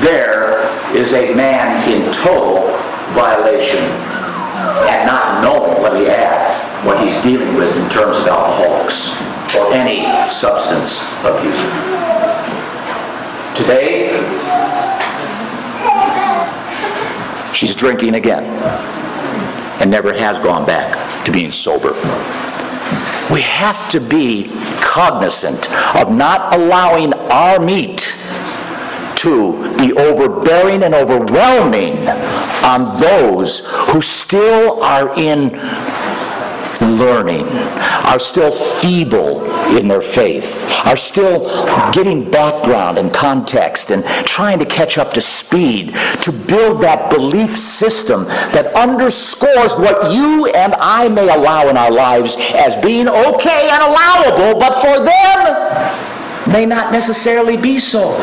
There 0.04 0.62
is 0.96 1.14
a 1.14 1.34
man 1.34 1.90
in 1.90 2.12
total 2.14 2.78
violation 3.14 4.21
and 4.90 5.06
not 5.08 5.42
knowing 5.44 5.82
what 5.82 5.96
he 5.96 6.06
had, 6.06 6.86
what 6.86 7.04
he's 7.04 7.20
dealing 7.22 7.56
with 7.56 7.76
in 7.76 7.90
terms 7.90 8.18
of 8.18 8.28
alcoholics 8.28 9.12
or 9.56 9.74
any 9.74 10.06
substance 10.30 11.02
abuser. 11.24 11.70
Today, 13.56 14.10
she's 17.54 17.76
drinking 17.76 18.16
again 18.16 18.44
and 19.82 19.92
never 19.92 20.14
has 20.14 20.40
gone 20.40 20.66
back 20.66 21.26
to 21.26 21.32
being 21.32 21.52
sober. 21.52 21.94
We 23.32 23.42
have 23.42 23.90
to 23.92 24.00
be 24.00 24.52
cognizant 24.82 25.72
of 25.96 26.14
not 26.14 26.56
allowing 26.56 27.14
our 27.14 27.60
meat 27.60 28.14
to 29.22 29.78
be 29.78 29.94
overbearing 29.94 30.82
and 30.82 30.96
overwhelming 30.96 31.96
on 32.66 33.00
those 33.00 33.62
who 33.92 34.02
still 34.02 34.82
are 34.82 35.16
in 35.16 35.52
learning, 36.98 37.46
are 37.48 38.18
still 38.18 38.52
feeble 38.52 39.44
in 39.78 39.88
their 39.88 40.02
faith, 40.02 40.66
are 40.86 40.98
still 40.98 41.46
getting 41.92 42.32
background 42.32 42.98
and 42.98 43.14
context 43.14 43.92
and 43.92 44.04
trying 44.26 44.58
to 44.58 44.66
catch 44.66 44.98
up 44.98 45.14
to 45.14 45.22
speed 45.22 45.94
to 46.22 46.32
build 46.32 46.82
that 46.82 47.12
belief 47.12 47.56
system 47.56 48.26
that 48.54 48.74
underscores 48.76 49.76
what 49.76 50.12
you 50.12 50.48
and 50.48 50.74
I 50.80 51.08
may 51.10 51.30
allow 51.32 51.70
in 51.70 51.78
our 51.78 51.92
lives 51.92 52.38
as 52.56 52.76
being 52.78 53.08
okay 53.08 53.70
and 53.70 53.84
allowable, 53.84 54.60
but 54.60 54.82
for 54.82 55.04
them, 55.04 56.12
may 56.52 56.66
not 56.66 56.92
necessarily 56.92 57.58
be 57.58 57.80
so. 57.80 58.18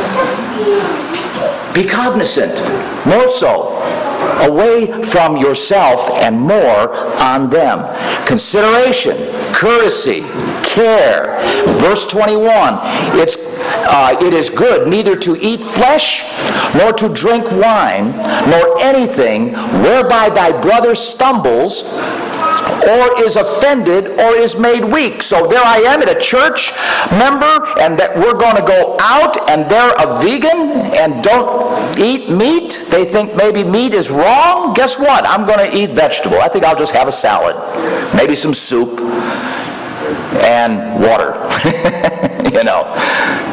Be 1.79 1.87
cognizant, 1.87 2.57
more 3.07 3.29
so, 3.29 3.77
away 4.43 5.05
from 5.05 5.37
yourself 5.37 6.11
and 6.11 6.37
more 6.37 6.93
on 7.23 7.51
them. 7.51 7.87
Consideration, 8.27 9.17
courtesy, 9.53 10.23
care. 10.65 11.39
Verse 11.79 12.05
21 12.07 12.81
it's, 13.21 13.37
uh, 13.39 14.17
it 14.21 14.35
is 14.35 14.51
good 14.51 14.89
neither 14.89 15.15
to 15.21 15.37
eat 15.37 15.63
flesh, 15.63 16.25
nor 16.75 16.93
to 16.95 17.09
drink 17.11 17.49
wine, 17.53 18.11
nor 18.51 18.81
anything 18.81 19.53
whereby 19.85 20.31
thy 20.31 20.61
brother 20.61 20.97
stumbles 20.97 21.85
or 22.61 23.23
is 23.23 23.37
offended 23.37 24.09
or 24.21 24.37
is 24.37 24.57
made 24.57 24.85
weak. 24.85 25.23
So 25.23 25.47
there 25.47 25.63
I 25.65 25.79
am 25.79 26.03
at 26.03 26.09
a 26.09 26.19
church 26.19 26.73
member, 27.13 27.67
and 27.81 27.99
that 27.99 28.17
we're 28.17 28.35
going 28.35 28.57
to 28.57 28.63
go 28.63 28.97
out, 29.01 29.49
and 29.51 29.71
they're 29.71 29.95
a 29.99 30.21
vegan 30.21 30.93
and 30.97 31.23
don't 31.23 31.99
eat 31.99 32.31
meat. 32.31 32.87
They 32.91 33.05
think 33.05 33.35
maybe 33.35 33.65
meat 33.65 33.95
is 33.95 34.11
wrong. 34.11 34.75
Guess 34.75 34.99
what? 34.99 35.27
I'm 35.27 35.47
going 35.47 35.71
to 35.71 35.77
eat 35.77 35.91
vegetable. 35.91 36.41
I 36.41 36.49
think 36.49 36.65
I'll 36.65 36.79
just 36.79 36.93
have 36.93 37.09
a 37.09 37.13
salad, 37.13 37.57
maybe 38.15 38.37
some 38.37 38.55
soup, 38.55 39.01
and 40.43 41.03
water. 41.03 41.35
you 42.53 42.65
know 42.65 43.48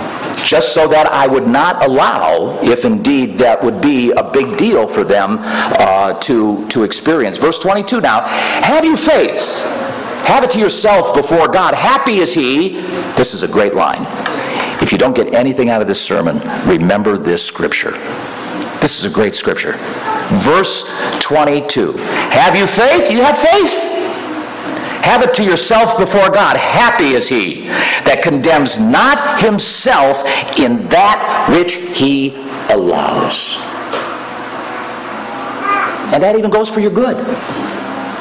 just 0.46 0.74
so 0.74 0.88
that 0.88 1.12
I 1.12 1.28
would 1.28 1.48
not 1.48 1.84
allow, 1.84 2.62
if 2.62 2.86
indeed 2.86 3.38
that 3.39 3.62
would 3.62 3.82
be 3.82 4.12
a 4.12 4.24
big 4.24 4.58
deal 4.58 4.88
for 4.88 5.04
them 5.04 5.39
uh, 5.41 6.14
to, 6.22 6.68
to 6.70 6.84
experience. 6.84 7.38
Verse 7.38 7.58
22 7.60 8.00
now, 8.00 8.22
have 8.22 8.86
you 8.86 8.96
faith? 8.96 9.60
Have 10.26 10.43
it 10.43 10.52
to 10.52 10.60
yourself 10.60 11.16
before 11.16 11.48
God. 11.48 11.74
Happy 11.74 12.18
is 12.18 12.34
he. 12.34 12.82
This 13.18 13.34
is 13.34 13.43
a 13.43 13.48
great 13.48 13.74
line. 13.74 14.06
If 14.82 14.91
you 14.91 14.98
don't 14.98 15.16
get 15.16 15.34
anything 15.34 15.70
out 15.70 15.82
of 15.82 15.88
this 15.88 16.02
sermon, 16.02 16.39
remember 16.68 17.18
this 17.18 17.43
scripture. 17.43 17.91
This 18.82 19.00
is 19.00 19.06
a 19.06 19.10
great 19.10 19.34
scripture. 19.34 19.74
Verse 20.43 20.84
22. 21.22 21.93
Have 21.93 22.56
you 22.56 22.68
faith? 22.68 23.10
You 23.10 23.22
have 23.22 23.38
faith. 23.38 23.85
Have 25.06 25.22
it 25.22 25.36
to 25.36 25.43
yourself 25.43 25.99
before 25.99 26.32
God. 26.32 26.58
Happy 26.58 27.10
is 27.10 27.30
he 27.30 27.68
that 28.10 28.22
condemns 28.24 28.80
not 28.80 29.39
himself 29.39 30.26
in 30.58 30.89
that 30.89 31.45
which 31.47 31.76
he 31.76 32.34
allows. 32.72 33.53
And 36.12 36.24
that 36.24 36.36
even 36.36 36.49
goes 36.49 36.72
for 36.72 36.80
your 36.80 36.89
good. 36.89 37.18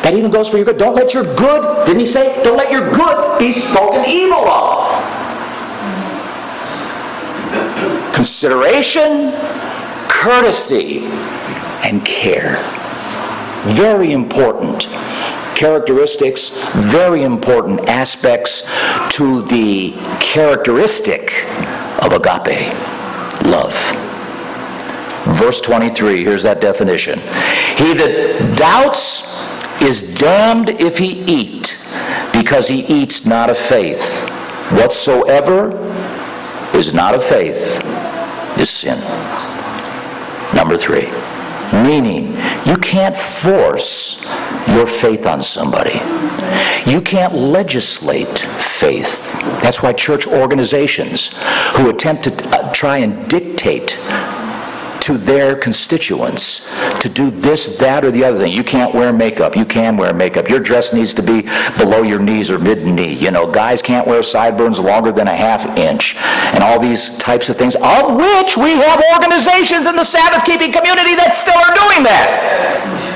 That 0.04 0.12
even 0.12 0.30
goes 0.30 0.46
for 0.46 0.58
your 0.58 0.66
good. 0.66 0.76
Don't 0.76 0.94
let 0.94 1.14
your 1.14 1.24
good, 1.36 1.86
didn't 1.86 2.00
he 2.00 2.06
say? 2.06 2.42
Don't 2.44 2.58
let 2.58 2.70
your 2.70 2.92
good 2.92 3.38
be 3.38 3.50
spoken 3.52 4.04
evil 4.06 4.46
of. 4.46 4.84
Consideration, 8.14 9.32
courtesy, 10.10 11.06
and 11.82 12.04
care. 12.04 12.58
Very 13.72 14.12
important 14.12 14.86
characteristics, 15.54 16.50
very 16.74 17.22
important 17.22 17.88
aspects 17.88 18.62
to 19.10 19.42
the 19.42 19.92
characteristic 20.20 21.44
of 22.02 22.12
agape 22.12 22.72
love. 23.44 23.74
Verse 25.38 25.60
23, 25.60 26.22
here's 26.22 26.42
that 26.42 26.60
definition. 26.60 27.18
He 27.76 27.94
that 27.94 28.56
doubts 28.58 29.34
is 29.80 30.14
damned 30.14 30.68
if 30.68 30.98
he 30.98 31.22
eat, 31.24 31.78
because 32.32 32.68
he 32.68 32.80
eats 32.86 33.24
not 33.24 33.50
of 33.50 33.58
faith. 33.58 34.28
Whatsoever 34.72 35.70
is 36.74 36.92
not 36.92 37.14
of 37.14 37.24
faith 37.24 37.82
is 38.58 38.70
sin. 38.70 38.98
Number 40.54 40.76
three. 40.76 41.08
Meaning, 41.72 42.36
you 42.66 42.76
can't 42.76 43.16
force 43.16 44.24
your 44.68 44.86
faith 44.86 45.26
on 45.26 45.42
somebody. 45.42 46.00
You 46.90 47.00
can't 47.00 47.34
legislate 47.34 48.38
faith. 48.38 49.38
That's 49.62 49.82
why 49.82 49.92
church 49.92 50.26
organizations 50.26 51.30
who 51.74 51.90
attempt 51.90 52.24
to 52.24 52.48
uh, 52.50 52.72
try 52.72 52.98
and 52.98 53.28
dictate 53.28 53.98
to 55.04 55.18
their 55.18 55.54
constituents 55.54 56.66
to 56.98 57.10
do 57.10 57.30
this, 57.30 57.76
that, 57.76 58.06
or 58.06 58.10
the 58.10 58.24
other 58.24 58.38
thing. 58.38 58.50
You 58.50 58.64
can't 58.64 58.94
wear 58.94 59.12
makeup. 59.12 59.54
You 59.54 59.66
can 59.66 59.98
wear 59.98 60.14
makeup. 60.14 60.48
Your 60.48 60.60
dress 60.60 60.94
needs 60.94 61.12
to 61.14 61.22
be 61.22 61.42
below 61.76 62.00
your 62.00 62.18
knees 62.18 62.50
or 62.50 62.58
mid 62.58 62.86
knee. 62.86 63.12
You 63.12 63.30
know, 63.30 63.46
guys 63.46 63.82
can't 63.82 64.06
wear 64.06 64.22
sideburns 64.22 64.80
longer 64.80 65.12
than 65.12 65.28
a 65.28 65.34
half 65.34 65.76
inch. 65.76 66.16
And 66.16 66.64
all 66.64 66.80
these 66.80 67.18
types 67.18 67.50
of 67.50 67.58
things, 67.58 67.74
of 67.74 68.16
which 68.16 68.56
we 68.56 68.70
have 68.80 69.02
organizations 69.12 69.86
in 69.86 69.94
the 69.94 70.04
Sabbath 70.04 70.42
keeping 70.46 70.72
community 70.72 71.14
that 71.14 71.34
still 71.34 71.52
are 71.52 71.74
doing 71.74 72.02
that. 72.04 73.13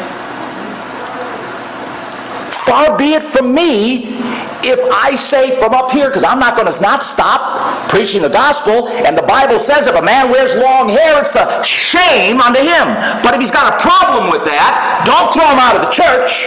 Far 2.69 2.97
be 2.99 3.15
it 3.15 3.25
from 3.25 3.55
me 3.55 4.15
if 4.63 4.79
I 4.93 5.15
say 5.15 5.59
from 5.59 5.73
up 5.73 5.91
here, 5.91 6.09
because 6.09 6.25
I'm 6.25 6.39
not 6.39 6.57
going 6.57 6.71
to 6.71 6.81
not 6.81 7.03
stop 7.03 7.89
preaching 7.89 8.23
the 8.23 8.29
gospel, 8.29 8.89
and 8.89 9.17
the 9.17 9.23
Bible 9.23 9.59
says 9.59 9.87
if 9.87 9.95
a 9.95 10.03
man 10.03 10.31
wears 10.31 10.55
long 10.55 10.89
hair, 10.89 11.21
it's 11.21 11.37
a 11.37 11.63
shame 11.63 12.41
unto 12.41 12.61
him. 12.61 12.95
But 13.23 13.35
if 13.35 13.41
he's 13.41 13.51
got 13.51 13.73
a 13.73 13.77
problem 13.81 14.31
with 14.31 14.45
that, 14.45 15.03
don't 15.07 15.33
throw 15.33 15.47
him 15.49 15.59
out 15.63 15.77
of 15.79 15.83
the 15.83 15.93
church. 15.95 16.45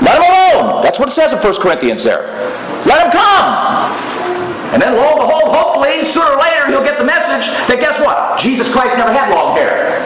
Let 0.00 0.16
him 0.16 0.24
alone. 0.24 0.82
That's 0.82 0.98
what 0.98 1.10
it 1.10 1.12
says 1.12 1.32
in 1.32 1.38
1 1.38 1.60
Corinthians 1.60 2.04
there. 2.04 2.32
Let 2.86 3.04
him 3.04 3.12
come. 3.12 4.00
And 4.72 4.80
then 4.80 4.94
lo 4.94 5.18
and 5.18 5.20
behold, 5.20 5.50
hopefully, 5.50 6.04
sooner 6.04 6.30
or 6.30 6.40
later, 6.40 6.70
he'll 6.70 6.86
get 6.86 6.96
the 6.96 7.04
message 7.04 7.50
that 7.66 7.82
guess 7.82 7.98
what? 8.00 8.38
Jesus 8.38 8.70
Christ 8.70 8.96
never 8.96 9.12
had 9.12 9.34
long 9.34 9.56
hair. 9.56 9.98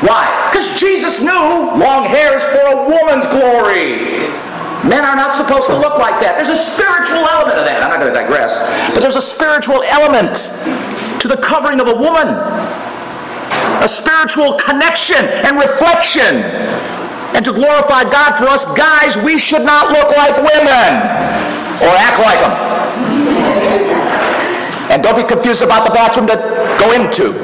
Why? 0.00 0.30
Because 0.50 0.78
Jesus 0.78 1.20
knew 1.20 1.74
long 1.74 2.06
hair 2.06 2.36
is 2.36 2.44
for 2.54 2.64
a 2.70 2.78
woman's 2.86 3.26
glory. 3.34 4.30
Men 4.86 5.04
are 5.04 5.16
not 5.16 5.34
supposed 5.34 5.66
to 5.66 5.76
look 5.76 5.98
like 5.98 6.22
that. 6.22 6.38
There's 6.38 6.54
a 6.54 6.62
spiritual 6.62 7.26
element 7.26 7.58
of 7.58 7.66
that. 7.66 7.82
I'm 7.82 7.90
not 7.90 7.98
going 7.98 8.14
to 8.14 8.18
digress. 8.18 8.62
But 8.94 9.02
there's 9.02 9.18
a 9.18 9.24
spiritual 9.24 9.82
element 9.82 10.46
to 11.18 11.26
the 11.26 11.36
covering 11.42 11.82
of 11.82 11.90
a 11.90 11.96
woman. 11.98 12.30
A 13.82 13.90
spiritual 13.90 14.54
connection 14.54 15.18
and 15.42 15.58
reflection. 15.58 16.46
And 17.34 17.44
to 17.44 17.52
glorify 17.52 18.06
God 18.06 18.38
for 18.38 18.46
us 18.46 18.64
guys, 18.78 19.18
we 19.18 19.38
should 19.38 19.66
not 19.66 19.90
look 19.90 20.14
like 20.14 20.38
women 20.38 20.90
or 21.82 21.90
act 21.98 22.22
like 22.22 22.38
them. 22.38 22.54
And 24.94 25.02
don't 25.02 25.18
be 25.18 25.26
confused 25.26 25.62
about 25.62 25.82
the 25.86 25.92
bathroom 25.92 26.30
to 26.30 26.38
go 26.78 26.94
into. 26.94 27.34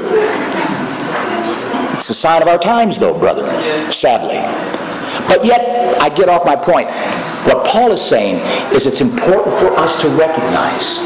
It's 2.05 2.11
a 2.11 2.15
sign 2.15 2.43
of 2.43 2.49
our 2.49 2.59
times, 2.59 2.99
though, 2.99 3.19
brother, 3.19 3.47
sadly. 3.91 4.37
But 5.27 5.43
yet, 5.43 5.99
I 6.03 6.11
get 6.11 6.29
off 6.29 6.45
my 6.45 6.55
point. 6.55 6.87
What 7.47 7.65
Paul 7.65 7.93
is 7.93 8.03
saying 8.03 8.37
is 8.75 8.85
it's 8.85 9.01
important 9.01 9.59
for 9.59 9.69
us 9.79 10.03
to 10.03 10.11
recognize 10.11 10.99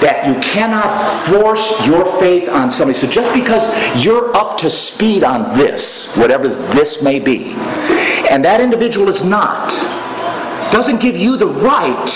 that 0.00 0.28
you 0.28 0.40
cannot 0.40 0.86
force 1.26 1.84
your 1.84 2.04
faith 2.20 2.48
on 2.48 2.70
somebody. 2.70 2.96
So 2.96 3.08
just 3.08 3.34
because 3.34 3.66
you're 4.00 4.32
up 4.36 4.56
to 4.58 4.70
speed 4.70 5.24
on 5.24 5.58
this, 5.58 6.16
whatever 6.16 6.46
this 6.46 7.02
may 7.02 7.18
be, 7.18 7.54
and 8.30 8.44
that 8.44 8.60
individual 8.60 9.08
is 9.08 9.24
not, 9.24 9.70
doesn't 10.70 11.00
give 11.00 11.16
you 11.16 11.36
the 11.36 11.48
right 11.48 12.08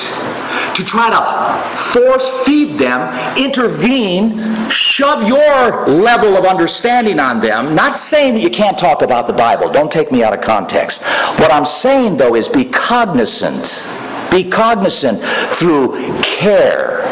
to 0.74 0.84
try 0.84 1.10
to 1.10 1.92
force 1.92 2.28
feed 2.44 2.78
them, 2.78 3.36
intervene, 3.36 4.70
shove 4.70 5.26
your 5.26 5.86
level 5.88 6.36
of 6.36 6.44
understanding 6.44 7.20
on 7.20 7.40
them. 7.40 7.74
Not 7.74 7.98
saying 7.98 8.34
that 8.34 8.40
you 8.40 8.50
can't 8.50 8.78
talk 8.78 9.02
about 9.02 9.26
the 9.26 9.32
Bible. 9.32 9.70
Don't 9.70 9.92
take 9.92 10.10
me 10.10 10.22
out 10.22 10.32
of 10.32 10.40
context. 10.40 11.02
What 11.38 11.52
I'm 11.52 11.66
saying, 11.66 12.16
though, 12.16 12.34
is 12.34 12.48
be 12.48 12.64
cognizant. 12.64 13.84
Be 14.30 14.48
cognizant 14.48 15.22
through 15.56 16.20
care 16.22 17.02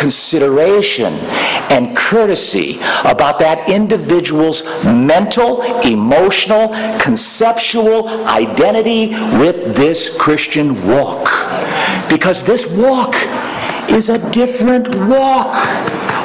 consideration 0.00 1.12
and 1.68 1.94
courtesy 1.94 2.78
about 3.04 3.38
that 3.38 3.68
individual's 3.68 4.64
mental, 4.82 5.60
emotional, 5.82 6.68
conceptual 6.98 8.08
identity 8.26 9.08
with 9.38 9.76
this 9.76 10.16
Christian 10.16 10.86
walk. 10.86 11.49
Because 12.08 12.42
this 12.44 12.66
walk 12.66 13.14
is 13.88 14.08
a 14.08 14.18
different 14.30 14.94
walk. 15.08 15.54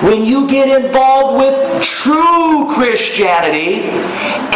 When 0.04 0.26
you 0.26 0.48
get 0.50 0.68
involved 0.84 1.40
with 1.40 1.84
true 1.84 2.74
Christianity 2.76 3.84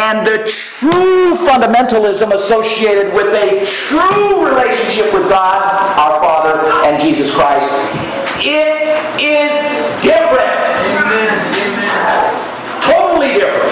and 0.00 0.26
the 0.26 0.38
true 0.46 1.34
fundamentalism 1.46 2.32
associated 2.34 3.14
with 3.14 3.34
a 3.34 3.64
true 3.66 4.46
relationship 4.46 5.12
with 5.14 5.28
God, 5.28 5.62
our 5.98 6.20
Father, 6.20 6.60
and 6.86 7.00
Jesus 7.02 7.34
Christ, 7.34 7.72
it 8.38 8.84
is 9.20 9.52
different. 10.02 10.60
Amen. 10.98 11.38
Totally 12.82 13.32
different. 13.34 13.70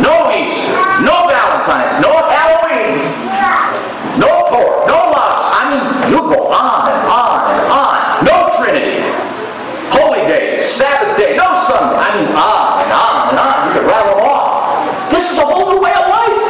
No 0.00 0.32
Easter, 0.32 0.72
no 1.04 1.28
Valentine's, 1.28 2.00
no 2.00 2.16
Halloween, 2.32 2.96
no 4.18 4.44
pork, 4.48 4.86
no 4.88 5.12
loves. 5.12 5.44
I 5.52 5.68
mean, 5.68 5.84
you 6.12 6.21
go 6.32 6.48
on 6.48 6.88
and 6.88 7.02
on 7.04 7.40
and 7.52 7.66
on. 7.68 7.96
No 8.24 8.48
Trinity. 8.56 9.04
Holy 9.92 10.24
days, 10.24 10.72
Sabbath 10.72 11.16
day, 11.20 11.36
no 11.36 11.44
Sunday. 11.68 12.00
I 12.00 12.08
mean, 12.16 12.28
on 12.32 12.80
and 12.80 12.92
on 12.92 13.14
and 13.28 13.38
on. 13.38 13.56
You 13.68 13.72
can 13.76 13.84
rattle 13.84 14.16
them 14.16 14.24
off. 14.24 15.12
This 15.12 15.28
is 15.30 15.36
a 15.36 15.44
whole 15.44 15.68
new 15.68 15.80
way 15.80 15.92
of 15.92 16.08
life. 16.08 16.40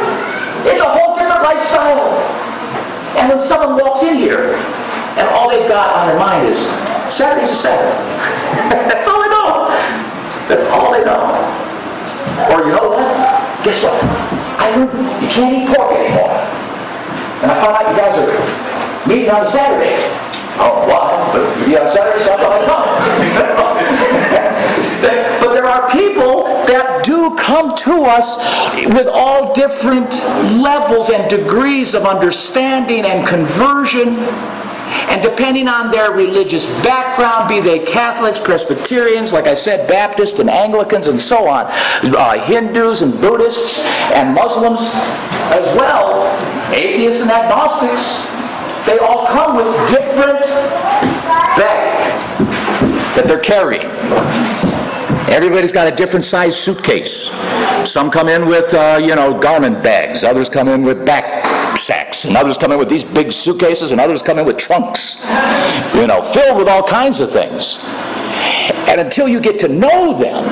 It's 0.63 0.79
a 0.79 0.87
whole 0.87 1.19
different 1.19 1.43
lifestyle. 1.43 2.15
And 3.19 3.27
when 3.29 3.45
someone 3.45 3.75
walks 3.75 4.03
in 4.03 4.15
here, 4.15 4.55
and 5.19 5.27
all 5.35 5.49
they've 5.51 5.67
got 5.67 5.93
on 5.93 6.07
their 6.07 6.17
mind 6.17 6.47
is 6.47 6.57
Saturday's 7.13 7.51
a 7.51 7.55
Sabbath. 7.55 7.93
That's 8.89 9.07
all 9.07 9.21
they 9.21 9.29
know. 9.29 9.67
That's 10.47 10.65
all 10.71 10.91
they 10.91 11.03
know. 11.03 11.29
Or 12.49 12.65
you 12.65 12.71
know 12.71 12.89
what? 12.89 13.05
Guess 13.63 13.83
what? 13.83 13.93
I 14.57 14.71
you 15.21 15.27
can't 15.27 15.53
eat 15.53 15.67
pork 15.75 15.91
anymore. 15.93 16.31
And 17.43 17.51
I 17.51 17.55
found 17.59 17.75
out 17.75 17.91
you 17.91 17.97
guys 17.99 18.15
are 18.17 18.72
meeting 19.07 19.29
on 19.29 19.45
Saturday. 19.45 19.97
Oh, 20.59 20.85
why? 20.87 21.31
But 21.33 21.59
you 21.59 21.67
meet 21.67 21.79
on 21.79 21.91
Saturday, 21.91 22.23
so 22.23 22.33
I 22.33 22.37
thought 22.37 22.61
I'd 22.61 22.67
come. 22.67 22.83
but 25.41 25.53
there 25.53 25.65
are 25.65 25.89
people 25.89 26.43
that 26.67 27.03
do 27.03 27.35
come 27.37 27.75
to 27.75 28.03
us 28.03 28.37
with 28.93 29.07
all 29.07 29.53
different 29.53 30.11
levels 30.61 31.09
and 31.09 31.29
degrees 31.29 31.93
of 31.93 32.05
understanding 32.05 33.05
and 33.05 33.27
conversion. 33.27 34.19
And 35.09 35.21
depending 35.23 35.67
on 35.67 35.91
their 35.91 36.11
religious 36.11 36.65
background, 36.83 37.49
be 37.49 37.59
they 37.59 37.79
Catholics, 37.79 38.39
Presbyterians, 38.39 39.33
like 39.33 39.45
I 39.45 39.53
said, 39.53 39.87
Baptists 39.87 40.39
and 40.39 40.49
Anglicans 40.49 41.07
and 41.07 41.19
so 41.19 41.47
on, 41.47 41.65
uh, 41.65 42.45
Hindus 42.45 43.01
and 43.01 43.19
Buddhists 43.19 43.79
and 44.13 44.35
Muslims 44.35 44.81
as 45.51 45.75
well, 45.75 46.29
atheists 46.73 47.21
and 47.21 47.31
agnostics, 47.31 48.21
they 48.85 48.97
all 48.99 49.25
come 49.27 49.55
with 49.55 49.89
different 49.89 50.39
baggage 51.57 52.47
that 53.15 53.25
they're 53.27 53.39
carrying. 53.39 53.89
Everybody's 55.31 55.71
got 55.71 55.87
a 55.91 55.95
different 55.95 56.25
size 56.25 56.55
suitcase. 56.59 57.31
Some 57.89 58.11
come 58.11 58.27
in 58.29 58.47
with, 58.47 58.73
uh, 58.73 58.99
you 59.01 59.15
know, 59.15 59.39
garment 59.39 59.81
bags. 59.81 60.23
Others 60.23 60.49
come 60.49 60.67
in 60.67 60.83
with 60.83 61.05
back 61.05 61.45
sacks, 61.77 62.25
and 62.25 62.37
others 62.37 62.57
come 62.57 62.71
in 62.71 62.77
with 62.77 62.89
these 62.89 63.03
big 63.03 63.31
suitcases, 63.31 63.91
and 63.91 64.01
others 64.01 64.21
come 64.21 64.37
in 64.37 64.45
with 64.45 64.57
trunks, 64.57 65.23
you 65.95 66.07
know, 66.07 66.21
filled 66.21 66.57
with 66.57 66.67
all 66.67 66.83
kinds 66.83 67.19
of 67.19 67.31
things. 67.31 67.79
And 68.89 69.01
until 69.01 69.27
you 69.27 69.39
get 69.39 69.59
to 69.59 69.67
know 69.67 70.17
them 70.17 70.43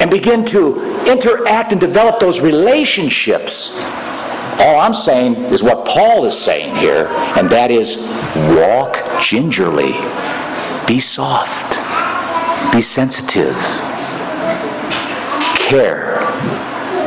and 0.00 0.10
begin 0.10 0.44
to 0.46 1.04
interact 1.06 1.72
and 1.72 1.80
develop 1.80 2.20
those 2.20 2.40
relationships, 2.40 3.76
all 4.60 4.80
I'm 4.80 4.94
saying 4.94 5.36
is 5.52 5.62
what 5.62 5.86
Paul 5.86 6.24
is 6.24 6.36
saying 6.36 6.74
here, 6.76 7.06
and 7.36 7.48
that 7.50 7.70
is 7.70 7.96
walk 8.56 8.98
gingerly, 9.22 9.92
be 10.86 10.98
soft, 10.98 11.76
be 12.72 12.80
sensitive, 12.80 13.54
care, 15.56 16.18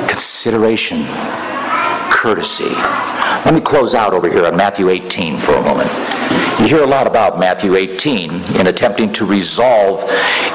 consideration 0.08 1.06
courtesy. 2.10 2.70
Let 3.45 3.54
me 3.54 3.62
close 3.62 3.95
out 3.95 4.14
over 4.14 4.30
here 4.30 4.45
on 4.45 4.56
Matthew 4.56 4.89
18 4.89 5.39
for 5.39 5.54
a 5.56 5.62
moment. 5.62 5.89
You 6.60 6.68
hear 6.68 6.84
a 6.84 6.88
lot 6.88 7.08
about 7.08 7.39
Matthew 7.39 7.76
18 7.76 8.32
in 8.60 8.68
attempting 8.68 9.12
to 9.14 9.26
resolve 9.26 10.08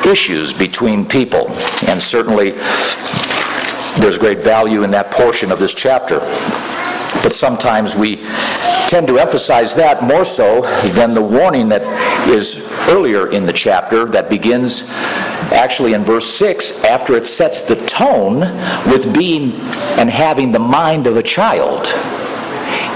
issues 0.06 0.52
between 0.52 1.04
people, 1.04 1.50
and 1.88 2.00
certainly 2.00 2.52
there's 4.00 4.16
great 4.16 4.38
value 4.38 4.84
in 4.84 4.90
that 4.92 5.10
portion 5.10 5.50
of 5.50 5.58
this 5.58 5.74
chapter. 5.74 6.20
But 7.26 7.32
sometimes 7.32 7.96
we 7.96 8.18
tend 8.86 9.08
to 9.08 9.18
emphasize 9.18 9.74
that 9.74 10.04
more 10.04 10.24
so 10.24 10.60
than 10.90 11.12
the 11.12 11.20
warning 11.20 11.68
that 11.70 11.82
is 12.28 12.70
earlier 12.88 13.32
in 13.32 13.44
the 13.44 13.52
chapter 13.52 14.04
that 14.04 14.30
begins 14.30 14.88
actually 15.50 15.94
in 15.94 16.04
verse 16.04 16.32
6, 16.32 16.84
after 16.84 17.16
it 17.16 17.26
sets 17.26 17.62
the 17.62 17.84
tone 17.86 18.42
with 18.88 19.12
being 19.12 19.54
and 19.98 20.08
having 20.08 20.52
the 20.52 20.60
mind 20.60 21.08
of 21.08 21.16
a 21.16 21.22
child 21.24 21.86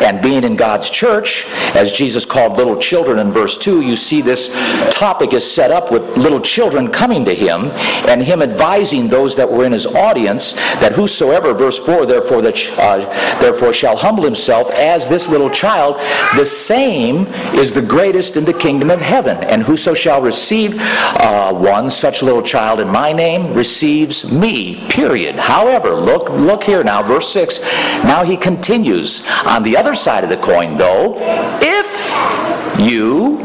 and 0.00 0.22
being 0.22 0.44
in 0.44 0.56
God's 0.56 0.90
church, 0.90 1.46
as 1.74 1.92
Jesus 1.92 2.24
called 2.24 2.56
little 2.56 2.76
children 2.76 3.18
in 3.18 3.32
verse 3.32 3.58
2, 3.58 3.82
you 3.82 3.96
see 3.96 4.20
this 4.20 4.48
topic 4.90 5.32
is 5.32 5.50
set 5.50 5.70
up 5.70 5.90
with 5.90 6.02
little 6.16 6.40
children 6.40 6.90
coming 6.90 7.24
to 7.24 7.34
him 7.34 7.66
and 8.08 8.22
him 8.22 8.42
advising 8.42 9.08
those 9.08 9.36
that 9.36 9.50
were 9.50 9.64
in 9.64 9.72
his 9.72 9.86
audience 9.86 10.52
that 10.52 10.92
whosoever, 10.92 11.52
verse 11.52 11.78
4, 11.78 12.06
therefore, 12.06 12.38
uh, 12.38 13.40
therefore 13.40 13.72
shall 13.72 13.96
humble 13.96 14.24
himself 14.24 14.70
as 14.72 15.08
this 15.08 15.28
little 15.28 15.50
child, 15.50 15.96
the 16.36 16.44
same 16.44 17.26
is 17.54 17.72
the 17.72 17.82
greatest 17.82 18.36
in 18.36 18.44
the 18.44 18.52
kingdom 18.52 18.90
of 18.90 19.00
heaven. 19.00 19.36
And 19.44 19.62
whoso 19.62 19.94
shall 19.94 20.22
receive 20.22 20.76
uh, 20.78 21.52
one 21.52 21.90
such 21.90 22.22
little 22.22 22.42
child 22.42 22.80
in 22.80 22.88
my 22.88 23.12
name 23.12 23.54
receives 23.54 24.30
me, 24.30 24.86
period. 24.88 25.36
However, 25.36 25.94
look, 25.94 26.30
look 26.30 26.64
here 26.64 26.82
now, 26.82 27.02
verse 27.02 27.32
6. 27.32 27.60
Now 28.04 28.24
he 28.24 28.36
continues. 28.36 29.26
On 29.46 29.62
the 29.62 29.76
other 29.76 29.89
other 29.90 29.96
side 29.96 30.22
of 30.22 30.30
the 30.30 30.36
coin, 30.36 30.76
though, 30.76 31.16
if 31.60 32.78
you 32.78 33.38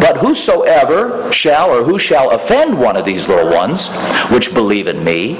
but 0.00 0.16
whosoever 0.16 1.30
shall 1.32 1.70
or 1.70 1.82
who 1.84 1.98
shall 1.98 2.30
offend 2.30 2.78
one 2.78 2.96
of 2.96 3.04
these 3.04 3.28
little 3.28 3.52
ones, 3.52 3.88
which 4.30 4.54
believe 4.54 4.86
in 4.86 5.04
me, 5.04 5.36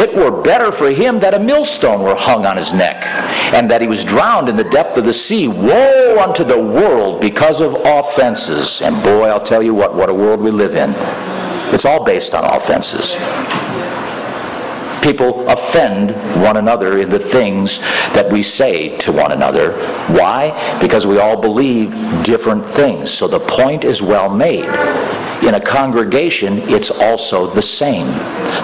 it 0.00 0.12
were 0.16 0.42
better 0.42 0.72
for 0.72 0.90
him 0.90 1.20
that 1.20 1.34
a 1.34 1.38
millstone 1.38 2.02
were 2.02 2.16
hung 2.16 2.44
on 2.44 2.56
his 2.56 2.72
neck, 2.72 3.04
and 3.54 3.70
that 3.70 3.82
he 3.82 3.86
was 3.86 4.02
drowned 4.02 4.48
in 4.48 4.56
the 4.56 4.64
depth 4.64 4.96
of 4.96 5.04
the 5.04 5.12
sea. 5.12 5.46
Woe 5.46 6.18
unto 6.18 6.42
the 6.42 6.58
world 6.58 7.20
because 7.20 7.60
of 7.60 7.74
offenses. 7.84 8.80
And 8.80 9.00
boy, 9.04 9.28
I'll 9.28 9.38
tell 9.38 9.62
you 9.62 9.74
what, 9.74 9.94
what 9.94 10.08
a 10.08 10.14
world 10.14 10.40
we 10.40 10.50
live 10.50 10.74
in. 10.74 10.92
It's 11.72 11.84
all 11.84 12.02
based 12.02 12.34
on 12.34 12.44
offenses 12.44 13.16
people 15.04 15.46
offend 15.50 16.12
one 16.42 16.56
another 16.56 16.96
in 16.96 17.10
the 17.10 17.18
things 17.18 17.78
that 18.14 18.26
we 18.32 18.42
say 18.42 18.96
to 18.96 19.12
one 19.12 19.32
another. 19.32 19.72
Why? 20.08 20.78
Because 20.80 21.06
we 21.06 21.18
all 21.18 21.38
believe 21.38 21.92
different 22.24 22.64
things. 22.64 23.12
So 23.12 23.28
the 23.28 23.40
point 23.40 23.84
is 23.84 24.00
well 24.00 24.34
made. 24.34 24.64
In 25.44 25.56
a 25.56 25.60
congregation, 25.60 26.58
it's 26.70 26.90
also 26.90 27.46
the 27.46 27.60
same. 27.60 28.06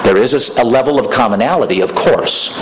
There 0.02 0.16
is 0.16 0.56
a, 0.56 0.64
level 0.64 0.98
of 0.98 1.10
commonality, 1.10 1.80
of 1.82 1.94
course, 1.94 2.54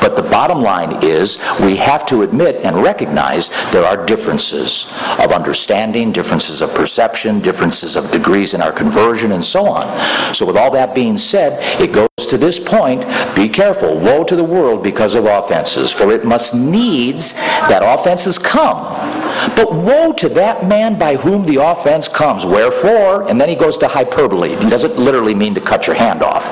but 0.00 0.16
the 0.16 0.22
bottom 0.22 0.62
line 0.62 1.04
is 1.04 1.38
we 1.60 1.76
have 1.76 2.06
to 2.06 2.22
admit 2.22 2.64
and 2.64 2.82
recognize 2.82 3.50
there 3.72 3.84
are 3.84 4.06
differences 4.06 4.86
of 5.18 5.30
understanding, 5.32 6.10
differences 6.10 6.62
of 6.62 6.72
perception, 6.74 7.40
differences 7.40 7.96
of 7.96 8.10
degrees 8.10 8.54
in 8.54 8.62
our 8.62 8.72
conversion, 8.72 9.32
and 9.32 9.44
so 9.44 9.66
on. 9.66 10.34
So, 10.34 10.46
with 10.46 10.56
all 10.56 10.70
that 10.70 10.94
being 10.94 11.18
said, 11.18 11.60
it 11.80 11.92
goes 11.92 12.08
to 12.28 12.38
this 12.38 12.58
point 12.58 13.00
be 13.36 13.48
careful. 13.48 13.98
Woe 13.98 14.24
to 14.24 14.36
the 14.36 14.44
world 14.44 14.82
because 14.82 15.14
of 15.14 15.26
offenses, 15.26 15.92
for 15.92 16.10
it 16.12 16.24
must 16.24 16.54
needs 16.54 17.34
that 17.34 17.82
offenses 17.84 18.38
come. 18.38 19.25
But 19.54 19.72
woe 19.72 20.12
to 20.14 20.28
that 20.30 20.66
man 20.66 20.98
by 20.98 21.16
whom 21.16 21.46
the 21.46 21.56
offense 21.56 22.08
comes. 22.08 22.44
Wherefore, 22.44 23.28
and 23.28 23.40
then 23.40 23.48
he 23.48 23.54
goes 23.54 23.76
to 23.78 23.88
hyperbole. 23.88 24.56
He 24.56 24.70
doesn't 24.70 24.96
literally 24.96 25.34
mean 25.34 25.54
to 25.54 25.60
cut 25.60 25.86
your 25.86 25.96
hand 25.96 26.22
off. 26.22 26.44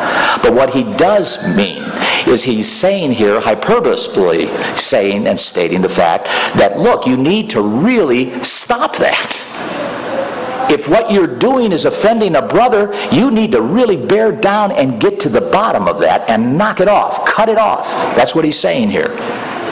But 0.42 0.54
what 0.54 0.70
he 0.70 0.84
does 0.96 1.42
mean 1.56 1.82
is 2.26 2.42
he's 2.42 2.70
saying 2.70 3.12
here, 3.12 3.40
hyperbolically 3.40 4.78
saying 4.78 5.26
and 5.26 5.38
stating 5.38 5.82
the 5.82 5.88
fact 5.88 6.24
that, 6.58 6.78
look, 6.78 7.06
you 7.06 7.16
need 7.16 7.50
to 7.50 7.62
really 7.62 8.42
stop 8.42 8.96
that 8.96 9.40
if 10.70 10.88
what 10.88 11.10
you're 11.10 11.26
doing 11.26 11.72
is 11.72 11.84
offending 11.84 12.36
a 12.36 12.42
brother, 12.42 12.94
you 13.12 13.30
need 13.30 13.52
to 13.52 13.62
really 13.62 13.96
bear 13.96 14.32
down 14.32 14.72
and 14.72 15.00
get 15.00 15.20
to 15.20 15.28
the 15.28 15.40
bottom 15.40 15.86
of 15.86 15.98
that 16.00 16.28
and 16.28 16.56
knock 16.56 16.80
it 16.80 16.88
off, 16.88 17.24
cut 17.26 17.48
it 17.48 17.58
off. 17.58 17.86
That's 18.16 18.34
what 18.34 18.44
he's 18.44 18.58
saying 18.58 18.90
here. 18.90 19.14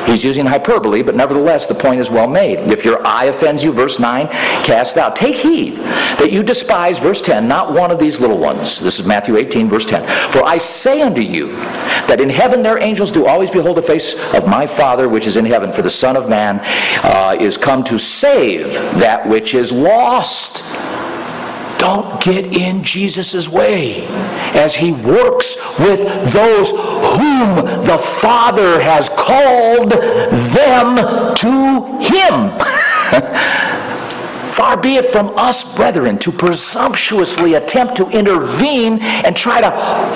He's 0.07 0.25
using 0.25 0.47
hyperbole, 0.47 1.03
but 1.03 1.15
nevertheless, 1.15 1.67
the 1.67 1.75
point 1.75 2.01
is 2.01 2.11
well 2.11 2.27
made. 2.27 2.59
If 2.59 2.85
your 2.85 3.05
eye 3.07 3.27
offends 3.27 3.63
you, 3.63 3.73
verse 3.73 3.99
9, 3.99 4.29
cast 4.65 4.97
out. 4.97 5.15
Take 5.15 5.37
heed 5.37 5.77
that 5.77 6.33
you 6.33 6.43
despise, 6.43 6.99
verse 6.99 7.23
10, 7.23 7.47
not 7.47 7.73
one 7.73 7.91
of 7.91 7.99
these 7.99 8.21
little 8.21 8.39
ones. 8.39 8.81
This 8.81 8.99
is 8.99 9.07
Matthew 9.07 9.37
18, 9.37 9.69
verse 9.69 9.87
10. 9.87 10.03
For 10.33 10.45
I 10.45 10.59
say 10.59 11.03
unto 11.03 11.21
you 11.21 11.53
that 12.07 12.21
in 12.21 12.29
heaven 12.29 12.63
their 12.63 12.83
angels 12.83 13.13
do 13.13 13.27
always 13.27 13.51
behold 13.51 13.77
the 13.77 13.83
face 13.83 14.15
of 14.35 14.47
my 14.47 14.67
Father 14.67 15.09
which 15.09 15.27
is 15.27 15.37
in 15.37 15.47
heaven. 15.47 15.73
For 15.73 15.83
the 15.83 15.91
Son 15.91 16.17
of 16.17 16.29
Man 16.29 16.61
uh, 17.05 17.37
is 17.39 17.57
come 17.57 17.85
to 17.85 17.99
save 17.99 18.73
that 18.99 19.27
which 19.27 19.55
is 19.55 19.73
lost. 19.73 20.63
Don't 21.83 22.23
get 22.23 22.57
in 22.57 22.85
Jesus' 22.85 23.49
way 23.49 24.07
as 24.55 24.73
he 24.73 24.93
works 24.93 25.81
with 25.81 25.99
those 26.33 26.71
whom 26.71 27.57
the 27.85 27.99
Father 28.21 28.81
has 28.81 29.09
called 29.09 29.91
them 29.91 31.35
to 31.35 31.99
him. 31.99 32.57
Far 34.53 34.77
be 34.77 34.95
it 34.95 35.11
from 35.11 35.37
us, 35.37 35.75
brethren, 35.75 36.21
to 36.21 36.31
presumptuously 36.31 37.55
attempt 37.55 37.97
to 37.97 38.09
intervene 38.11 39.01
and 39.01 39.37
try 39.37 39.61
to 39.61 39.67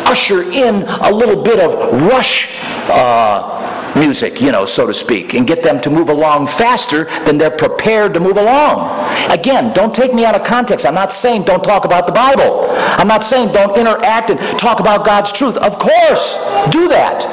usher 0.08 0.44
in 0.44 0.84
a 0.84 1.10
little 1.10 1.42
bit 1.42 1.58
of 1.58 2.00
rush 2.02 2.60
uh, 2.88 3.75
music, 3.96 4.40
you 4.40 4.52
know, 4.52 4.64
so 4.64 4.86
to 4.86 4.94
speak, 4.94 5.34
and 5.34 5.46
get 5.46 5.62
them 5.62 5.80
to 5.80 5.90
move 5.90 6.08
along 6.08 6.46
faster 6.46 7.04
than 7.24 7.38
they're 7.38 7.50
prepared 7.50 8.14
to 8.14 8.20
move 8.20 8.36
along. 8.36 8.90
Again, 9.30 9.72
don't 9.72 9.94
take 9.94 10.14
me 10.14 10.24
out 10.24 10.34
of 10.34 10.46
context. 10.46 10.86
I'm 10.86 10.94
not 10.94 11.12
saying 11.12 11.44
don't 11.44 11.64
talk 11.64 11.84
about 11.84 12.06
the 12.06 12.12
Bible. 12.12 12.66
I'm 12.70 13.08
not 13.08 13.24
saying 13.24 13.52
don't 13.52 13.76
interact 13.76 14.30
and 14.30 14.58
talk 14.58 14.80
about 14.80 15.04
God's 15.04 15.32
truth. 15.32 15.56
Of 15.56 15.78
course, 15.78 16.36
do 16.70 16.88
that. 16.88 17.24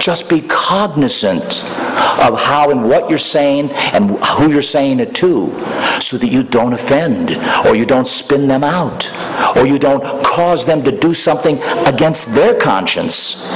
Just 0.00 0.30
be 0.30 0.40
cognizant 0.42 1.62
of 2.18 2.40
how 2.40 2.70
and 2.70 2.88
what 2.88 3.10
you're 3.10 3.18
saying 3.18 3.70
and 3.70 4.10
who 4.24 4.50
you're 4.50 4.62
saying 4.62 4.98
it 4.98 5.14
to 5.16 5.50
so 6.00 6.16
that 6.16 6.28
you 6.28 6.42
don't 6.42 6.72
offend 6.72 7.32
or 7.66 7.74
you 7.74 7.84
don't 7.84 8.06
spin 8.06 8.48
them 8.48 8.64
out 8.64 9.10
or 9.56 9.66
you 9.66 9.78
don't 9.78 10.24
cause 10.24 10.64
them 10.64 10.82
to 10.84 10.90
do 10.90 11.12
something 11.12 11.62
against 11.86 12.32
their 12.34 12.58
conscience 12.58 13.46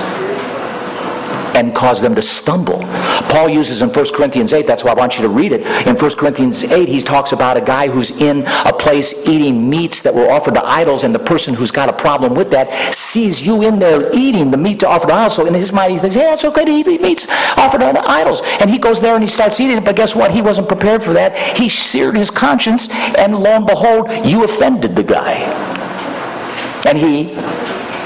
and 1.55 1.75
cause 1.75 2.01
them 2.01 2.15
to 2.15 2.23
stumble. 2.23 2.81
Paul 3.31 3.49
uses 3.49 3.83
in 3.83 3.91
1 3.91 4.07
Corinthians 4.15 4.53
8, 4.53 4.67
that's 4.67 4.85
why 4.85 4.93
I 4.93 4.95
want 4.95 5.17
you 5.17 5.23
to 5.23 5.29
read 5.29 5.53
it. 5.53 5.63
In 5.87 5.97
1 5.97 6.11
Corinthians 6.17 6.65
8, 6.65 6.89
he 6.89 7.01
talks 7.03 7.33
about 7.33 7.57
a 7.57 7.61
guy 7.61 7.89
who's 7.89 8.11
in 8.21 8.45
a 8.47 8.73
place 8.73 9.27
eating 9.29 9.69
meats 9.69 10.03
that 10.03 10.15
were 10.15 10.31
offered 10.31 10.55
to 10.55 10.65
idols, 10.65 11.05
and 11.05 11.15
the 11.15 11.19
person 11.19 11.55
who's 11.55 11.71
got 11.71 11.89
a 11.89 11.93
problem 11.93 12.35
with 12.35 12.51
that 12.51 12.95
sees 12.95 13.47
you 13.47 13.63
in 13.63 13.79
there 13.79 14.11
eating 14.15 14.51
the 14.51 14.57
meat 14.57 14.81
to 14.81 14.89
offer 14.89 15.07
to 15.07 15.15
idols. 15.15 15.37
So 15.37 15.47
in 15.47 15.55
his 15.55 15.73
mind, 15.73 15.93
he 15.93 15.99
thinks, 15.99 16.17
yeah, 16.17 16.33
it's 16.33 16.45
okay 16.45 16.65
to 16.65 16.71
eat 16.71 17.01
meats 17.01 17.27
offered 17.57 17.79
to 17.79 18.11
idols. 18.11 18.43
And 18.61 18.71
he 18.71 18.79
goes 18.79 19.01
there 19.01 19.15
and 19.15 19.23
he 19.23 19.31
starts 19.31 19.61
eating 19.61 19.79
it, 19.79 19.85
but 19.85 19.97
guess 19.97 20.15
what? 20.15 20.31
He 20.31 20.43
wasn't 20.43 20.69
prepared 20.69 21.03
for 21.03 21.13
that. 21.13 21.57
He 21.57 21.69
seared 21.69 22.17
his 22.17 22.31
conscience, 22.31 22.91
and 23.19 23.39
lo 23.39 23.51
and 23.51 23.67
behold, 23.67 24.11
you 24.27 24.45
offended 24.45 24.97
the 24.97 25.03
guy. 25.03 25.35
And 26.87 26.99
he 26.99 27.35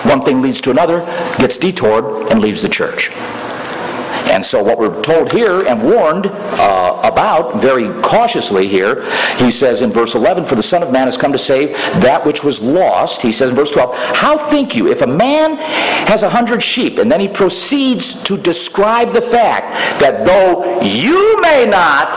one 0.05 0.23
thing 0.23 0.41
leads 0.41 0.61
to 0.63 0.71
another, 0.71 1.01
gets 1.39 1.59
detoured, 1.59 2.31
and 2.31 2.41
leaves 2.41 2.63
the 2.63 2.69
church. 2.69 3.11
And 4.29 4.45
so, 4.45 4.63
what 4.63 4.79
we're 4.79 5.03
told 5.03 5.33
here 5.33 5.67
and 5.67 5.83
warned 5.83 6.27
uh, 6.27 7.01
about 7.03 7.61
very 7.61 7.89
cautiously 8.03 8.69
here, 8.69 9.11
he 9.37 9.51
says 9.51 9.83
in 9.83 9.91
verse 9.91 10.15
11, 10.15 10.45
For 10.45 10.55
the 10.55 10.63
Son 10.63 10.83
of 10.83 10.91
Man 10.93 11.07
has 11.07 11.17
come 11.17 11.33
to 11.33 11.39
save 11.39 11.71
that 12.03 12.25
which 12.25 12.45
was 12.45 12.61
lost. 12.61 13.23
He 13.23 13.33
says 13.33 13.51
in 13.51 13.57
verse 13.57 13.71
12, 13.71 13.95
How 14.15 14.37
think 14.37 14.77
you, 14.77 14.91
if 14.91 15.03
a 15.03 15.07
man 15.07 15.57
has 16.07 16.23
a 16.23 16.31
hundred 16.31 16.63
sheep, 16.63 16.99
and 16.99 17.11
then 17.11 17.21
he 17.21 17.29
proceeds 17.29 18.23
to 18.25 18.37
describe 18.37 19.13
the 19.13 19.23
fact 19.23 19.73
that 20.01 20.25
though 20.25 20.81
you 20.83 21.41
may 21.41 21.65
not 21.65 22.15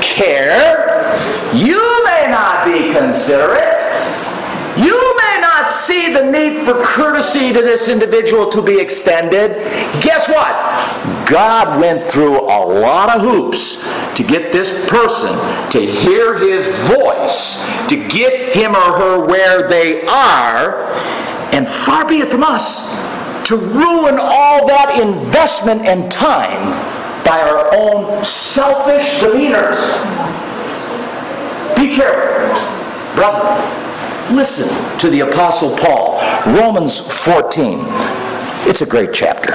care, 0.00 0.84
you 1.54 2.04
may 2.04 2.26
not 2.28 2.64
be 2.64 2.92
considerate, 2.92 3.74
you 4.76 5.13
see 5.74 6.12
the 6.12 6.24
need 6.24 6.64
for 6.64 6.74
courtesy 6.84 7.52
to 7.52 7.60
this 7.60 7.88
individual 7.88 8.50
to 8.50 8.62
be 8.62 8.80
extended. 8.80 9.54
Guess 10.02 10.28
what? 10.28 10.54
God 11.28 11.80
went 11.80 12.04
through 12.04 12.40
a 12.40 12.60
lot 12.64 13.14
of 13.14 13.22
hoops 13.22 13.82
to 14.16 14.22
get 14.22 14.52
this 14.52 14.70
person 14.88 15.32
to 15.70 15.80
hear 15.84 16.38
his 16.38 16.66
voice, 16.88 17.64
to 17.88 17.96
get 18.08 18.54
him 18.54 18.74
or 18.74 18.98
her 18.98 19.26
where 19.26 19.68
they 19.68 20.06
are, 20.06 20.84
and 21.52 21.68
far 21.68 22.06
be 22.06 22.18
it 22.18 22.28
from 22.28 22.42
us 22.42 22.94
to 23.46 23.56
ruin 23.56 24.18
all 24.20 24.66
that 24.66 24.98
investment 25.00 25.82
and 25.82 26.10
time 26.10 26.72
by 27.24 27.40
our 27.40 27.74
own 27.74 28.24
selfish 28.24 29.20
demeanors. 29.20 29.80
Be 31.76 31.94
careful, 31.94 32.54
brother. 33.14 33.83
Listen 34.30 34.98
to 35.00 35.10
the 35.10 35.20
Apostle 35.20 35.76
Paul, 35.76 36.18
Romans 36.56 36.98
14. 36.98 37.80
It's 38.66 38.80
a 38.80 38.86
great 38.86 39.12
chapter. 39.12 39.52